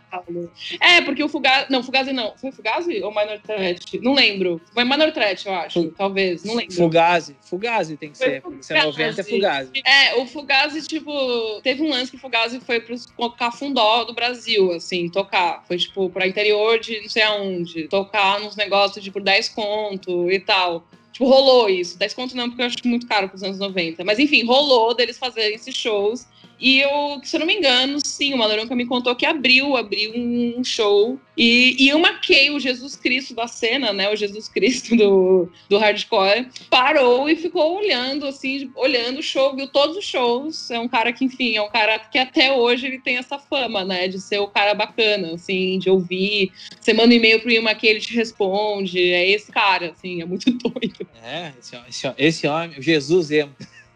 É, 0.81 1.01
porque 1.01 1.23
o 1.23 1.29
Fugazi. 1.29 1.67
Não, 1.71 1.83
Fugazi 1.83 2.12
não. 2.12 2.37
Foi 2.37 2.53
Fugazi 2.53 3.03
ou 3.03 3.11
Minor 3.11 3.41
Threat? 3.41 4.01
Não 4.01 4.15
lembro. 4.15 4.61
Foi 4.73 4.85
Minor 4.85 5.12
Threat, 5.12 5.47
eu 5.47 5.55
acho. 5.55 5.91
Talvez. 5.93 6.45
Não 6.45 6.55
lembro. 6.55 6.75
Fugazi. 6.75 7.37
Fugazi 7.43 7.97
tem 7.97 8.11
que 8.11 8.19
foi 8.19 8.27
ser. 8.27 8.43
Fugazi. 8.43 8.67
Se 8.67 8.75
é 8.75 8.85
90 8.85 9.21
é 9.21 9.25
Fugazi. 9.25 9.71
É, 9.85 10.15
o 10.17 10.27
Fugazi, 10.27 10.87
tipo. 10.87 11.61
Teve 11.62 11.83
um 11.83 11.91
lance 11.91 12.11
que 12.11 12.17
o 12.17 12.21
Fugazi 12.21 12.61
foi 12.61 12.81
pro 12.81 12.97
cafundó 13.31 14.05
do 14.05 14.15
Brasil, 14.15 14.73
assim, 14.73 15.09
tocar. 15.09 15.65
Foi, 15.67 15.77
tipo, 15.77 16.11
pra 16.11 16.27
interior 16.27 16.79
de 16.79 17.01
não 17.01 17.09
sei 17.09 17.23
aonde, 17.23 17.89
tocar 17.89 18.41
nos 18.41 18.57
negócios 18.57 19.03
de 19.03 19.11
por 19.11 19.23
10 19.23 19.49
conto 19.51 20.31
e 20.31 20.39
tal. 20.41 20.87
Tipo, 21.12 21.27
rolou 21.27 21.71
isso. 21.71 21.97
10 21.97 22.12
conto 22.15 22.37
não, 22.37 22.49
porque 22.49 22.62
eu 22.62 22.67
acho 22.67 22.77
muito 22.85 23.07
caro 23.07 23.29
para 23.29 23.37
os 23.37 23.43
anos 23.43 23.59
90. 23.59 24.05
Mas 24.05 24.19
enfim, 24.19 24.45
rolou 24.45 24.95
deles 24.95 25.17
fazerem 25.17 25.55
esses 25.55 25.75
shows. 25.75 26.27
E 26.59 26.80
eu, 26.80 27.20
se 27.22 27.36
eu 27.36 27.40
não 27.40 27.46
me 27.46 27.55
engano, 27.55 27.98
sim, 28.05 28.32
o 28.32 28.38
Maloronca 28.38 28.74
me 28.74 28.86
contou 28.86 29.14
que 29.14 29.26
abriu, 29.26 29.76
abriu 29.76 30.12
um 30.16 30.62
show. 30.62 31.18
E, 31.36 31.76
e 31.78 31.88
eu 31.88 31.98
maquei 31.98 32.50
o 32.50 32.61
Jesus 32.61 32.94
Cristo 32.94 33.34
da 33.34 33.46
cena, 33.48 33.92
né? 33.92 34.09
O 34.09 34.16
Jesus 34.16 34.48
Cristo 34.48 34.96
do, 34.96 35.48
do 35.68 35.78
hardcore. 35.78 36.48
Parou 36.70 37.28
e 37.28 37.34
ficou 37.34 37.78
olhando, 37.78 38.26
assim, 38.26 38.70
olhando 38.76 39.18
o 39.18 39.22
show, 39.22 39.55
viu 39.55 39.66
todos 39.66 39.96
os 39.96 40.05
shows. 40.05 40.70
É 40.70 40.78
um 40.78 40.88
cara 40.88 41.12
que, 41.12 41.24
enfim, 41.24 41.57
é 41.57 41.62
um 41.62 41.70
cara 41.70 41.98
que 41.98 42.18
até 42.18 42.52
hoje 42.52 42.86
ele 42.86 43.00
tem 43.00 43.16
essa 43.16 43.38
fama, 43.38 43.84
né? 43.84 44.07
De 44.07 44.20
ser 44.20 44.38
o 44.38 44.46
cara 44.46 44.74
bacana, 44.74 45.34
assim, 45.34 45.78
de 45.78 45.90
ouvir. 45.90 46.52
Você 46.80 46.92
manda 46.92 47.09
um 47.09 47.16
e-mail 47.16 47.40
pro 47.40 47.50
Ima 47.50 47.74
que 47.74 47.86
ele 47.86 48.00
te 48.00 48.14
responde. 48.14 48.98
É 49.11 49.28
esse 49.28 49.50
cara, 49.50 49.90
assim, 49.90 50.22
é 50.22 50.24
muito 50.24 50.50
doido. 50.57 51.07
É, 51.22 51.52
esse, 51.59 51.76
esse, 51.88 52.14
esse 52.16 52.46
homem, 52.46 52.80
Jesus 52.80 53.30
emo. 53.30 53.55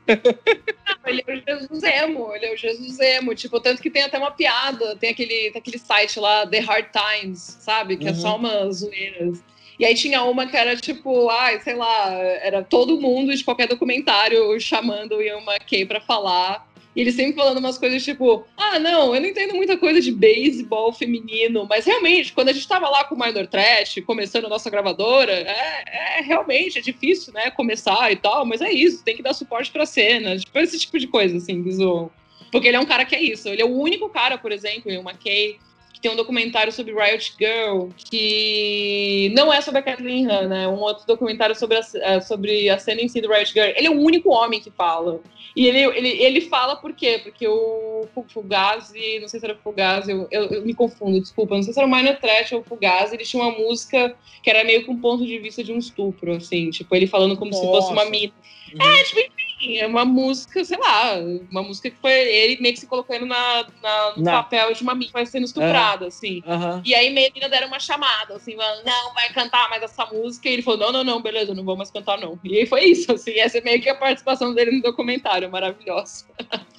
Não, 0.09 1.13
ele 1.13 1.25
é 1.27 1.33
o 1.33 1.61
Jesus 1.61 1.83
emo, 1.83 2.35
ele 2.35 2.47
é 2.47 2.53
o 2.55 2.57
Jesus 2.57 2.99
emo. 2.99 3.35
Tipo, 3.35 3.61
tanto 3.61 3.83
que 3.83 3.91
tem 3.91 4.03
até 4.03 4.19
uma 4.19 4.31
piada, 4.31 4.97
tem 4.97 5.11
aquele, 5.11 5.51
tem 5.51 5.61
aquele 5.61 5.79
site 5.79 6.19
lá, 6.19 6.47
The 6.47 6.61
Hard 6.61 6.87
Times, 6.93 7.59
sabe? 7.61 7.97
Que 7.97 8.05
uhum. 8.05 8.11
é 8.11 8.15
só 8.15 8.31
uhum. 8.31 8.39
umas 8.39 8.77
zoeiras. 8.77 9.43
E 9.79 9.85
aí 9.85 9.95
tinha 9.95 10.25
uma 10.25 10.47
que 10.47 10.57
era 10.57 10.77
tipo, 10.77 11.31
ai, 11.31 11.61
sei 11.61 11.75
lá, 11.75 12.13
era 12.13 12.65
todo 12.65 13.01
mundo 13.01 13.35
de 13.35 13.45
qualquer 13.45 13.69
documentário 13.69 14.59
chamando 14.61 15.23
Ian 15.23 15.39
McKay 15.39 15.87
pra 15.87 16.01
falar. 16.01 16.68
E 16.99 17.03
ele 17.03 17.13
sempre 17.13 17.37
falando 17.37 17.59
umas 17.59 17.79
coisas 17.79 18.05
tipo, 18.05 18.45
ah, 18.57 18.81
não, 18.81 19.15
eu 19.15 19.21
não 19.21 19.29
entendo 19.29 19.55
muita 19.55 19.77
coisa 19.77 20.01
de 20.01 20.11
beisebol 20.11 20.93
feminino, 20.93 21.65
mas 21.71 21.87
realmente, 21.87 22.33
quando 22.33 22.49
a 22.49 22.53
gente 22.53 22.67
tava 22.67 22.89
lá 22.91 23.05
com 23.05 23.15
o 23.15 23.19
Minor 23.19 23.47
Trash, 23.47 24.01
começando 24.05 24.47
a 24.47 24.49
nossa 24.49 24.69
gravadora, 24.69 25.31
é, 25.31 25.85
é, 25.87 26.23
realmente, 26.23 26.77
é 26.77 26.81
difícil, 26.81 27.33
né, 27.33 27.53
começar 27.53 28.11
e 28.11 28.17
tal, 28.17 28.45
mas 28.45 28.61
é 28.61 28.73
isso, 28.73 29.05
tem 29.05 29.15
que 29.15 29.23
dar 29.23 29.33
suporte 29.33 29.71
pra 29.71 29.87
cena, 29.87 30.37
tipo, 30.37 30.59
esse 30.59 30.77
tipo 30.77 30.99
de 30.99 31.07
coisa, 31.07 31.37
assim, 31.37 31.63
que 31.63 31.71
zoam. 31.71 32.11
Porque 32.51 32.67
ele 32.67 32.77
é 32.77 32.81
um 32.81 32.85
cara 32.87 33.05
que 33.05 33.15
é 33.15 33.23
isso, 33.23 33.47
ele 33.49 33.63
é 33.63 33.65
o 33.65 33.79
único 33.79 34.09
cara, 34.09 34.37
por 34.37 34.51
exemplo, 34.51 34.91
o 34.91 35.09
McKay, 35.09 35.57
que 35.99 36.03
tem 36.03 36.13
um 36.13 36.17
documentário 36.17 36.73
sobre 36.73 36.95
Riot 36.95 37.35
Girl, 37.37 37.89
que 37.97 39.33
não 39.35 39.53
é 39.53 39.61
sobre 39.61 39.81
a 39.81 39.83
Kathleen 39.83 40.31
Han, 40.31 40.47
né? 40.47 40.69
Um 40.69 40.79
outro 40.79 41.05
documentário 41.05 41.57
sobre 41.57 41.77
a, 41.77 41.81
é, 41.97 42.21
sobre 42.21 42.71
a 42.71 42.79
cena 42.79 43.01
em 43.01 43.09
si 43.09 43.21
do 43.21 43.29
Riot 43.29 43.53
Girl. 43.53 43.73
Ele 43.77 43.89
é 43.89 43.91
o 43.91 44.01
único 44.01 44.31
homem 44.31 44.61
que 44.61 44.71
fala. 44.71 45.21
E 45.57 45.67
ele, 45.67 45.81
ele, 45.81 46.09
ele 46.23 46.41
fala 46.43 46.77
por 46.77 46.93
quê? 46.93 47.21
Porque 47.21 47.49
o 47.49 48.07
Fugazi, 48.29 49.19
não 49.19 49.27
sei 49.27 49.41
se 49.41 49.47
era 49.47 49.55
o 49.55 49.59
Fugazi, 49.59 50.13
eu, 50.13 50.29
eu, 50.31 50.45
eu, 50.45 50.65
me 50.65 50.73
confundo, 50.73 51.21
desculpa, 51.21 51.57
não 51.57 51.65
sei 51.65 51.73
se 51.73 51.81
era 51.81 51.89
o 51.89 51.91
Minor 51.91 52.17
Trash 52.17 52.53
ou 52.53 52.61
o 52.61 52.65
Fugazi, 52.65 53.17
ele 53.17 53.25
tinha 53.25 53.43
uma 53.43 53.51
música 53.51 54.15
que 54.41 54.49
era 54.49 54.63
meio 54.63 54.87
com 54.87 54.93
um 54.93 55.01
ponto 55.01 55.27
de 55.27 55.37
vista 55.41 55.65
de 55.65 55.73
um 55.73 55.79
estupro, 55.79 56.35
assim, 56.35 56.71
tipo, 56.71 56.95
ele 56.95 57.09
falando 57.09 57.37
como 57.37 57.51
Nossa. 57.51 57.65
se 57.65 57.67
fosse 57.67 57.93
uma 57.93 58.05
mina. 58.05 58.33
Uhum. 58.73 58.83
É, 58.83 59.03
tipo, 59.03 59.21
enfim, 59.59 59.79
é 59.79 59.87
uma 59.87 60.05
música, 60.05 60.65
sei 60.65 60.79
lá, 60.79 61.17
uma 61.51 61.63
música 61.63 61.91
que 61.91 61.97
foi 61.97 62.13
ele 62.13 62.61
meio 62.61 62.75
que 62.75 62.81
se 62.81 62.87
colocando 62.87 63.27
na, 63.27 63.67
na 63.83 64.13
no 64.17 64.23
na... 64.23 64.43
papel 64.43 64.73
de 64.73 64.83
uma 64.83 64.95
mina 64.95 65.07
que 65.07 65.13
vai 65.13 65.27
sendo 65.27 65.45
estuprada, 65.45 66.03
uhum. 66.03 66.09
assim. 66.09 66.43
Uhum. 66.47 66.83
E 66.85 66.95
aí 66.95 67.11
meio 67.11 67.33
que 67.33 67.47
deram 67.49 67.67
uma 67.67 67.81
chamada, 67.81 68.37
assim, 68.37 68.55
não, 68.55 69.15
vai 69.15 69.29
cantar 69.33 69.69
mais 69.69 69.83
essa 69.83 70.07
música. 70.07 70.49
E 70.49 70.53
ele 70.53 70.63
falou, 70.63 70.79
não, 70.79 70.93
não, 70.93 71.05
não, 71.05 71.23
beleza, 71.23 71.55
não 71.55 71.65
vou 71.65 71.77
mais 71.77 71.91
cantar, 71.91 72.19
não. 72.19 72.39
E 72.45 72.59
aí 72.59 72.67
foi 72.67 72.85
isso, 72.85 73.13
assim, 73.13 73.33
essa 73.39 73.59
é 73.59 73.61
meio 73.61 73.83
que 73.83 73.89
a 73.89 73.95
participação 73.95 74.55
dele 74.55 74.73
no 74.73 74.83
documentário 74.83 75.51
maravilhoso. 75.51 76.27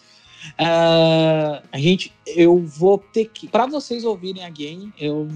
Uh, 0.60 1.62
a 1.72 1.78
gente, 1.78 2.14
eu 2.26 2.58
vou 2.60 2.98
ter 2.98 3.26
que. 3.26 3.48
Para 3.48 3.66
vocês 3.66 4.04
ouvirem 4.04 4.44
a 4.44 4.50
game, 4.50 4.94
eu 5.00 5.28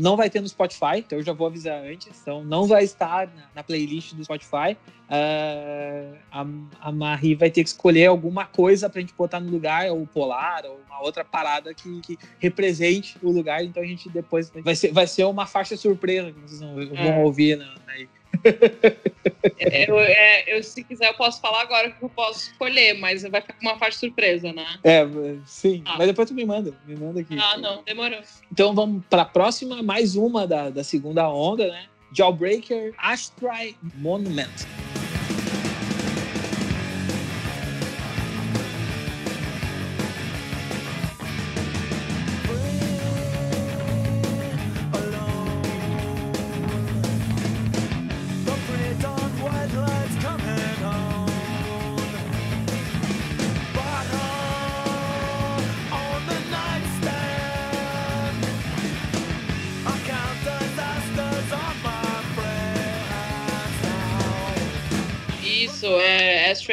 não 0.00 0.16
vai 0.16 0.30
ter 0.30 0.40
no 0.40 0.48
Spotify, 0.48 0.98
então 0.98 1.18
eu 1.18 1.24
já 1.24 1.32
vou 1.32 1.46
avisar 1.46 1.82
antes. 1.82 2.08
Então 2.20 2.44
não 2.44 2.66
vai 2.66 2.84
estar 2.84 3.26
na, 3.28 3.48
na 3.56 3.62
playlist 3.62 4.14
do 4.14 4.24
Spotify. 4.24 4.76
Uh, 5.08 6.16
a, 6.30 6.46
a 6.80 6.92
Marie 6.92 7.34
vai 7.34 7.50
ter 7.50 7.62
que 7.62 7.70
escolher 7.70 8.06
alguma 8.06 8.44
coisa 8.44 8.90
pra 8.90 9.00
gente 9.00 9.14
botar 9.14 9.40
no 9.40 9.50
lugar, 9.50 9.90
ou 9.90 10.06
polar, 10.06 10.64
ou 10.66 10.80
uma 10.86 11.02
outra 11.02 11.24
parada 11.24 11.72
que, 11.72 12.00
que 12.00 12.18
represente 12.38 13.16
o 13.22 13.30
lugar. 13.30 13.64
Então 13.64 13.82
a 13.82 13.86
gente 13.86 14.08
depois 14.08 14.50
vai 14.50 14.76
ser, 14.76 14.92
vai 14.92 15.06
ser 15.06 15.24
uma 15.24 15.46
faixa 15.46 15.76
surpresa 15.76 16.32
que 16.32 16.40
vocês 16.40 16.60
vão, 16.60 16.80
é. 16.80 16.86
vão 16.86 17.24
ouvir 17.24 17.56
na, 17.56 17.74
na 17.86 17.98
eu, 19.88 19.98
é, 19.98 20.44
eu, 20.46 20.62
se 20.62 20.82
quiser, 20.84 21.08
eu 21.08 21.14
posso 21.14 21.40
falar 21.40 21.62
agora 21.62 21.90
que 21.90 22.02
eu 22.02 22.08
posso 22.08 22.50
escolher, 22.50 22.94
mas 22.94 23.22
vai 23.22 23.40
ficar 23.40 23.54
com 23.54 23.62
uma 23.62 23.76
parte 23.78 23.96
surpresa, 23.96 24.52
né? 24.52 24.66
É, 24.84 25.06
sim. 25.46 25.82
Ah. 25.84 25.96
Mas 25.98 26.06
depois 26.08 26.28
tu 26.28 26.34
me 26.34 26.44
manda. 26.44 26.74
Me 26.86 26.96
manda 26.96 27.20
aqui. 27.20 27.36
Ah, 27.38 27.56
não, 27.56 27.82
demorou. 27.82 28.20
Então 28.50 28.74
vamos 28.74 29.04
para 29.08 29.22
a 29.22 29.26
próxima, 29.26 29.82
mais 29.82 30.16
uma 30.16 30.46
da, 30.46 30.70
da 30.70 30.84
segunda 30.84 31.28
onda, 31.28 31.66
né? 31.68 31.86
Jawbreaker 32.12 32.94
Astray 32.98 33.76
Monument. 33.96 34.87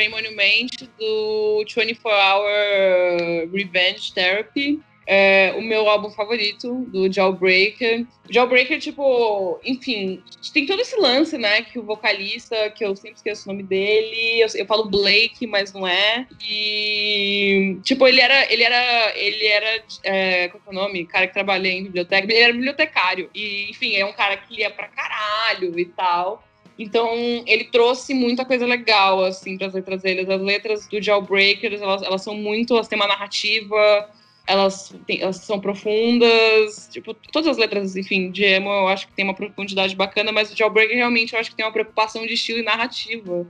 Stray 0.05 0.09
Monument 0.09 0.89
do 0.99 1.63
24 1.67 2.09
Hour 2.09 3.49
Revenge 3.51 4.13
Therapy. 4.13 4.79
É 5.07 5.53
o 5.55 5.61
meu 5.61 5.87
álbum 5.87 6.09
favorito 6.09 6.83
do 6.87 7.11
Jawbreaker. 7.11 8.07
Jawbreaker, 8.27 8.79
tipo, 8.79 9.59
enfim, 9.63 10.23
tem 10.51 10.65
todo 10.65 10.81
esse 10.81 10.95
lance, 10.95 11.37
né? 11.37 11.61
Que 11.61 11.77
o 11.77 11.83
vocalista, 11.83 12.71
que 12.71 12.83
eu 12.83 12.95
sempre 12.95 13.17
esqueço 13.17 13.47
o 13.47 13.53
nome 13.53 13.61
dele, 13.61 14.41
eu, 14.41 14.47
eu 14.55 14.65
falo 14.65 14.89
Blake, 14.89 15.45
mas 15.45 15.71
não 15.71 15.87
é. 15.87 16.25
E, 16.41 17.77
tipo, 17.83 18.07
ele 18.07 18.19
era, 18.19 18.51
ele 18.51 18.63
era, 18.63 19.13
ele 19.15 19.45
era, 19.45 19.83
é, 20.01 20.47
qual 20.47 20.63
é 20.65 20.69
o 20.71 20.73
nome? 20.73 21.05
Cara 21.05 21.27
que 21.27 21.33
trabalha 21.33 21.67
em 21.67 21.83
biblioteca, 21.83 22.25
ele 22.25 22.41
era 22.41 22.53
bibliotecário. 22.53 23.29
E, 23.35 23.69
enfim, 23.69 23.95
é 23.95 24.03
um 24.03 24.13
cara 24.13 24.37
que 24.37 24.55
lia 24.55 24.71
pra 24.71 24.87
caralho 24.87 25.79
e 25.79 25.85
tal. 25.85 26.43
Então, 26.77 27.09
ele 27.47 27.65
trouxe 27.65 28.13
muita 28.13 28.43
coisa 28.43 28.65
legal, 28.65 29.23
assim, 29.23 29.57
para 29.57 29.67
as 29.67 29.73
letras 29.73 30.01
dele. 30.01 30.31
As 30.31 30.41
letras 30.41 30.87
do 30.87 31.01
Jailbreakers, 31.01 31.81
elas, 31.81 32.01
elas 32.03 32.21
são 32.21 32.35
muito, 32.35 32.73
elas 32.73 32.87
têm 32.87 32.99
uma 32.99 33.07
narrativa, 33.07 34.09
elas, 34.45 34.93
têm, 35.07 35.21
elas 35.21 35.37
são 35.37 35.59
profundas, 35.59 36.89
tipo, 36.91 37.13
todas 37.13 37.47
as 37.47 37.57
letras, 37.57 37.95
enfim, 37.95 38.29
de 38.29 38.43
emo 38.43 38.69
eu 38.69 38.87
acho 38.89 39.07
que 39.07 39.13
tem 39.13 39.25
uma 39.25 39.33
profundidade 39.33 39.95
bacana, 39.95 40.31
mas 40.31 40.51
o 40.51 40.55
Jailbreaker 40.55 40.97
realmente 40.97 41.33
eu 41.33 41.39
acho 41.39 41.49
que 41.49 41.55
tem 41.55 41.65
uma 41.65 41.71
preocupação 41.71 42.25
de 42.25 42.33
estilo 42.33 42.59
e 42.59 42.63
narrativa. 42.63 43.47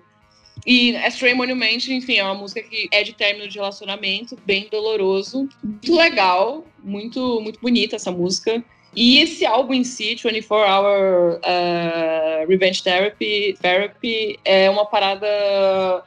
E 0.65 0.95
Astray 0.97 1.33
Monument, 1.33 1.89
enfim, 1.89 2.17
é 2.17 2.23
uma 2.23 2.35
música 2.35 2.61
que 2.61 2.87
é 2.91 3.03
de 3.03 3.13
término 3.13 3.47
de 3.47 3.57
relacionamento, 3.57 4.37
bem 4.45 4.67
doloroso, 4.71 5.49
muito 5.63 5.95
legal, 5.95 6.65
muito, 6.83 7.41
muito 7.41 7.59
bonita 7.59 7.95
essa 7.95 8.11
música. 8.11 8.63
E 8.95 9.19
esse 9.19 9.45
álbum 9.45 9.73
em 9.73 9.83
si, 9.83 10.15
24 10.15 10.55
Hour 10.55 11.39
uh, 11.39 12.47
Revenge 12.47 12.81
Therapy, 12.81 13.57
Therapy, 13.61 14.39
é 14.45 14.69
uma 14.69 14.85
parada. 14.85 15.27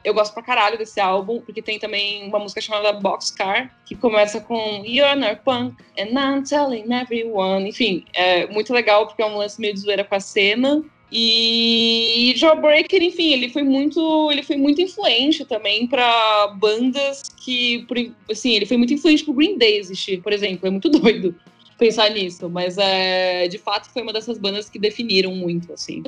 Eu 0.03 0.13
gosto 0.13 0.33
pra 0.33 0.41
caralho 0.41 0.77
desse 0.77 0.99
álbum, 0.99 1.39
porque 1.39 1.61
tem 1.61 1.77
também 1.77 2.27
uma 2.27 2.39
música 2.39 2.59
chamada 2.59 2.93
Boxcar, 2.93 3.71
que 3.85 3.95
começa 3.95 4.41
com 4.41 4.83
You're 4.83 5.15
not 5.15 5.41
punk, 5.45 5.75
and 5.99 6.17
I'm 6.17 6.43
telling 6.43 6.91
everyone. 6.91 7.69
Enfim, 7.69 8.05
é 8.13 8.47
muito 8.47 8.73
legal, 8.73 9.05
porque 9.05 9.21
é 9.21 9.25
um 9.25 9.37
lance 9.37 9.61
meio 9.61 9.73
de 9.75 9.81
zoeira 9.81 10.03
com 10.03 10.15
a 10.15 10.19
cena. 10.19 10.83
E 11.11 12.33
Jawbreaker, 12.37 13.01
enfim, 13.01 13.33
ele 13.33 13.49
foi 13.49 13.63
muito, 13.63 14.31
ele 14.31 14.43
foi 14.43 14.55
muito 14.57 14.79
influente 14.79 15.43
também 15.43 15.87
para 15.87 16.55
bandas 16.59 17.23
que, 17.43 17.85
assim, 18.29 18.55
ele 18.55 18.67
foi 18.67 18.77
muito 18.77 18.93
influente 18.93 19.23
pro 19.23 19.33
Green 19.33 19.57
Day 19.57 19.77
existir, 19.77 20.21
por 20.21 20.31
exemplo, 20.31 20.67
é 20.67 20.69
muito 20.69 20.87
doido 20.89 21.35
pensar 21.79 22.09
nisso, 22.09 22.49
mas 22.49 22.77
é, 22.77 23.47
de 23.47 23.57
fato 23.57 23.89
foi 23.89 24.03
uma 24.03 24.13
dessas 24.13 24.37
bandas 24.37 24.69
que 24.69 24.77
definiram 24.77 25.33
muito, 25.33 25.73
assim. 25.73 26.03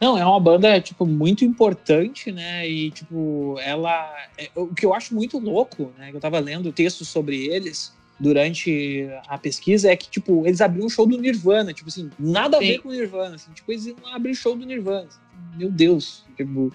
Não, 0.00 0.18
é 0.18 0.24
uma 0.24 0.40
banda, 0.40 0.80
tipo, 0.80 1.06
muito 1.06 1.44
importante, 1.44 2.32
né? 2.32 2.68
E, 2.68 2.90
tipo, 2.90 3.56
ela. 3.60 4.12
É, 4.36 4.50
o 4.54 4.74
que 4.74 4.84
eu 4.84 4.92
acho 4.92 5.14
muito 5.14 5.38
louco, 5.38 5.92
né? 5.96 6.10
Que 6.10 6.16
eu 6.16 6.20
tava 6.20 6.38
lendo 6.38 6.72
textos 6.72 7.08
sobre 7.08 7.46
eles 7.46 7.94
durante 8.18 9.08
a 9.28 9.38
pesquisa 9.38 9.90
é 9.90 9.96
que, 9.96 10.08
tipo, 10.08 10.46
eles 10.46 10.60
abriram 10.60 10.86
um 10.86 10.90
show 10.90 11.06
do 11.06 11.18
Nirvana, 11.18 11.72
tipo 11.72 11.88
assim, 11.88 12.10
nada 12.18 12.58
Sim. 12.58 12.64
a 12.64 12.66
ver 12.66 12.78
com 12.78 12.88
o 12.88 12.92
Nirvana, 12.92 13.34
assim, 13.34 13.52
tipo, 13.52 13.70
eles 13.70 13.86
iam 13.86 13.96
abrir 14.06 14.34
show 14.34 14.56
do 14.56 14.64
Nirvana. 14.64 15.06
Assim, 15.06 15.18
meu 15.56 15.70
Deus. 15.70 16.24
Tipo, 16.36 16.72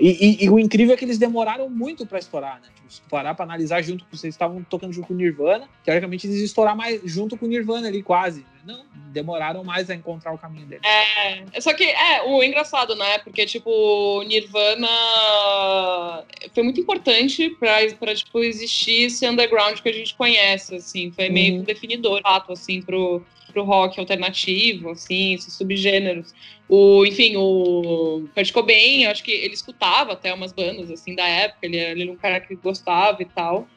e, 0.00 0.42
e, 0.42 0.44
e, 0.44 0.50
o 0.50 0.58
incrível 0.58 0.94
é 0.94 0.96
que 0.96 1.04
eles 1.04 1.18
demoraram 1.18 1.68
muito 1.68 2.06
para 2.06 2.18
estourar, 2.18 2.60
né? 2.60 2.68
Tipo, 2.74 2.92
se 2.92 3.00
parar 3.02 3.34
pra 3.34 3.44
analisar 3.44 3.82
junto, 3.82 4.06
vocês 4.10 4.32
estavam 4.32 4.62
tocando 4.62 4.92
junto 4.92 5.08
com 5.08 5.14
o 5.14 5.16
Nirvana, 5.16 5.68
teoricamente 5.84 6.26
eles 6.26 6.38
iam 6.38 6.44
estourar 6.44 6.76
mais 6.76 7.00
junto 7.04 7.36
com 7.36 7.46
o 7.46 7.48
Nirvana 7.48 7.88
ali, 7.88 8.02
quase. 8.02 8.44
Não, 8.64 8.84
demoraram 9.12 9.64
mais 9.64 9.90
a 9.90 9.94
encontrar 9.94 10.32
o 10.32 10.38
caminho 10.38 10.66
deles. 10.66 10.84
É, 10.86 11.60
só 11.60 11.74
que, 11.74 11.82
é, 11.82 12.22
o 12.22 12.42
engraçado, 12.42 12.94
né? 12.94 13.18
Porque, 13.18 13.44
tipo, 13.44 14.22
Nirvana 14.22 14.88
foi 16.54 16.62
muito 16.62 16.80
importante 16.80 17.50
pra, 17.58 17.78
pra 17.98 18.14
tipo, 18.14 18.38
existir 18.38 19.06
esse 19.06 19.28
underground 19.28 19.80
que 19.80 19.88
a 19.88 19.92
gente 19.92 20.14
conhece, 20.14 20.76
assim. 20.76 21.10
Foi 21.10 21.28
meio 21.28 21.56
uhum. 21.56 21.62
definidor, 21.64 22.22
fato, 22.22 22.52
assim, 22.52 22.80
pro 22.80 23.22
pro 23.52 23.64
rock 23.64 24.00
alternativo, 24.00 24.90
assim, 24.90 25.34
esses 25.34 25.54
subgêneros. 25.54 26.34
O, 26.68 27.04
enfim, 27.04 27.36
o 27.36 28.28
Kurt 28.34 28.52
Cobain, 28.52 29.06
acho 29.06 29.22
que 29.22 29.30
ele 29.30 29.54
escutava 29.54 30.12
até 30.12 30.32
umas 30.32 30.52
bandas, 30.52 30.90
assim, 30.90 31.14
da 31.14 31.26
época, 31.26 31.66
ele, 31.66 31.76
ele 31.76 32.02
era 32.02 32.12
um 32.12 32.16
cara 32.16 32.40
que 32.40 32.54
gostava 32.56 33.22
e 33.22 33.26
tal. 33.26 33.68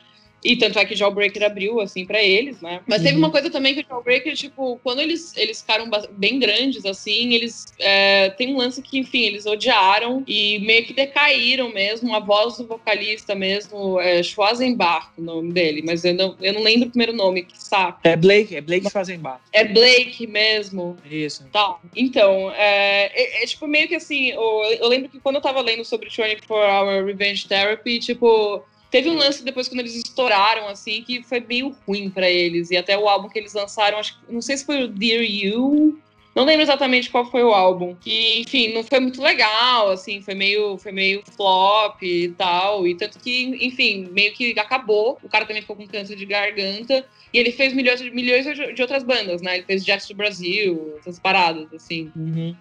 E 0.45 0.55
tanto 0.55 0.77
é 0.77 0.85
que 0.85 0.95
Jawbreaker 0.95 1.43
abriu, 1.43 1.79
assim, 1.79 2.05
para 2.05 2.21
eles, 2.21 2.61
né? 2.61 2.79
Mas 2.85 3.01
teve 3.01 3.15
uhum. 3.15 3.19
uma 3.19 3.31
coisa 3.31 3.49
também 3.49 3.73
que 3.73 3.81
o 3.81 3.85
Jawbreaker, 3.89 4.35
tipo, 4.35 4.79
quando 4.83 4.99
eles, 4.99 5.35
eles 5.35 5.61
ficaram 5.61 5.89
bem 6.11 6.37
grandes, 6.37 6.85
assim, 6.85 7.33
eles. 7.33 7.65
É, 7.79 8.29
tem 8.29 8.53
um 8.53 8.57
lance 8.57 8.79
que, 8.79 8.99
enfim, 8.99 9.23
eles 9.23 9.47
odiaram 9.47 10.23
e 10.27 10.59
meio 10.59 10.85
que 10.85 10.93
decaíram 10.93 11.73
mesmo. 11.73 12.15
A 12.15 12.19
voz 12.19 12.57
do 12.57 12.67
vocalista 12.67 13.33
mesmo, 13.33 13.99
é 13.99 14.21
Schwarzenbach, 14.21 15.07
o 15.17 15.21
nome 15.23 15.51
dele, 15.51 15.81
mas 15.83 16.05
eu 16.05 16.13
não, 16.13 16.35
eu 16.39 16.53
não 16.53 16.61
lembro 16.61 16.89
o 16.89 16.91
primeiro 16.91 17.13
nome, 17.13 17.43
que 17.43 17.59
saco. 17.59 18.01
É 18.03 18.15
Blake, 18.15 18.55
é 18.55 18.61
Blake 18.61 18.87
Schwarzenbach. 18.87 19.41
É 19.51 19.63
Blake 19.63 20.27
mesmo. 20.27 20.95
Isso. 21.09 21.43
Tá. 21.51 21.79
Então, 21.95 22.51
é, 22.51 23.11
é, 23.15 23.43
é 23.43 23.47
tipo, 23.47 23.65
meio 23.65 23.87
que 23.87 23.95
assim, 23.95 24.29
eu, 24.29 24.63
eu 24.79 24.87
lembro 24.87 25.09
que 25.09 25.19
quando 25.19 25.37
eu 25.37 25.41
tava 25.41 25.59
lendo 25.61 25.83
sobre 25.83 26.07
24 26.07 26.45
Hour 26.53 27.03
Revenge 27.03 27.47
Therapy, 27.47 27.97
tipo 27.97 28.63
Teve 28.89 29.09
um 29.09 29.15
lance 29.15 29.43
depois 29.43 29.67
quando 29.67 29.79
eles 29.81 29.95
estouraram, 29.95 30.67
assim, 30.67 31.01
que 31.03 31.23
foi 31.23 31.39
meio 31.39 31.75
ruim 31.87 32.09
para 32.09 32.29
eles. 32.29 32.71
E 32.71 32.77
até 32.77 32.97
o 32.97 33.07
álbum 33.07 33.27
que 33.29 33.37
eles 33.37 33.53
lançaram, 33.53 33.97
acho 33.97 34.17
não 34.29 34.41
sei 34.41 34.57
se 34.57 34.65
foi 34.65 34.83
o 34.83 34.87
Dear 34.87 35.23
You. 35.23 35.99
Não 36.35 36.43
lembro 36.43 36.63
exatamente 36.63 37.09
qual 37.09 37.31
foi 37.31 37.43
o 37.43 37.53
álbum. 37.53 37.95
Que, 37.95 38.41
enfim, 38.41 38.73
não 38.73 38.83
foi 38.83 38.99
muito 38.99 39.21
legal, 39.21 39.91
assim, 39.91 40.21
foi 40.21 40.35
meio, 40.35 40.77
foi 40.77 40.91
meio 40.91 41.23
flop 41.31 42.03
e 42.03 42.27
tal. 42.37 42.85
E 42.85 42.93
tanto 42.93 43.17
que, 43.19 43.57
enfim, 43.65 44.09
meio 44.11 44.33
que 44.33 44.57
acabou. 44.59 45.17
O 45.23 45.29
cara 45.29 45.45
também 45.45 45.61
ficou 45.61 45.77
com 45.77 45.87
câncer 45.87 46.17
de 46.17 46.25
garganta. 46.25 47.05
E 47.33 47.37
ele 47.37 47.53
fez 47.53 47.73
milhões, 47.73 48.01
milhões 48.11 48.45
de 48.75 48.81
outras 48.81 49.03
bandas, 49.03 49.41
né? 49.41 49.55
Ele 49.55 49.65
fez 49.65 49.85
Jets 49.85 50.09
do 50.09 50.15
Brasil, 50.15 50.95
essas 50.99 51.19
paradas, 51.19 51.73
assim. 51.73 52.11
Uhum. 52.13 52.53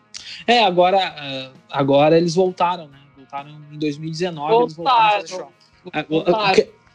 É, 0.46 0.62
agora, 0.62 0.98
ah, 0.98 1.50
agora 1.70 2.16
eles 2.16 2.36
voltaram, 2.36 2.86
né? 2.86 3.00
Voltaram 3.16 3.50
em 3.72 3.78
2019, 3.78 4.36
voltaram. 4.36 4.62
eles 4.62 4.76
voltaram 4.76 4.98
a 4.98 5.10
fazer 5.10 5.28
show. 5.28 5.52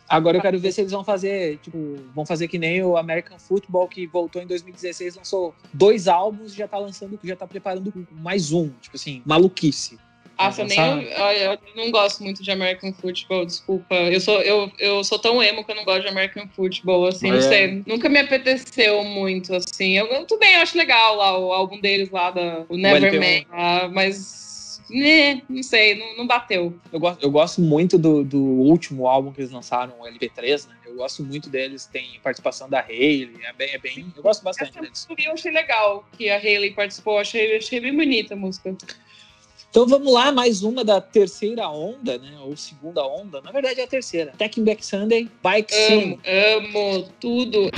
Agora 0.10 0.38
eu 0.38 0.42
quero 0.42 0.60
ver 0.60 0.72
se 0.72 0.82
eles 0.82 0.92
vão 0.92 1.04
fazer, 1.04 1.58
tipo, 1.58 1.98
vão 2.16 2.26
fazer 2.26 2.48
que 2.48 2.58
nem 2.58 2.84
o 2.84 2.98
American 2.98 3.38
Football, 3.38 3.88
que 3.88 4.08
voltou 4.08 4.42
em 4.42 4.48
2016, 4.48 5.18
lançou 5.18 5.54
dois 5.72 6.08
álbuns 6.08 6.54
e 6.54 6.58
já 6.58 6.68
tá 6.68 6.80
lançando, 6.80 7.20
já 7.24 7.36
tá 7.36 7.46
preparando 7.46 7.94
mais 8.12 8.52
um. 8.52 8.70
Tipo 8.82 8.96
assim, 8.96 9.22
maluquice. 9.24 10.00
Ah, 10.36 10.52
eu, 10.58 10.66
nem, 10.66 10.80
eu, 10.80 11.52
eu, 11.52 11.60
não 11.76 11.92
gosto 11.92 12.24
muito 12.24 12.42
de 12.42 12.50
American 12.50 12.94
Football, 12.94 13.46
desculpa. 13.46 13.94
Eu 13.94 14.22
sou, 14.22 14.42
eu, 14.42 14.72
eu 14.80 15.04
sou 15.04 15.20
tão 15.20 15.44
emo 15.44 15.66
que 15.66 15.72
eu 15.72 15.76
não 15.76 15.84
gosto 15.84 16.04
de 16.04 16.08
American 16.08 16.48
Football, 16.56 17.08
assim, 17.08 17.30
é. 17.30 17.34
não 17.34 17.42
sei. 17.42 17.84
Nunca 17.86 18.08
me 18.08 18.20
apeteceu 18.20 19.04
muito, 19.04 19.54
assim. 19.54 19.98
Eu, 19.98 20.26
tudo 20.26 20.40
bem, 20.40 20.56
eu 20.56 20.62
acho 20.62 20.78
legal 20.78 21.18
lá 21.18 21.38
o 21.38 21.52
álbum 21.52 21.82
deles 21.82 22.10
lá, 22.10 22.32
da, 22.32 22.64
o 22.70 22.78
Neverman, 22.78 23.46
mas 23.92 24.49
né, 24.90 25.42
não 25.48 25.62
sei, 25.64 25.96
não, 25.96 26.18
não, 26.18 26.28
bateu. 26.28 26.74
Eu 26.92 27.00
gosto, 27.00 27.24
eu 27.24 27.32
gosto 27.32 27.62
muito 27.62 27.98
do, 27.98 28.24
do 28.24 28.42
último 28.42 29.08
álbum 29.08 29.32
que 29.32 29.42
eles 29.42 29.52
lançaram, 29.52 29.94
o 30.00 30.04
LP3, 30.04 30.68
né? 30.68 30.76
Eu 30.86 30.96
gosto 30.96 31.24
muito 31.24 31.50
deles, 31.50 31.86
tem 31.86 32.20
participação 32.24 32.70
da 32.70 32.80
Hayley, 32.80 33.40
é 33.44 33.54
bem, 33.54 33.70
é 33.70 33.78
bem 33.78 34.12
eu 34.16 34.24
gosto 34.24 34.44
bastante 34.44 34.72
Essa 34.72 34.82
deles. 34.82 35.08
Eu 35.18 35.34
achei 35.34 35.52
legal 35.52 36.06
que 36.18 36.30
a 36.30 36.38
Hayley 36.38 36.72
participou, 36.72 37.20
achei, 37.20 37.58
achei 37.58 37.80
bem 37.80 37.96
bonita 37.96 38.34
a 38.34 38.38
música. 38.38 38.76
Então 39.70 39.86
vamos 39.86 40.12
lá, 40.12 40.32
mais 40.32 40.64
uma 40.64 40.84
da 40.84 41.00
terceira 41.00 41.70
onda, 41.70 42.18
né? 42.18 42.38
Ou 42.42 42.58
segunda 42.58 43.06
onda. 43.06 43.40
Na 43.42 43.52
verdade 43.52 43.80
é 43.80 43.84
a 43.84 43.88
terceira. 43.88 44.34
Taking 44.38 44.64
Back 44.64 44.84
Sunday, 44.84 45.30
Bike 45.44 45.72
Sim. 45.72 46.20
Amo 46.26 47.04
tudo. 47.20 47.70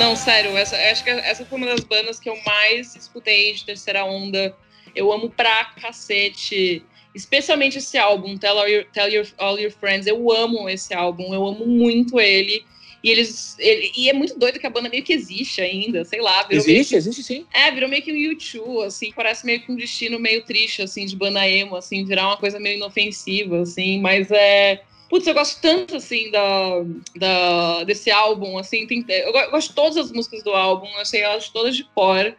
Não, 0.00 0.16
sério, 0.16 0.56
essa, 0.56 0.76
acho 0.90 1.04
que 1.04 1.10
essa 1.10 1.44
foi 1.44 1.58
uma 1.58 1.66
das 1.66 1.84
bandas 1.84 2.18
que 2.18 2.28
eu 2.28 2.36
mais 2.44 2.96
escutei 2.96 3.52
de 3.52 3.64
terceira 3.66 4.02
onda. 4.02 4.56
Eu 4.96 5.12
amo 5.12 5.28
pra 5.28 5.66
cacete. 5.66 6.82
Especialmente 7.14 7.76
esse 7.78 7.98
álbum, 7.98 8.38
Tell, 8.38 8.58
All 8.58 8.66
Your, 8.68 8.84
Tell 8.92 9.08
Your, 9.08 9.26
All 9.36 9.58
Your 9.58 9.70
Friends. 9.70 10.06
Eu 10.06 10.32
amo 10.32 10.68
esse 10.70 10.94
álbum, 10.94 11.34
eu 11.34 11.46
amo 11.46 11.66
muito 11.66 12.18
ele. 12.18 12.64
E 13.04 13.10
eles. 13.10 13.56
ele- 13.58 13.92
e 13.96 14.08
é 14.08 14.12
muito 14.14 14.38
doido 14.38 14.58
que 14.58 14.66
a 14.66 14.70
banda 14.70 14.88
meio 14.88 15.02
que 15.02 15.12
existe 15.12 15.60
ainda, 15.60 16.04
sei 16.04 16.20
lá. 16.20 16.44
Virou 16.44 16.64
meio 16.64 16.76
Existe, 16.76 16.94
existe 16.96 17.22
sim. 17.22 17.46
é, 17.52 17.70
virou 17.70 17.88
meio 17.88 18.02
que 18.02 18.12
um 18.12 18.16
YouTube, 18.16 18.84
assim, 18.84 19.12
parece 19.14 19.44
meio 19.44 19.60
que 19.60 19.70
um 19.70 19.76
destino 19.76 20.18
meio 20.18 20.44
triste, 20.44 20.80
assim, 20.82 21.04
de 21.04 21.14
banda 21.16 21.46
emo, 21.48 21.76
assim, 21.76 22.04
virar 22.04 22.26
uma 22.26 22.36
coisa 22.36 22.58
meio 22.58 22.76
inofensiva, 22.76 23.60
assim, 23.62 24.00
mas 24.00 24.30
é. 24.30 24.82
Putz, 25.10 25.26
eu 25.26 25.34
gosto 25.34 25.60
tanto, 25.60 25.96
assim, 25.96 26.30
da, 26.30 26.84
da, 27.16 27.84
desse 27.84 28.10
álbum, 28.12 28.56
assim, 28.56 28.86
tem, 28.86 29.04
eu, 29.08 29.32
go- 29.32 29.40
eu 29.40 29.50
gosto 29.50 29.70
de 29.70 29.74
todas 29.74 29.96
as 29.96 30.12
músicas 30.12 30.42
do 30.44 30.50
álbum, 30.52 30.86
eu 30.98 31.04
sei 31.04 31.20
elas 31.22 31.48
todas 31.48 31.76
de 31.76 31.82
cor. 31.84 32.32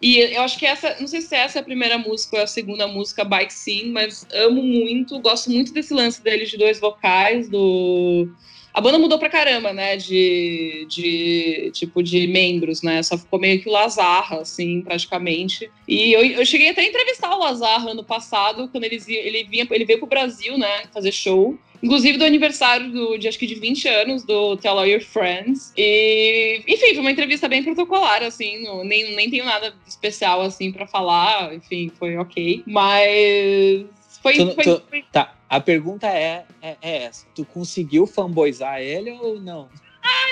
E 0.00 0.18
eu 0.18 0.42
acho 0.42 0.58
que 0.58 0.66
essa, 0.66 0.94
não 1.00 1.08
sei 1.08 1.22
se 1.22 1.34
essa 1.34 1.58
é 1.58 1.60
a 1.60 1.64
primeira 1.64 1.98
música 1.98 2.36
ou 2.36 2.42
a 2.42 2.46
segunda 2.46 2.86
música, 2.86 3.24
Bike 3.24 3.52
Scene, 3.52 3.90
mas 3.90 4.26
amo 4.32 4.62
muito, 4.62 5.18
gosto 5.20 5.50
muito 5.50 5.72
desse 5.72 5.92
lance 5.92 6.22
deles 6.22 6.50
de 6.50 6.56
dois 6.58 6.78
vocais, 6.78 7.48
do. 7.48 8.28
A 8.72 8.80
banda 8.80 8.98
mudou 8.98 9.18
pra 9.18 9.28
caramba, 9.30 9.72
né? 9.72 9.96
De, 9.96 10.86
de 10.88 11.70
tipo 11.72 12.00
de 12.00 12.28
membros, 12.28 12.80
né? 12.80 13.02
Só 13.02 13.18
ficou 13.18 13.40
meio 13.40 13.60
que 13.60 13.68
o 13.68 13.72
Lazarra, 13.72 14.42
assim, 14.42 14.82
praticamente. 14.82 15.68
E 15.88 16.12
eu, 16.12 16.22
eu 16.24 16.46
cheguei 16.46 16.68
até 16.68 16.82
a 16.82 16.86
entrevistar 16.86 17.34
o 17.34 17.40
Lazarra 17.40 17.90
ano 17.90 18.04
passado, 18.04 18.68
quando 18.68 18.84
eles, 18.84 19.08
ele, 19.08 19.42
vinha, 19.44 19.66
ele 19.68 19.84
veio 19.84 19.98
pro 19.98 20.06
Brasil, 20.06 20.56
né? 20.56 20.84
Fazer 20.94 21.10
show. 21.10 21.58
Inclusive 21.82 22.18
do 22.18 22.24
aniversário 22.24 22.90
do, 22.90 23.16
de 23.18 23.28
acho 23.28 23.38
que 23.38 23.46
de 23.46 23.54
20 23.54 23.88
anos 23.88 24.24
do 24.24 24.56
Tell 24.56 24.78
All 24.78 24.86
Your 24.86 25.00
Friends. 25.00 25.72
E, 25.76 26.62
enfim, 26.66 26.88
foi 26.88 26.98
uma 26.98 27.10
entrevista 27.10 27.48
bem 27.48 27.62
protocolar, 27.62 28.22
assim, 28.22 28.62
não- 28.64 28.82
nem, 28.84 29.14
nem 29.14 29.30
tenho 29.30 29.44
nada 29.44 29.72
especial, 29.86 30.40
assim, 30.40 30.72
pra 30.72 30.86
falar. 30.86 31.54
Enfim, 31.54 31.90
foi 31.98 32.16
ok. 32.16 32.62
Mas. 32.66 33.86
Foi, 34.22 34.32
Tu- 34.34 34.54
foi- 34.54 34.64
tu- 34.64 34.82
foi- 34.90 35.04
Tá, 35.12 35.34
a 35.48 35.60
pergunta 35.60 36.06
é, 36.08 36.44
é, 36.60 36.76
é 36.82 36.96
essa. 37.04 37.24
Tu 37.34 37.44
conseguiu 37.44 38.06
fanboyzar 38.06 38.80
ele 38.80 39.12
ou 39.12 39.40
não? 39.40 39.68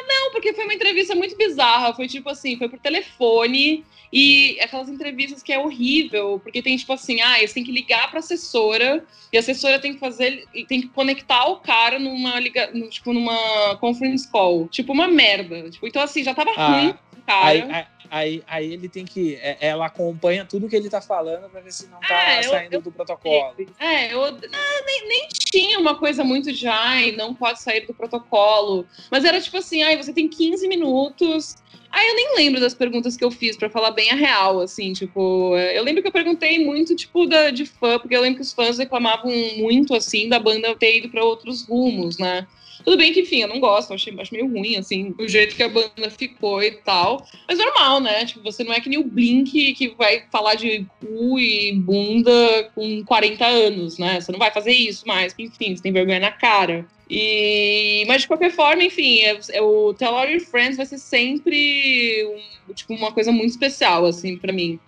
Não, 0.09 0.31
porque 0.33 0.53
foi 0.53 0.65
uma 0.65 0.75
entrevista 0.75 1.15
muito 1.15 1.37
bizarra. 1.37 1.93
Foi 1.95 2.09
tipo 2.09 2.29
assim, 2.29 2.57
foi 2.57 2.69
por 2.69 2.79
telefone 2.79 3.85
e 4.13 4.59
aquelas 4.61 4.89
entrevistas 4.89 5.43
que 5.43 5.53
é 5.53 5.59
horrível, 5.59 6.41
porque 6.43 6.63
tem 6.63 6.77
tipo 6.77 6.93
assim, 6.93 7.21
ah, 7.21 7.39
você 7.39 7.55
tem 7.55 7.65
que 7.65 7.73
ligar 7.73 8.11
pra 8.11 8.21
assessora 8.21 9.05
e 9.33 9.37
a 9.37 9.41
assessora 9.41 9.79
tem 9.79 9.95
que 9.95 9.99
fazer, 10.01 10.45
tem 10.69 10.81
que 10.83 10.89
conectar 10.89 11.47
o 11.47 11.57
cara 11.57 11.99
numa 11.99 12.39
liga, 12.41 12.71
no- 12.73 12.89
tipo 12.89 13.13
numa 13.13 13.77
conference 13.81 14.31
call, 14.31 14.69
tipo 14.69 14.93
uma 14.93 15.09
merda. 15.09 15.69
Tipo, 15.71 15.87
então 15.87 16.03
assim, 16.03 16.23
já 16.23 16.35
tava 16.35 16.53
Ah, 16.57 16.67
ruim 16.73 16.89
o 17.17 17.23
cara. 17.27 17.47
Aí, 17.49 17.63
aí, 17.63 17.85
aí, 18.11 18.43
aí 18.47 18.73
ele 18.73 18.89
tem 18.89 19.05
que. 19.05 19.35
é- 19.37 19.57
Ela 19.61 19.87
acompanha 19.87 20.45
tudo 20.45 20.69
que 20.69 20.77
ele 20.77 20.89
tá 20.91 21.01
falando 21.01 21.49
pra 21.51 21.61
ver 21.61 21.73
se 21.73 21.89
não 21.89 22.01
tá 22.01 22.15
É, 22.15 22.43
saindo 22.43 22.75
eu- 22.75 22.81
do 22.83 22.93
protocolo. 22.93 23.55
É, 23.79 24.13
eu 24.13 24.33
nem, 24.33 25.09
nem 25.09 25.29
tinha 25.31 25.79
uma 25.79 25.95
coisa 25.99 26.23
muito 26.25 26.53
de 26.53 26.67
ai, 26.67 27.13
não 27.13 27.35
pode 27.35 27.61
sair 27.63 27.87
do 27.87 27.95
protocolo. 27.95 28.87
Mas 29.11 29.25
era 29.25 29.41
tipo 29.41 29.57
assim, 29.57 29.83
ai, 29.83 29.97
você 29.97 30.13
tem 30.13 30.29
15 30.29 30.67
minutos. 30.69 31.57
Aí 31.91 32.09
eu 32.09 32.15
nem 32.15 32.37
lembro 32.37 32.61
das 32.61 32.75
perguntas 32.75 33.17
que 33.17 33.25
eu 33.25 33.31
fiz, 33.31 33.57
pra 33.57 33.71
falar 33.71 33.91
bem 33.93 34.11
a 34.11 34.15
real, 34.15 34.61
assim, 34.61 34.93
tipo, 34.93 35.57
eu 35.57 35.83
lembro 35.83 36.03
que 36.03 36.09
eu 36.09 36.13
perguntei 36.13 36.63
muito, 36.65 36.95
tipo, 36.95 37.27
da, 37.27 37.51
de 37.51 37.65
fã, 37.65 37.99
porque 37.99 38.15
eu 38.15 38.21
lembro 38.21 38.37
que 38.37 38.43
os 38.43 38.53
fãs 38.53 38.77
reclamavam 38.79 39.31
muito, 39.57 39.95
assim, 39.95 40.29
da 40.29 40.39
banda 40.39 40.75
ter 40.77 40.99
ido 40.99 41.09
pra 41.09 41.25
outros 41.25 41.67
rumos, 41.67 42.19
né? 42.19 42.47
Tudo 42.85 42.97
bem 42.97 43.13
que, 43.13 43.21
enfim, 43.21 43.43
eu 43.43 43.49
não 43.49 43.61
gosto, 43.61 43.93
achei, 43.95 44.15
acho 44.19 44.33
meio 44.35 44.47
ruim, 44.49 44.77
assim, 44.77 45.15
o 45.19 45.29
jeito 45.29 45.55
que 45.57 45.63
a 45.63 45.69
banda 45.69 46.11
ficou 46.11 46.63
e 46.63 46.73
tal. 46.73 47.27
Mas 47.49 47.59
normal, 47.59 48.01
né? 48.01 48.25
Tipo, 48.25 48.43
você 48.43 48.63
não 48.65 48.73
é 48.73 48.81
que 48.81 48.89
nem 48.89 48.99
o 48.99 49.05
Blink 49.05 49.75
que 49.75 49.89
vai 49.89 50.25
falar 50.31 50.55
de 50.55 50.87
cu 51.01 51.39
e 51.39 51.73
bunda 51.73 52.71
com 52.75 53.05
40 53.05 53.47
anos, 53.47 53.99
né? 53.99 54.21
Você 54.21 54.31
não 54.33 54.39
vai 54.39 54.51
fazer 54.51 54.73
isso 54.73 55.07
mais, 55.07 55.35
enfim, 55.39 55.75
você 55.77 55.83
tem 55.83 55.93
vergonha 55.93 56.21
na 56.21 56.31
cara. 56.33 56.87
E... 57.09 58.05
Mas 58.09 58.23
de 58.23 58.29
qualquer 58.29 58.51
forma, 58.51 58.83
enfim, 58.83 59.21
é, 59.21 59.39
é 59.53 59.63
o 59.63 59.95
Tell 59.95 60.15
All 60.15 60.29
Your 60.29 60.41
Friends 60.41 60.77
vai 60.77 60.87
ser 60.87 60.99
sempre 60.99 62.25
um- 62.69 62.73
tipo, 62.75 62.95
uma 62.95 63.13
coisa 63.13 63.31
muito 63.31 63.51
especial, 63.51 64.05
assim, 64.05 64.37
pra 64.37 64.53
mim. 64.53 64.79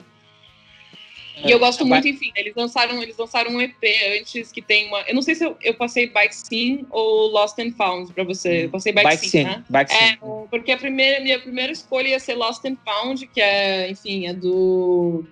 E 1.44 1.50
eu 1.50 1.58
gosto 1.58 1.80
Vai- 1.86 2.00
muito, 2.00 2.08
enfim, 2.08 2.32
eles 2.36 2.54
lançaram, 2.54 3.02
eles 3.02 3.16
lançaram 3.16 3.52
um 3.52 3.60
EP 3.60 3.76
antes 4.18 4.50
que 4.50 4.60
tem 4.62 4.88
uma. 4.88 5.00
Eu 5.02 5.14
não 5.14 5.22
sei 5.22 5.34
se 5.34 5.44
eu, 5.44 5.56
eu 5.62 5.74
passei 5.74 6.08
Bike 6.08 6.34
Scene 6.34 6.86
ou 6.90 7.28
Lost 7.28 7.58
and 7.58 7.72
Found 7.72 8.12
pra 8.12 8.24
você. 8.24 8.64
Eu 8.64 8.70
passei 8.70 8.92
Bike, 8.92 9.08
Bike 9.08 9.28
Scene, 9.28 9.44
né? 9.44 9.64
bike 9.68 9.92
É, 9.92 10.08
sim. 10.10 10.18
porque 10.50 10.72
a 10.72 10.76
primeira, 10.76 11.20
minha 11.22 11.38
primeira 11.38 11.72
escolha 11.72 12.08
ia 12.08 12.18
ser 12.20 12.34
Lost 12.34 12.64
and 12.64 12.76
Found, 12.84 13.26
que 13.28 13.40
é, 13.40 13.90
enfim, 13.90 14.26
é 14.26 14.32
do. 14.34 15.24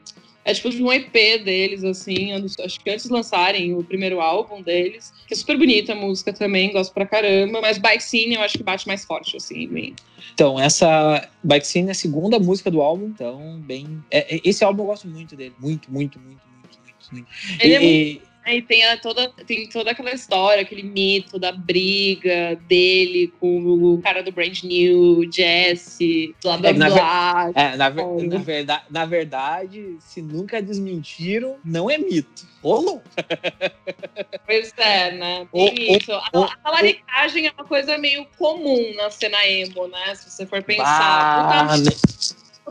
É 0.46 0.54
tipo 0.54 0.70
de 0.70 0.80
um 0.80 0.92
EP 0.92 1.12
deles, 1.44 1.82
assim. 1.82 2.30
é 2.30 2.36
acho 2.64 2.78
que 2.80 2.88
antes 2.88 3.06
de 3.06 3.12
lançarem 3.12 3.74
o 3.74 3.82
primeiro 3.82 4.20
álbum 4.20 4.62
deles. 4.62 5.12
Que 5.26 5.34
é 5.34 5.36
super 5.36 5.58
bonita 5.58 5.92
a 5.92 5.96
música 5.96 6.32
também, 6.32 6.72
gosto 6.72 6.94
pra 6.94 7.04
caramba. 7.04 7.60
Mas 7.60 7.78
Bike 7.78 8.00
Scene 8.02 8.36
eu 8.36 8.40
acho 8.42 8.56
que 8.56 8.62
bate 8.62 8.86
mais 8.86 9.04
forte, 9.04 9.36
assim, 9.36 9.64
em 9.64 9.66
mim. 9.66 9.96
Então, 10.32 10.58
essa 10.58 11.28
Bike 11.42 11.66
Scene 11.66 11.88
é 11.88 11.90
a 11.90 11.94
segunda 11.94 12.38
música 12.38 12.70
do 12.70 12.80
álbum, 12.80 13.06
então, 13.06 13.58
bem. 13.60 14.00
é- 14.08 14.36
é- 14.36 14.40
esse 14.44 14.62
álbum 14.62 14.84
eu 14.84 14.86
gosto 14.86 15.08
muito 15.08 15.34
dele. 15.34 15.54
Muito, 15.58 15.90
muito, 15.92 16.20
muito, 16.20 16.40
muito, 16.48 16.78
muito. 16.80 17.12
muito. 17.12 17.28
Ele 17.60 17.74
é 17.74 17.82
E- 17.84 18.12
muito 18.14 18.26
Aí 18.46 18.62
tem, 18.62 18.84
a- 18.84 18.96
toda, 18.96 19.28
tem 19.44 19.68
toda 19.68 19.90
aquela 19.90 20.12
história, 20.12 20.62
aquele 20.62 20.84
mito 20.84 21.36
da 21.36 21.50
briga 21.50 22.54
dele 22.68 23.34
com 23.40 23.58
o 23.58 24.00
cara 24.00 24.22
do 24.22 24.30
Brand 24.30 24.62
New, 24.62 25.28
Jesse, 25.32 26.32
blá 26.40 26.56
blá 26.56 26.70
É 26.70 26.72
na 26.74 26.88
blá. 26.90 27.50
É, 27.56 27.76
na, 27.76 27.88
ver- 27.88 28.04
na, 28.28 28.38
verdade, 28.38 28.84
na 28.88 29.04
verdade, 29.04 29.96
se 29.98 30.22
nunca 30.22 30.62
desmentiram, 30.62 31.56
não 31.64 31.90
é 31.90 31.98
mito. 31.98 32.46
Rolou. 32.62 33.02
Pois 34.46 34.72
é, 34.76 35.10
né? 35.10 35.46
Tem 35.52 35.96
isso. 35.96 36.12
A, 36.12 36.30
o- 36.32 36.44
a 36.44 36.56
talaricagem 36.58 37.48
é 37.48 37.50
uma 37.50 37.64
coisa 37.64 37.98
meio 37.98 38.24
comum 38.38 38.94
na 38.94 39.10
cena 39.10 39.44
emo, 39.44 39.88
né? 39.88 40.14
Se 40.14 40.30
você 40.30 40.46
for 40.46 40.60
Bah, 40.60 40.66
pensar. 40.66 41.78
Né? 41.78 41.90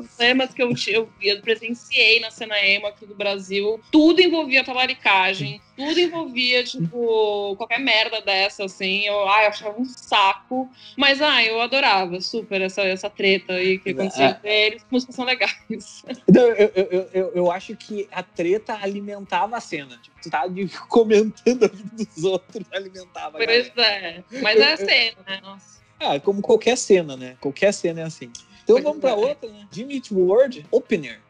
Problemas 0.05 0.53
que 0.53 0.61
eu, 0.61 0.73
eu, 0.87 1.09
eu 1.21 1.41
presenciei 1.41 2.19
na 2.19 2.29
cena 2.29 2.59
emo 2.59 2.85
aqui 2.87 3.05
do 3.05 3.15
Brasil, 3.15 3.79
tudo 3.91 4.21
envolvia 4.21 4.63
talaricagem, 4.63 5.61
tudo 5.77 5.97
envolvia, 5.99 6.63
tipo, 6.65 7.55
qualquer 7.55 7.79
merda 7.79 8.19
dessa, 8.21 8.65
assim. 8.65 9.05
Eu, 9.05 9.27
ai, 9.29 9.45
eu 9.45 9.49
achava 9.49 9.79
um 9.79 9.85
saco. 9.85 10.69
Mas, 10.97 11.21
ai, 11.21 11.49
eu 11.49 11.61
adorava 11.61 12.19
super 12.19 12.61
essa, 12.61 12.81
essa 12.81 13.09
treta 13.09 13.53
aí 13.53 13.79
que 13.79 13.91
acontecia 13.91 14.25
Ah. 14.27 14.29
entre 14.31 14.49
eles. 14.49 14.83
As 14.83 14.91
músicas 14.91 15.15
são 15.15 15.25
legais. 15.25 15.55
Eu, 16.35 16.53
eu, 16.55 17.09
eu- 17.13 17.31
eu, 17.35 17.51
acho 17.51 17.75
que 17.77 18.07
a 18.11 18.21
treta 18.21 18.77
alimentava 18.81 19.55
a 19.55 19.61
cena. 19.61 19.97
Tipo, 20.01 20.17
tu 20.21 20.29
tá 20.29 20.43
comentando 20.89 21.63
a 21.63 21.67
vida 21.67 21.89
dos 21.95 22.23
outros, 22.23 22.65
alimentava. 22.73 23.37
a 23.41 23.45
Pois 23.45 23.71
é. 23.77 24.23
Mas 24.41 24.59
é 24.59 24.73
a 24.73 24.77
cena, 24.77 25.17
né? 25.25 25.39
Nossa. 25.41 25.79
Ah, 25.99 26.19
como 26.19 26.41
qualquer 26.41 26.77
cena, 26.77 27.15
né? 27.15 27.37
Qualquer 27.39 27.71
cena 27.73 28.01
é 28.01 28.03
assim. 28.03 28.29
Então 28.65 28.81
vamos 28.81 28.99
pra 28.99 29.11
é. 29.11 29.13
outra, 29.13 29.49
né? 29.49 29.67
Eat 29.77 30.11
World 30.11 30.65
Opener. 30.71 31.21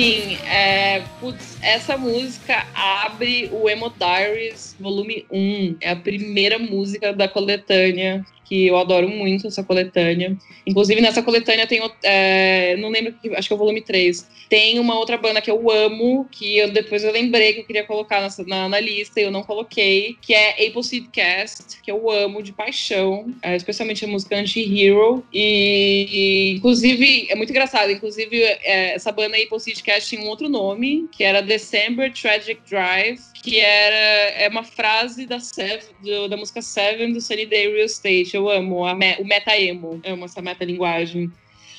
Sim, 0.00 0.38
é. 0.46 1.04
Putz, 1.20 1.58
essa 1.60 1.94
música 1.94 2.66
abre 2.74 3.50
o 3.52 3.68
Emo 3.68 3.92
Diaries 3.98 4.74
volume 4.80 5.26
1. 5.30 5.76
É 5.78 5.90
a 5.90 5.96
primeira 5.96 6.58
música 6.58 7.12
da 7.12 7.28
coletânea 7.28 8.24
que 8.50 8.66
eu 8.66 8.76
adoro 8.76 9.08
muito 9.08 9.46
essa 9.46 9.62
coletânea. 9.62 10.36
Inclusive, 10.66 11.00
nessa 11.00 11.22
coletânea 11.22 11.68
tem. 11.68 11.80
É, 12.02 12.76
não 12.78 12.88
lembro, 12.88 13.14
acho 13.36 13.46
que 13.46 13.52
é 13.52 13.56
o 13.56 13.58
volume 13.58 13.80
3. 13.80 14.28
Tem 14.48 14.80
uma 14.80 14.98
outra 14.98 15.16
banda 15.16 15.40
que 15.40 15.48
eu 15.48 15.70
amo, 15.70 16.28
que 16.32 16.58
eu, 16.58 16.72
depois 16.72 17.04
eu 17.04 17.12
lembrei 17.12 17.52
que 17.52 17.60
eu 17.60 17.64
queria 17.64 17.84
colocar 17.84 18.20
nessa, 18.20 18.42
na, 18.42 18.68
na, 18.68 18.80
lista 18.80 19.20
e 19.20 19.22
eu 19.22 19.30
não 19.30 19.44
coloquei, 19.44 20.16
que 20.20 20.34
é 20.34 20.66
Appleseed 20.66 21.06
Cast, 21.12 21.80
que 21.80 21.92
eu 21.92 22.10
amo 22.10 22.42
de 22.42 22.52
paixão, 22.52 23.32
é, 23.40 23.54
especialmente 23.54 24.04
a 24.04 24.08
música 24.08 24.36
Anti-Hero. 24.36 25.24
E, 25.32 26.08
e, 26.10 26.56
inclusive, 26.56 27.28
é 27.30 27.36
muito 27.36 27.50
engraçado, 27.50 27.92
inclusive, 27.92 28.42
é, 28.42 28.94
essa 28.94 29.12
banda 29.12 29.36
Appleseed 29.36 29.80
Cast 29.80 30.08
tinha 30.08 30.22
um 30.22 30.28
outro 30.28 30.48
nome, 30.48 31.08
que 31.12 31.22
era 31.22 31.40
December 31.40 32.12
Tragic 32.12 32.60
Drive, 32.68 33.20
que 33.42 33.58
era 33.58 34.42
é 34.42 34.48
uma 34.48 34.64
frase 34.64 35.26
da, 35.26 35.40
Seven, 35.40 35.88
do, 36.02 36.28
da 36.28 36.36
música 36.36 36.60
Seven 36.60 37.12
do 37.12 37.20
Sunny 37.20 37.46
Day 37.46 37.68
Real 37.72 37.86
Estate. 37.86 38.34
Eu 38.34 38.48
amo 38.48 38.84
a, 38.84 38.92
o 38.92 39.24
meta-emo, 39.24 40.00
amo 40.04 40.24
essa 40.24 40.42
meta-linguagem. 40.42 41.30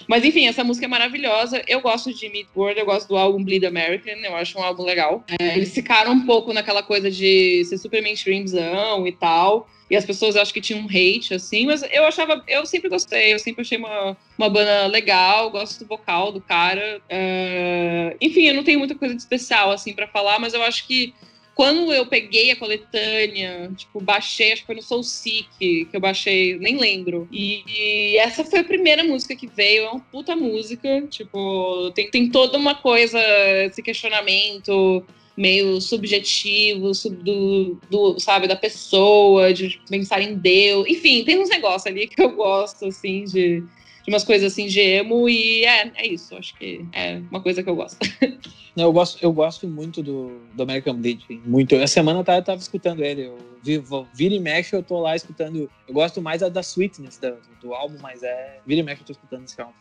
Mas 0.08 0.26
enfim, 0.26 0.48
essa 0.48 0.64
música 0.64 0.86
é 0.86 0.90
maravilhosa. 0.90 1.64
Eu 1.68 1.82
gosto 1.82 2.14
de 2.14 2.28
Meat 2.30 2.48
World, 2.56 2.80
eu 2.80 2.86
gosto 2.86 3.08
do 3.08 3.18
álbum 3.18 3.44
Bleed 3.44 3.66
American, 3.66 4.16
eu 4.16 4.36
acho 4.36 4.58
um 4.58 4.64
álbum 4.64 4.84
legal. 4.84 5.24
É, 5.40 5.56
eles 5.56 5.74
ficaram 5.74 6.12
um 6.14 6.26
pouco 6.26 6.52
naquela 6.52 6.82
coisa 6.82 7.10
de 7.10 7.64
ser 7.66 7.78
super 7.78 8.02
mainstreamzão 8.02 9.08
e 9.08 9.12
tal. 9.12 9.70
E 9.90 9.96
as 9.96 10.06
pessoas 10.06 10.38
acho 10.38 10.54
que 10.54 10.62
tinham 10.62 10.82
um 10.82 10.86
hate, 10.86 11.34
assim, 11.34 11.66
mas 11.66 11.84
eu 11.92 12.06
achava, 12.06 12.42
eu 12.48 12.66
sempre 12.66 12.90
gostei, 12.90 13.34
eu 13.34 13.40
sempre 13.40 13.62
achei 13.62 13.78
uma, 13.78 14.16
uma 14.38 14.50
banda 14.50 14.88
legal, 14.88 15.52
gosto 15.52 15.80
do 15.80 15.86
vocal 15.86 16.32
do 16.32 16.40
cara. 16.40 17.02
É, 17.10 18.16
enfim, 18.22 18.48
eu 18.48 18.54
não 18.54 18.64
tenho 18.64 18.80
muita 18.80 18.96
coisa 18.96 19.14
de 19.14 19.22
especial, 19.22 19.70
assim, 19.70 19.94
para 19.94 20.08
falar, 20.08 20.40
mas 20.40 20.54
eu 20.54 20.64
acho 20.64 20.88
que 20.88 21.14
quando 21.62 21.94
eu 21.94 22.08
peguei 22.08 22.50
a 22.50 22.56
coletânea, 22.56 23.72
tipo, 23.78 24.02
baixei, 24.02 24.52
acho 24.52 24.62
que 24.62 24.66
foi 24.66 24.76
no 24.78 24.82
Soul 24.82 25.04
Seek 25.04 25.86
que 25.86 25.88
eu 25.94 26.00
baixei, 26.00 26.58
nem 26.58 26.80
lembro. 26.80 27.28
E, 27.32 27.64
e, 27.68 28.18
essa 28.18 28.44
foi 28.44 28.62
a 28.62 28.64
primeira 28.64 29.04
música 29.04 29.36
que 29.36 29.46
veio, 29.46 29.84
é 29.84 29.90
uma 29.92 30.00
puta 30.00 30.36
música, 30.36 31.04
tipo, 31.04 31.92
tem, 31.94 32.10
tem 32.10 32.32
toda 32.32 32.58
uma 32.58 32.74
coisa, 32.74 33.20
esse 33.64 33.84
questionamento 33.84 35.06
meio 35.38 35.80
subjetivo, 35.80 36.96
sub, 36.96 37.16
do, 37.18 37.78
do, 37.92 38.20
sabe, 38.20 38.48
da 38.48 38.56
pessoa, 38.56 39.54
de 39.54 39.80
pensar 39.88 40.20
em 40.20 40.34
Deus. 40.34 40.88
Enfim, 40.88 41.24
tem 41.24 41.40
uns 41.40 41.50
negócios 41.50 41.86
ali 41.86 42.08
que 42.08 42.20
eu 42.20 42.32
gosto, 42.32 42.88
assim, 42.88 43.26
de 43.26 43.64
de 44.04 44.10
umas 44.10 44.24
coisas 44.24 44.52
assim 44.52 44.68
de 44.68 44.80
emo 44.80 45.30
e 45.30 45.64
é, 45.66 45.92
é 45.96 46.08
isso, 46.08 46.36
acho 46.36 46.56
que 46.58 46.86
é 46.94 47.22
uma 47.30 47.42
coisa 47.42 47.62
que 47.62 47.70
eu 47.70 47.76
gosto. 47.76 47.98
Eu 48.74 48.94
gosto, 48.94 49.22
eu 49.22 49.34
gosto 49.34 49.68
muito 49.68 50.02
do, 50.02 50.40
do 50.54 50.64
American 50.64 50.96
Bleed, 50.96 51.26
muito. 51.46 51.76
Essa 51.76 51.96
semana 51.96 52.22
eu 52.22 52.24
tava, 52.24 52.38
eu 52.38 52.44
tava 52.44 52.62
escutando 52.62 53.04
ele, 53.04 53.28
eu 53.28 53.38
vi, 53.62 53.84
vira 54.14 54.34
e 54.34 54.40
mexe 54.40 54.74
eu 54.74 54.82
tô 54.82 54.98
lá 55.02 55.14
escutando, 55.14 55.70
eu 55.86 55.94
gosto 55.94 56.22
mais 56.22 56.40
da, 56.40 56.48
da 56.48 56.62
Sweetness 56.62 57.18
do, 57.18 57.36
do 57.62 57.74
álbum, 57.74 57.98
mas 58.02 58.24
é, 58.24 58.60
vira 58.66 58.80
e 58.80 58.84
mexe 58.84 59.02
eu 59.02 59.08
tô 59.08 59.12
escutando 59.12 59.44
esse 59.44 59.60
álbum. 59.60 59.74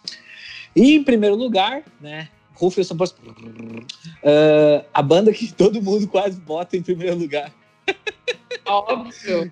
E 0.75 0.97
em 0.97 1.05
primeiro 1.05 1.37
lugar, 1.37 1.85
né, 2.01 2.29
Rufus 2.55 2.89
São 2.89 2.97
Paulo, 2.97 3.13
uh, 3.17 4.85
a 4.93 5.03
banda 5.03 5.33
que 5.33 5.53
todo 5.53 5.81
mundo 5.81 6.09
quase 6.09 6.41
bota 6.41 6.77
em 6.77 6.83
primeiro 6.83 7.17
lugar. 7.17 7.53
Óbvio. 8.67 9.51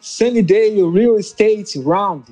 Sunny 0.00 0.42
Day 0.42 0.76
Real 0.90 1.18
Estate 1.18 1.78
Round. 1.80 2.24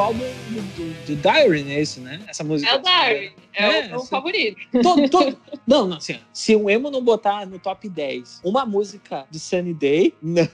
Álbum 0.00 0.18
do, 0.18 0.60
do, 0.60 1.06
do, 1.06 1.16
Diary, 1.16 1.62
né? 1.62 1.80
Isso, 1.80 2.00
né? 2.00 2.20
Essa 2.26 2.44
música. 2.44 2.70
É 2.70 2.76
o 2.76 2.78
Diary. 2.78 3.32
É, 3.52 3.88
é, 3.88 3.96
o, 3.96 4.00
o 4.00 4.06
favorito. 4.06 4.60
Todo, 4.82 5.08
todo... 5.08 5.36
não, 5.66 5.86
não, 5.86 5.96
assim, 5.96 6.18
se 6.32 6.54
o 6.54 6.70
emo 6.70 6.90
não 6.90 7.02
botar 7.02 7.46
no 7.46 7.58
top 7.58 7.88
10 7.88 8.42
uma 8.44 8.64
música 8.64 9.26
de 9.30 9.38
Sunny 9.38 9.74
Day, 9.74 10.14
não. 10.22 10.48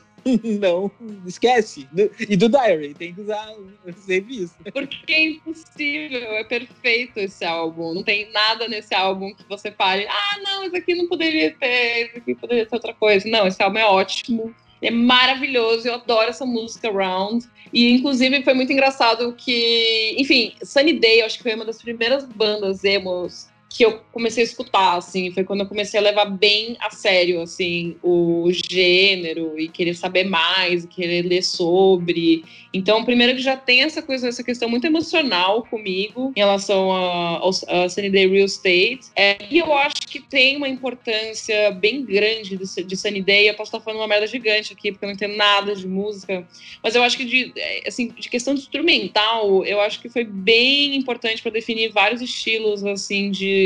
Não, 0.60 0.90
esquece. 1.24 1.88
E 2.28 2.36
do 2.36 2.48
Diary, 2.48 2.94
tem 2.94 3.14
que 3.14 3.20
usar 3.20 3.48
sempre 3.96 4.42
isso. 4.42 4.56
Porque 4.72 5.12
é 5.12 5.24
impossível, 5.28 6.20
é 6.32 6.42
perfeito 6.42 7.18
esse 7.18 7.44
álbum. 7.44 7.94
Não 7.94 8.02
tem 8.02 8.28
nada 8.32 8.66
nesse 8.66 8.92
álbum 8.92 9.32
que 9.32 9.44
você 9.48 9.70
fale, 9.70 10.04
ah, 10.08 10.38
não, 10.42 10.64
isso 10.64 10.76
aqui 10.76 10.96
não 10.96 11.06
poderia 11.06 11.54
ter, 11.54 12.08
isso 12.08 12.18
aqui 12.18 12.34
poderia 12.34 12.66
ter 12.66 12.74
outra 12.74 12.92
coisa. 12.92 13.28
Não, 13.28 13.46
esse 13.46 13.62
álbum 13.62 13.78
é 13.78 13.86
ótimo. 13.86 14.52
É 14.80 14.90
maravilhoso, 14.90 15.88
eu 15.88 15.94
adoro 15.94 16.30
essa 16.30 16.44
música 16.44 16.90
Round. 16.90 17.46
E, 17.72 17.92
inclusive, 17.92 18.42
foi 18.42 18.54
muito 18.54 18.72
engraçado 18.72 19.34
que, 19.36 20.14
enfim, 20.18 20.54
Sunny 20.62 20.94
Day, 20.94 21.22
acho 21.22 21.36
que 21.38 21.42
foi 21.42 21.54
uma 21.54 21.64
das 21.64 21.80
primeiras 21.80 22.24
bandas 22.24 22.84
emos 22.84 23.48
que 23.76 23.84
eu 23.84 24.00
comecei 24.10 24.42
a 24.42 24.46
escutar, 24.46 24.96
assim, 24.96 25.30
foi 25.30 25.44
quando 25.44 25.60
eu 25.60 25.66
comecei 25.66 26.00
a 26.00 26.02
levar 26.02 26.24
bem 26.24 26.76
a 26.80 26.90
sério, 26.90 27.42
assim, 27.42 27.96
o 28.02 28.48
gênero 28.50 29.58
e 29.58 29.68
querer 29.68 29.94
saber 29.94 30.24
mais, 30.24 30.86
querer 30.86 31.22
ler 31.22 31.42
sobre. 31.42 32.42
Então, 32.72 33.04
primeiro 33.04 33.36
que 33.36 33.42
já 33.42 33.56
tem 33.56 33.82
essa 33.82 34.00
coisa, 34.00 34.28
essa 34.28 34.42
questão 34.42 34.68
muito 34.68 34.86
emocional 34.86 35.62
comigo 35.64 36.32
em 36.34 36.40
relação 36.40 36.90
a, 36.90 37.38
a, 37.38 37.84
a 37.84 37.88
Sunny 37.88 38.08
Day 38.08 38.26
Real 38.26 38.46
Estate. 38.46 39.00
É, 39.14 39.36
e 39.50 39.58
eu 39.58 39.72
acho 39.74 40.06
que 40.08 40.20
tem 40.20 40.56
uma 40.56 40.68
importância 40.68 41.70
bem 41.72 42.02
grande 42.02 42.56
de, 42.56 42.84
de 42.84 42.96
Sunny 42.96 43.22
Day. 43.22 43.48
Eu 43.48 43.54
posso 43.54 43.68
estar 43.68 43.80
falando 43.80 44.00
uma 44.00 44.08
merda 44.08 44.26
gigante 44.26 44.72
aqui, 44.72 44.92
porque 44.92 45.04
eu 45.04 45.08
não 45.08 45.14
entendo 45.14 45.36
nada 45.36 45.74
de 45.74 45.86
música, 45.86 46.46
mas 46.82 46.94
eu 46.94 47.02
acho 47.02 47.16
que 47.16 47.24
de, 47.24 47.52
assim, 47.86 48.08
de 48.08 48.28
questão 48.28 48.54
de 48.54 48.60
instrumental, 48.60 49.64
eu 49.64 49.80
acho 49.80 50.00
que 50.00 50.08
foi 50.08 50.24
bem 50.24 50.96
importante 50.96 51.42
para 51.42 51.52
definir 51.52 51.92
vários 51.92 52.22
estilos, 52.22 52.84
assim, 52.84 53.30
de 53.30 53.65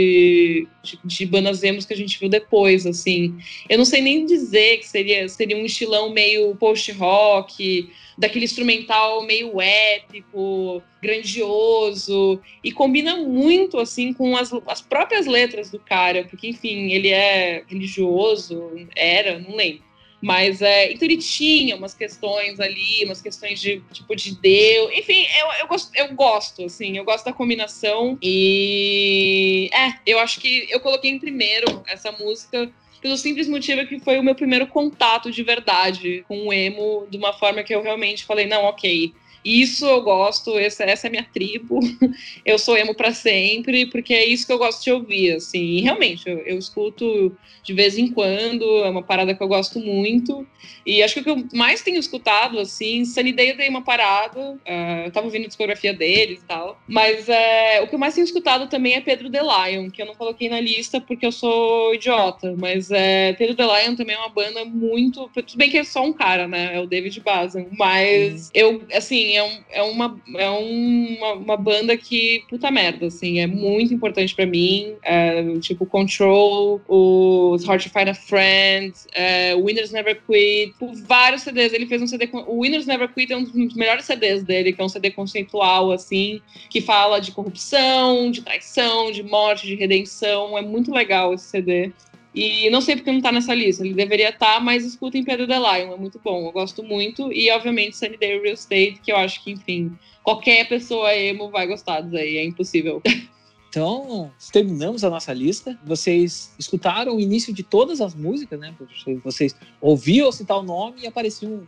de, 0.82 0.98
de, 1.04 1.26
bandas 1.26 1.62
emos 1.62 1.84
que 1.84 1.92
a 1.92 1.96
gente 1.96 2.18
viu 2.18 2.28
depois, 2.28 2.86
assim. 2.86 3.38
Eu 3.68 3.78
não 3.78 3.84
sei 3.84 4.00
nem 4.00 4.26
dizer 4.26 4.78
que 4.78 4.88
seria, 4.88 5.28
seria 5.28 5.56
um 5.56 5.64
estilão 5.64 6.10
meio 6.10 6.54
post-rock, 6.56 7.90
daquele 8.16 8.44
instrumental 8.44 9.22
meio 9.24 9.60
épico, 9.60 10.82
grandioso, 11.02 12.40
e 12.62 12.70
combina 12.70 13.16
muito, 13.16 13.78
assim, 13.78 14.12
com 14.12 14.36
as, 14.36 14.52
as 14.66 14.80
próprias 14.82 15.26
letras 15.26 15.70
do 15.70 15.78
cara, 15.78 16.24
porque, 16.24 16.48
enfim, 16.48 16.90
ele 16.92 17.08
é 17.08 17.64
religioso, 17.66 18.72
era, 18.94 19.38
não 19.38 19.56
lembro. 19.56 19.89
Mas 20.20 20.60
é, 20.60 20.92
então 20.92 21.08
ele 21.08 21.16
tinha 21.16 21.74
umas 21.76 21.94
questões 21.94 22.60
ali, 22.60 23.04
umas 23.04 23.22
questões 23.22 23.58
de 23.60 23.80
tipo 23.92 24.14
de 24.14 24.34
Deus. 24.36 24.92
Enfim, 24.92 25.26
eu, 25.38 25.46
eu, 25.60 25.66
gosto, 25.66 25.90
eu 25.94 26.14
gosto, 26.14 26.64
assim, 26.64 26.96
eu 26.96 27.04
gosto 27.04 27.24
da 27.24 27.32
combinação. 27.32 28.18
E 28.22 29.70
é, 29.72 29.94
eu 30.06 30.18
acho 30.18 30.38
que 30.40 30.66
eu 30.70 30.80
coloquei 30.80 31.10
em 31.10 31.18
primeiro 31.18 31.82
essa 31.86 32.12
música 32.12 32.70
pelo 33.00 33.16
simples 33.16 33.48
motivo 33.48 33.86
que 33.86 33.98
foi 33.98 34.18
o 34.18 34.22
meu 34.22 34.34
primeiro 34.34 34.66
contato 34.66 35.30
de 35.30 35.42
verdade 35.42 36.22
com 36.28 36.48
o 36.48 36.52
emo, 36.52 37.06
de 37.10 37.16
uma 37.16 37.32
forma 37.32 37.62
que 37.62 37.74
eu 37.74 37.82
realmente 37.82 38.24
falei, 38.24 38.46
não, 38.46 38.64
ok, 38.64 39.14
isso 39.44 39.86
eu 39.86 40.02
gosto, 40.02 40.58
essa, 40.58 40.84
essa 40.84 41.06
é 41.06 41.08
a 41.08 41.10
minha 41.10 41.26
tribo, 41.32 41.80
eu 42.44 42.58
sou 42.58 42.76
emo 42.76 42.94
para 42.94 43.12
sempre, 43.12 43.86
porque 43.86 44.12
é 44.12 44.26
isso 44.26 44.46
que 44.46 44.52
eu 44.52 44.58
gosto 44.58 44.82
de 44.82 44.92
ouvir, 44.92 45.36
assim, 45.36 45.62
e 45.62 45.80
realmente, 45.80 46.28
eu, 46.28 46.38
eu, 46.40 46.58
escuto 46.58 47.34
de 47.62 47.72
vez 47.72 47.96
em 47.96 48.08
quando, 48.08 48.64
é 48.84 48.90
uma 48.90 49.02
parada 49.02 49.34
que 49.34 49.42
eu 49.42 49.48
gosto 49.48 49.78
muito, 49.78 50.46
e 50.84 51.02
acho 51.02 51.14
que 51.14 51.20
o 51.20 51.24
que 51.24 51.30
eu 51.30 51.48
mais 51.54 51.82
tenho 51.82 51.98
escutado, 51.98 52.58
assim, 52.58 53.04
Sunny 53.04 53.32
Day 53.32 53.50
eu 53.50 53.56
dei 53.56 53.68
uma 53.68 53.82
parada, 53.82 54.40
uh, 54.40 55.04
eu 55.06 55.10
tava 55.10 55.26
ouvindo 55.26 55.44
a 55.44 55.48
discografia 55.48 55.94
deles 55.94 56.40
e 56.42 56.46
tal, 56.46 56.78
mas 56.86 57.28
uh, 57.28 57.82
o 57.82 57.88
que 57.88 57.94
eu 57.94 57.98
mais 57.98 58.14
tenho 58.14 58.24
escutado 58.24 58.68
também 58.68 58.94
é 58.94 59.00
Pedro 59.00 59.30
The 59.30 59.40
Lion, 59.40 59.90
que 59.90 60.02
eu 60.02 60.06
não 60.06 60.14
coloquei 60.14 60.48
na 60.48 60.60
lista 60.60 61.00
porque 61.00 61.24
eu 61.24 61.32
sou 61.32 61.94
idiota, 61.94 62.54
mas 62.58 62.90
uh, 62.90 63.36
Pedro 63.38 63.54
The 63.54 63.64
Lion 63.64 63.96
também 63.96 64.16
é 64.16 64.18
uma 64.18 64.28
banda 64.28 64.64
muito, 64.64 65.30
tudo 65.34 65.56
bem 65.56 65.70
que 65.70 65.78
é 65.78 65.84
só 65.84 66.02
um 66.04 66.12
cara, 66.12 66.46
né, 66.46 66.72
é 66.74 66.80
o 66.80 66.86
David 66.86 67.20
Bazan, 67.20 67.66
mas 67.72 68.46
uhum. 68.46 68.50
eu, 68.54 68.82
assim, 68.92 69.29
assim, 69.30 69.36
é, 69.36 69.42
um, 69.42 69.58
é, 69.70 69.82
uma, 69.82 70.20
é 70.36 70.48
uma, 70.48 71.32
uma 71.34 71.56
banda 71.56 71.96
que, 71.96 72.44
puta 72.48 72.70
merda, 72.70 73.06
assim, 73.06 73.40
é 73.40 73.46
muito 73.46 73.94
importante 73.94 74.34
pra 74.34 74.46
mim. 74.46 74.94
É, 75.02 75.58
tipo, 75.60 75.86
Control, 75.86 76.80
os 76.88 77.64
Hard 77.64 77.82
to 77.82 77.90
Find 77.90 78.08
a 78.08 78.14
Friend, 78.14 78.92
é, 79.12 79.54
Winners 79.54 79.92
Never 79.92 80.20
Quit, 80.26 80.74
vários 81.06 81.42
CDs. 81.42 81.72
Ele 81.72 81.86
fez 81.86 82.02
um 82.02 82.06
CD. 82.06 82.28
O 82.46 82.60
Winners 82.60 82.86
Never 82.86 83.08
Quit 83.12 83.32
é 83.32 83.36
um 83.36 83.44
dos 83.44 83.74
melhores 83.74 84.04
CDs 84.04 84.42
dele, 84.42 84.72
que 84.72 84.80
é 84.80 84.84
um 84.84 84.88
CD 84.88 85.10
conceitual, 85.10 85.92
assim, 85.92 86.40
que 86.68 86.80
fala 86.80 87.20
de 87.20 87.32
corrupção, 87.32 88.30
de 88.30 88.42
traição, 88.42 89.12
de 89.12 89.22
morte, 89.22 89.66
de 89.66 89.74
redenção. 89.74 90.56
É 90.56 90.62
muito 90.62 90.92
legal 90.92 91.34
esse 91.34 91.44
CD. 91.44 91.92
E 92.34 92.70
não 92.70 92.80
sei 92.80 92.96
porque 92.96 93.10
não 93.10 93.20
tá 93.20 93.32
nessa 93.32 93.54
lista. 93.54 93.84
Ele 93.84 93.94
deveria 93.94 94.30
estar, 94.30 94.54
tá, 94.54 94.60
mas 94.60 94.84
escutem 94.84 95.24
Pedro 95.24 95.46
the 95.46 95.58
Lion, 95.58 95.92
é 95.92 95.96
muito 95.96 96.20
bom. 96.22 96.46
Eu 96.46 96.52
gosto 96.52 96.82
muito. 96.82 97.32
E, 97.32 97.50
obviamente, 97.50 97.96
Sunny 97.96 98.16
Day 98.16 98.40
Real 98.40 98.54
Estate, 98.54 99.00
que 99.02 99.10
eu 99.10 99.16
acho 99.16 99.42
que, 99.42 99.50
enfim, 99.50 99.96
qualquer 100.22 100.68
pessoa 100.68 101.14
emo 101.14 101.50
vai 101.50 101.66
gostar 101.66 102.02
disso 102.02 102.16
aí. 102.16 102.36
É 102.36 102.44
impossível. 102.44 103.02
Então, 103.70 104.32
terminamos 104.52 105.04
a 105.04 105.10
nossa 105.10 105.32
lista. 105.32 105.78
Vocês 105.84 106.52
escutaram 106.58 107.16
o 107.16 107.20
início 107.20 107.54
de 107.54 107.62
todas 107.62 108.00
as 108.00 108.16
músicas, 108.16 108.58
né? 108.58 108.74
Vocês 109.22 109.54
ouviam 109.80 110.32
citar 110.32 110.58
o 110.58 110.62
nome 110.64 111.02
e 111.02 111.06
aparecia 111.06 111.48
um, 111.48 111.64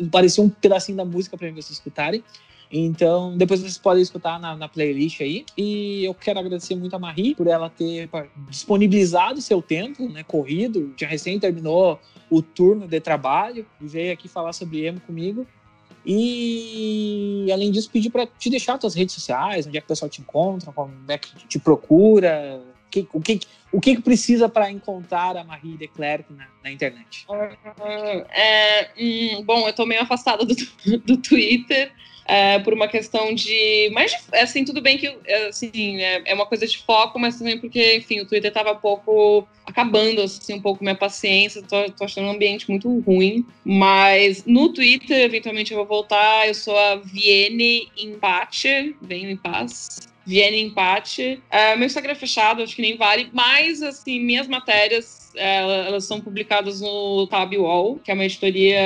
um 0.00 0.48
pedacinho 0.48 0.96
da 0.96 1.04
música 1.04 1.36
para 1.36 1.50
vocês 1.50 1.72
escutarem. 1.72 2.24
Então, 2.74 3.36
depois 3.36 3.60
vocês 3.60 3.76
podem 3.76 4.02
escutar 4.02 4.40
na, 4.40 4.56
na, 4.56 4.66
playlist 4.66 5.20
aí. 5.20 5.44
E 5.58 6.06
eu 6.06 6.14
quero 6.14 6.38
agradecer 6.38 6.74
muito 6.74 6.96
a 6.96 6.98
Marie 6.98 7.34
por 7.34 7.46
ela 7.46 7.68
ter 7.68 8.08
disponibilizado 8.48 9.42
seu 9.42 9.60
tempo, 9.60 10.08
né? 10.08 10.22
Corrido. 10.22 10.94
Já 10.98 11.06
recém 11.06 11.38
terminou 11.38 12.00
o 12.30 12.40
turno 12.40 12.88
de 12.88 12.98
trabalho 12.98 13.66
e 13.78 13.86
veio 13.86 14.14
aqui 14.14 14.26
falar 14.26 14.54
sobre 14.54 14.86
emo 14.86 15.00
comigo. 15.00 15.46
E 16.04 17.46
além 17.52 17.70
disso, 17.70 17.90
pedir 17.90 18.08
para 18.08 18.26
te 18.26 18.48
deixar 18.48 18.80
suas 18.80 18.94
redes 18.94 19.14
sociais, 19.14 19.66
onde 19.66 19.76
é 19.76 19.80
que 19.80 19.84
o 19.84 19.88
pessoal 19.88 20.08
te 20.08 20.22
encontra, 20.22 20.72
como 20.72 20.90
é 21.08 21.18
que 21.18 21.46
te 21.46 21.58
procura, 21.58 22.60
o 22.86 22.90
que, 22.90 23.08
o 23.12 23.20
que, 23.20 23.40
o 23.70 23.80
que 23.80 24.00
precisa 24.00 24.48
para 24.48 24.70
encontrar 24.70 25.36
a 25.36 25.44
Marie 25.44 25.76
de 25.76 25.86
Klerk 25.88 26.32
na, 26.32 26.48
na 26.64 26.72
internet? 26.72 27.26
É, 28.30 28.90
hum, 28.98 29.44
bom, 29.44 29.60
eu 29.60 29.70
estou 29.70 29.86
meio 29.86 30.02
afastada 30.02 30.44
do, 30.44 30.54
do 31.04 31.16
Twitter 31.18 31.92
é, 32.24 32.58
por 32.60 32.72
uma 32.72 32.88
questão 32.88 33.34
de. 33.34 33.90
Mas, 33.92 34.14
assim, 34.32 34.64
tudo 34.64 34.80
bem 34.80 34.98
que 34.98 35.08
assim, 35.48 36.00
é, 36.00 36.22
é, 36.26 36.34
uma 36.34 36.46
coisa 36.46 36.66
de 36.66 36.78
foco, 36.78 37.18
mas 37.18 37.38
também 37.38 37.58
porque, 37.58 37.96
enfim, 37.96 38.20
o 38.20 38.26
Twitter 38.26 38.48
estava 38.48 38.74
pouco 38.74 39.46
acabando, 39.66 40.22
assim, 40.22 40.54
um 40.54 40.60
pouco 40.60 40.82
minha 40.82 40.96
paciência. 40.96 41.62
Tô, 41.62 41.90
tô 41.90 42.04
achando 42.04 42.26
um 42.26 42.32
ambiente 42.32 42.70
muito 42.70 43.00
ruim. 43.00 43.44
Mas 43.64 44.44
no 44.46 44.72
Twitter, 44.72 45.24
eventualmente 45.24 45.72
eu 45.72 45.78
vou 45.78 45.86
voltar. 45.86 46.46
Eu 46.46 46.54
sou 46.54 46.76
a 46.76 46.96
Viene 46.96 47.88
Empate, 47.96 48.96
venho 49.00 49.30
em 49.30 49.36
paz. 49.36 50.12
Viene 50.24 50.62
Empate. 50.62 51.42
É, 51.50 51.76
meu 51.76 51.86
Instagram 51.86 52.12
é 52.12 52.16
fechado, 52.16 52.62
acho 52.62 52.76
que 52.76 52.82
nem 52.82 52.96
vale, 52.96 53.28
mas, 53.32 53.82
assim, 53.82 54.20
minhas 54.20 54.46
matérias, 54.46 55.21
elas 55.34 56.04
são 56.04 56.20
publicadas 56.20 56.80
no 56.80 57.26
Tab 57.26 57.52
Wall, 57.54 57.98
que 57.98 58.10
é 58.10 58.14
uma 58.14 58.24
editoria 58.24 58.80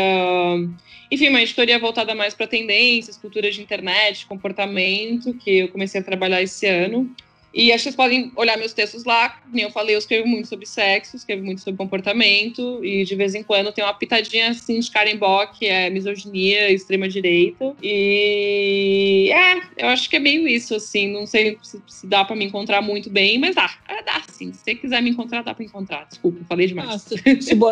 enfim, 1.11 1.29
uma 1.29 1.41
editoria 1.41 1.79
voltada 1.79 2.15
mais 2.15 2.35
para 2.35 2.47
tendências, 2.47 3.17
culturas 3.17 3.55
de 3.55 3.63
internet, 3.63 4.27
comportamento, 4.27 5.33
que 5.35 5.59
eu 5.59 5.69
comecei 5.69 6.01
a 6.01 6.05
trabalhar 6.05 6.43
esse 6.43 6.67
ano. 6.67 7.09
E 7.57 7.73
acho 7.73 7.79
que 7.79 7.83
vocês 7.85 7.97
podem 7.97 8.31
olhar 8.37 8.59
meus 8.59 8.75
textos 8.75 9.05
lá. 9.05 9.31
Como 9.31 9.59
eu 9.59 9.71
falei, 9.71 9.95
eu 9.95 9.99
escrevo 9.99 10.29
muito 10.29 10.47
sobre 10.47 10.67
sexo, 10.67 11.17
escrevo 11.17 11.43
muito 11.43 11.63
sobre 11.63 11.79
comportamento, 11.79 12.85
e 12.85 13.03
de 13.03 13.15
vez 13.17 13.35
em 13.35 13.43
quando 13.43 13.73
tem 13.73 13.83
uma 13.83 13.95
pitadinha 13.95 14.51
assim 14.51 14.79
de 14.79 14.91
carimbó, 14.91 15.47
que 15.47 15.65
é 15.65 15.89
misoginia, 15.89 16.71
extrema-direita. 16.71 17.75
E 17.83 19.31
é, 19.33 19.85
eu 19.85 19.89
acho 19.89 20.11
que 20.11 20.17
é 20.17 20.19
meio 20.19 20.47
isso, 20.47 20.75
assim. 20.75 21.11
Não 21.11 21.25
sei 21.27 21.59
se, 21.63 21.83
se 21.87 22.07
dá 22.07 22.27
para 22.27 22.37
me 22.37 22.45
encontrar 22.45 22.83
muito 22.83 23.09
bem, 23.09 23.39
mas 23.39 23.55
dá. 23.55 23.71
É, 23.89 24.03
dá 24.03 24.23
sim. 24.29 24.53
Se 24.53 24.59
você 24.59 24.75
quiser 24.75 25.03
me 25.03 25.09
encontrar, 25.09 25.43
dá 25.43 25.55
para 25.55 25.65
encontrar. 25.65 26.05
Desculpa, 26.05 26.45
falei 26.47 26.67
demais. 26.67 26.91
Ah, 26.91 26.99
se, 26.99 27.17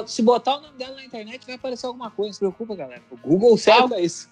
se, 0.07 0.23
botar 0.23 0.57
o 0.57 0.61
nome 0.63 0.79
dela 0.79 0.95
na 0.95 1.05
internet, 1.05 1.45
vai 1.45 1.57
aparecer 1.57 1.85
alguma 1.85 2.11
coisa. 2.11 2.29
Não 2.29 2.33
se 2.33 2.39
preocupa, 2.39 2.75
galera. 2.75 3.03
O 3.11 3.19
Google 3.19 3.59
sabe 3.59 3.97
ah, 3.97 4.01
isso. 4.01 4.31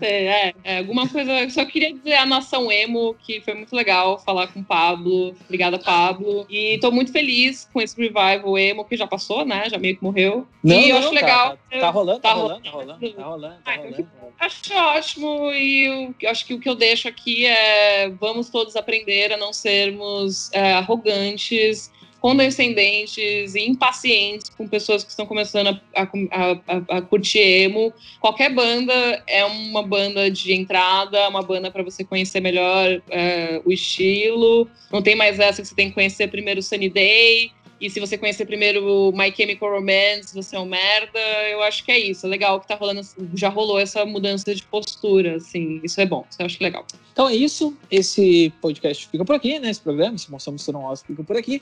É, 0.00 0.54
é, 0.62 0.78
alguma 0.78 1.08
coisa. 1.08 1.32
Eu 1.32 1.50
só 1.50 1.64
queria 1.64 1.92
dizer 1.92 2.14
a 2.14 2.24
Nação 2.24 2.70
Emo, 2.70 3.16
que 3.26 3.40
foi 3.40 3.54
muito 3.54 3.74
legal 3.74 4.20
falar 4.20 4.46
com 4.46 4.60
o 4.60 4.64
Pablo. 4.64 4.83
Obrigada, 4.92 5.78
Pablo. 5.78 6.46
E 6.48 6.78
tô 6.80 6.90
muito 6.90 7.12
feliz 7.12 7.68
com 7.72 7.80
esse 7.80 7.96
revival 7.96 8.58
emo 8.58 8.84
que 8.84 8.96
já 8.96 9.06
passou, 9.06 9.44
né? 9.44 9.68
Já 9.68 9.78
meio 9.78 9.96
que 9.96 10.04
morreu. 10.04 10.46
Não, 10.62 10.76
e 10.76 10.90
eu 10.90 10.96
acho 10.96 11.08
tá, 11.08 11.14
legal. 11.14 11.58
Tá, 11.70 11.80
tá, 11.80 11.90
rolando, 11.90 12.20
tá, 12.20 12.32
rolando, 12.32 12.62
tá 12.62 12.70
rolando, 12.70 12.98
tá 12.98 13.24
rolando, 13.24 13.56
tá 13.64 13.76
rolando. 13.76 14.08
Acho 14.38 14.74
ótimo 14.74 15.52
e 15.52 16.14
eu 16.20 16.30
acho 16.30 16.46
que 16.46 16.54
o 16.54 16.60
que 16.60 16.68
eu 16.68 16.74
deixo 16.74 17.08
aqui 17.08 17.46
é 17.46 18.10
vamos 18.20 18.50
todos 18.50 18.76
aprender 18.76 19.32
a 19.32 19.36
não 19.36 19.52
sermos 19.52 20.50
é, 20.52 20.72
arrogantes 20.74 21.90
condescendentes 22.24 23.54
e 23.54 23.68
impacientes 23.68 24.48
com 24.48 24.66
pessoas 24.66 25.04
que 25.04 25.10
estão 25.10 25.26
começando 25.26 25.78
a, 25.94 26.02
a, 26.02 26.06
a, 26.06 26.96
a, 26.96 27.02
curtir 27.02 27.38
emo. 27.38 27.92
Qualquer 28.18 28.48
banda 28.48 29.22
é 29.26 29.44
uma 29.44 29.82
banda 29.82 30.30
de 30.30 30.54
entrada, 30.54 31.28
uma 31.28 31.42
banda 31.42 31.70
para 31.70 31.82
você 31.82 32.02
conhecer 32.02 32.40
melhor 32.40 33.02
é, 33.10 33.60
o 33.62 33.70
estilo. 33.70 34.66
Não 34.90 35.02
tem 35.02 35.14
mais 35.14 35.38
essa 35.38 35.60
que 35.60 35.68
você 35.68 35.74
tem 35.74 35.88
que 35.88 35.94
conhecer 35.94 36.28
primeiro 36.28 36.62
Sunny 36.62 36.88
Day. 36.88 37.52
E 37.78 37.90
se 37.90 38.00
você 38.00 38.16
conhecer 38.16 38.46
primeiro 38.46 39.12
My 39.12 39.30
Chemical 39.30 39.72
Romance, 39.72 40.34
você 40.34 40.56
é 40.56 40.58
um 40.58 40.64
merda. 40.64 41.18
Eu 41.50 41.62
acho 41.62 41.84
que 41.84 41.92
é 41.92 41.98
isso. 41.98 42.24
É 42.24 42.28
legal 42.30 42.58
que 42.58 42.66
tá 42.66 42.74
rolando, 42.74 43.02
já 43.34 43.50
rolou 43.50 43.78
essa 43.78 44.06
mudança 44.06 44.54
de 44.54 44.62
postura, 44.62 45.36
assim. 45.36 45.78
Isso 45.84 46.00
é 46.00 46.06
bom. 46.06 46.24
Isso 46.30 46.40
eu 46.40 46.46
acho 46.46 46.62
legal. 46.62 46.86
Então 47.12 47.28
é 47.28 47.34
isso. 47.34 47.76
Esse 47.90 48.50
podcast 48.62 49.08
fica 49.08 49.26
por 49.26 49.34
aqui, 49.34 49.58
né? 49.58 49.68
Esse 49.68 49.82
programa, 49.82 50.14
esse 50.14 50.30
Moção 50.30 50.54
Misturão 50.54 50.90
fica 50.96 51.22
por 51.22 51.36
aqui. 51.36 51.60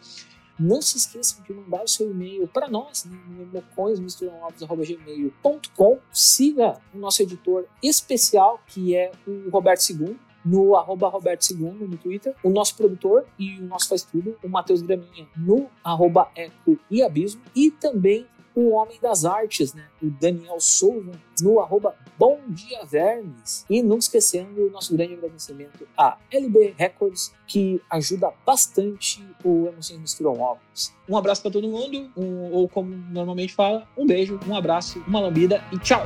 Não 0.59 0.83
se 0.83 0.97
esqueçam 0.97 1.43
de 1.45 1.53
mandar 1.53 1.83
o 1.83 1.89
seu 1.89 2.11
e-mail 2.11 2.47
para 2.49 2.69
nós 2.69 3.05
né, 3.05 3.19
no. 5.73 5.99
Siga 6.13 6.81
o 6.95 6.99
nosso 6.99 7.23
editor 7.23 7.67
especial, 7.83 8.61
que 8.67 8.95
é 8.95 9.13
o 9.27 9.51
Roberto 9.51 9.89
II, 9.91 10.17
no 10.45 10.75
arroba 10.77 11.09
Roberto 11.09 11.51
II 11.51 11.73
no 11.73 11.97
Twitter, 11.97 12.35
o 12.43 12.51
nosso 12.51 12.77
produtor 12.77 13.25
e 13.39 13.59
o 13.61 13.65
nosso 13.65 13.89
faz 13.89 14.03
tudo, 14.03 14.37
o 14.43 14.49
Matheus 14.49 14.83
Graminha, 14.83 15.29
no 15.37 15.69
arroba 15.85 16.29
Eco 16.35 16.79
e 16.91 17.03
Abismo, 17.03 17.43
e 17.55 17.71
também 17.71 18.27
o 18.55 18.71
Homem 18.71 18.99
das 19.01 19.25
Artes, 19.25 19.75
né? 19.75 19.85
o 20.03 20.11
Daniel 20.11 20.61
Souza, 20.61 21.13
no 21.41 21.61
arroba 21.61 21.95
Bom 22.19 22.41
Dia 22.49 22.85
Vermes. 22.85 23.65
E 23.69 23.83
não 23.83 23.99
esquecendo 23.99 24.67
o 24.67 24.71
nosso 24.71 24.95
grande 24.97 25.15
agradecimento 25.15 25.87
à 25.97 26.19
LB 26.31 26.75
Records, 26.77 27.33
que 27.47 27.81
ajuda 27.91 28.33
bastante 28.45 29.25
o 29.45 29.69
Emoções 29.69 29.99
Misturam 29.99 30.41
Ovos. 30.41 30.93
Um 31.09 31.17
abraço 31.17 31.43
para 31.43 31.51
todo 31.51 31.69
mundo, 31.69 32.11
um, 32.17 32.53
ou 32.53 32.69
como 32.69 32.95
normalmente 33.11 33.55
fala, 33.55 33.89
um 33.97 34.07
beijo, 34.07 34.39
um 34.47 34.57
abraço, 34.57 35.03
uma 35.07 35.21
lambida 35.21 35.63
e 35.73 35.79
tchau! 35.79 36.03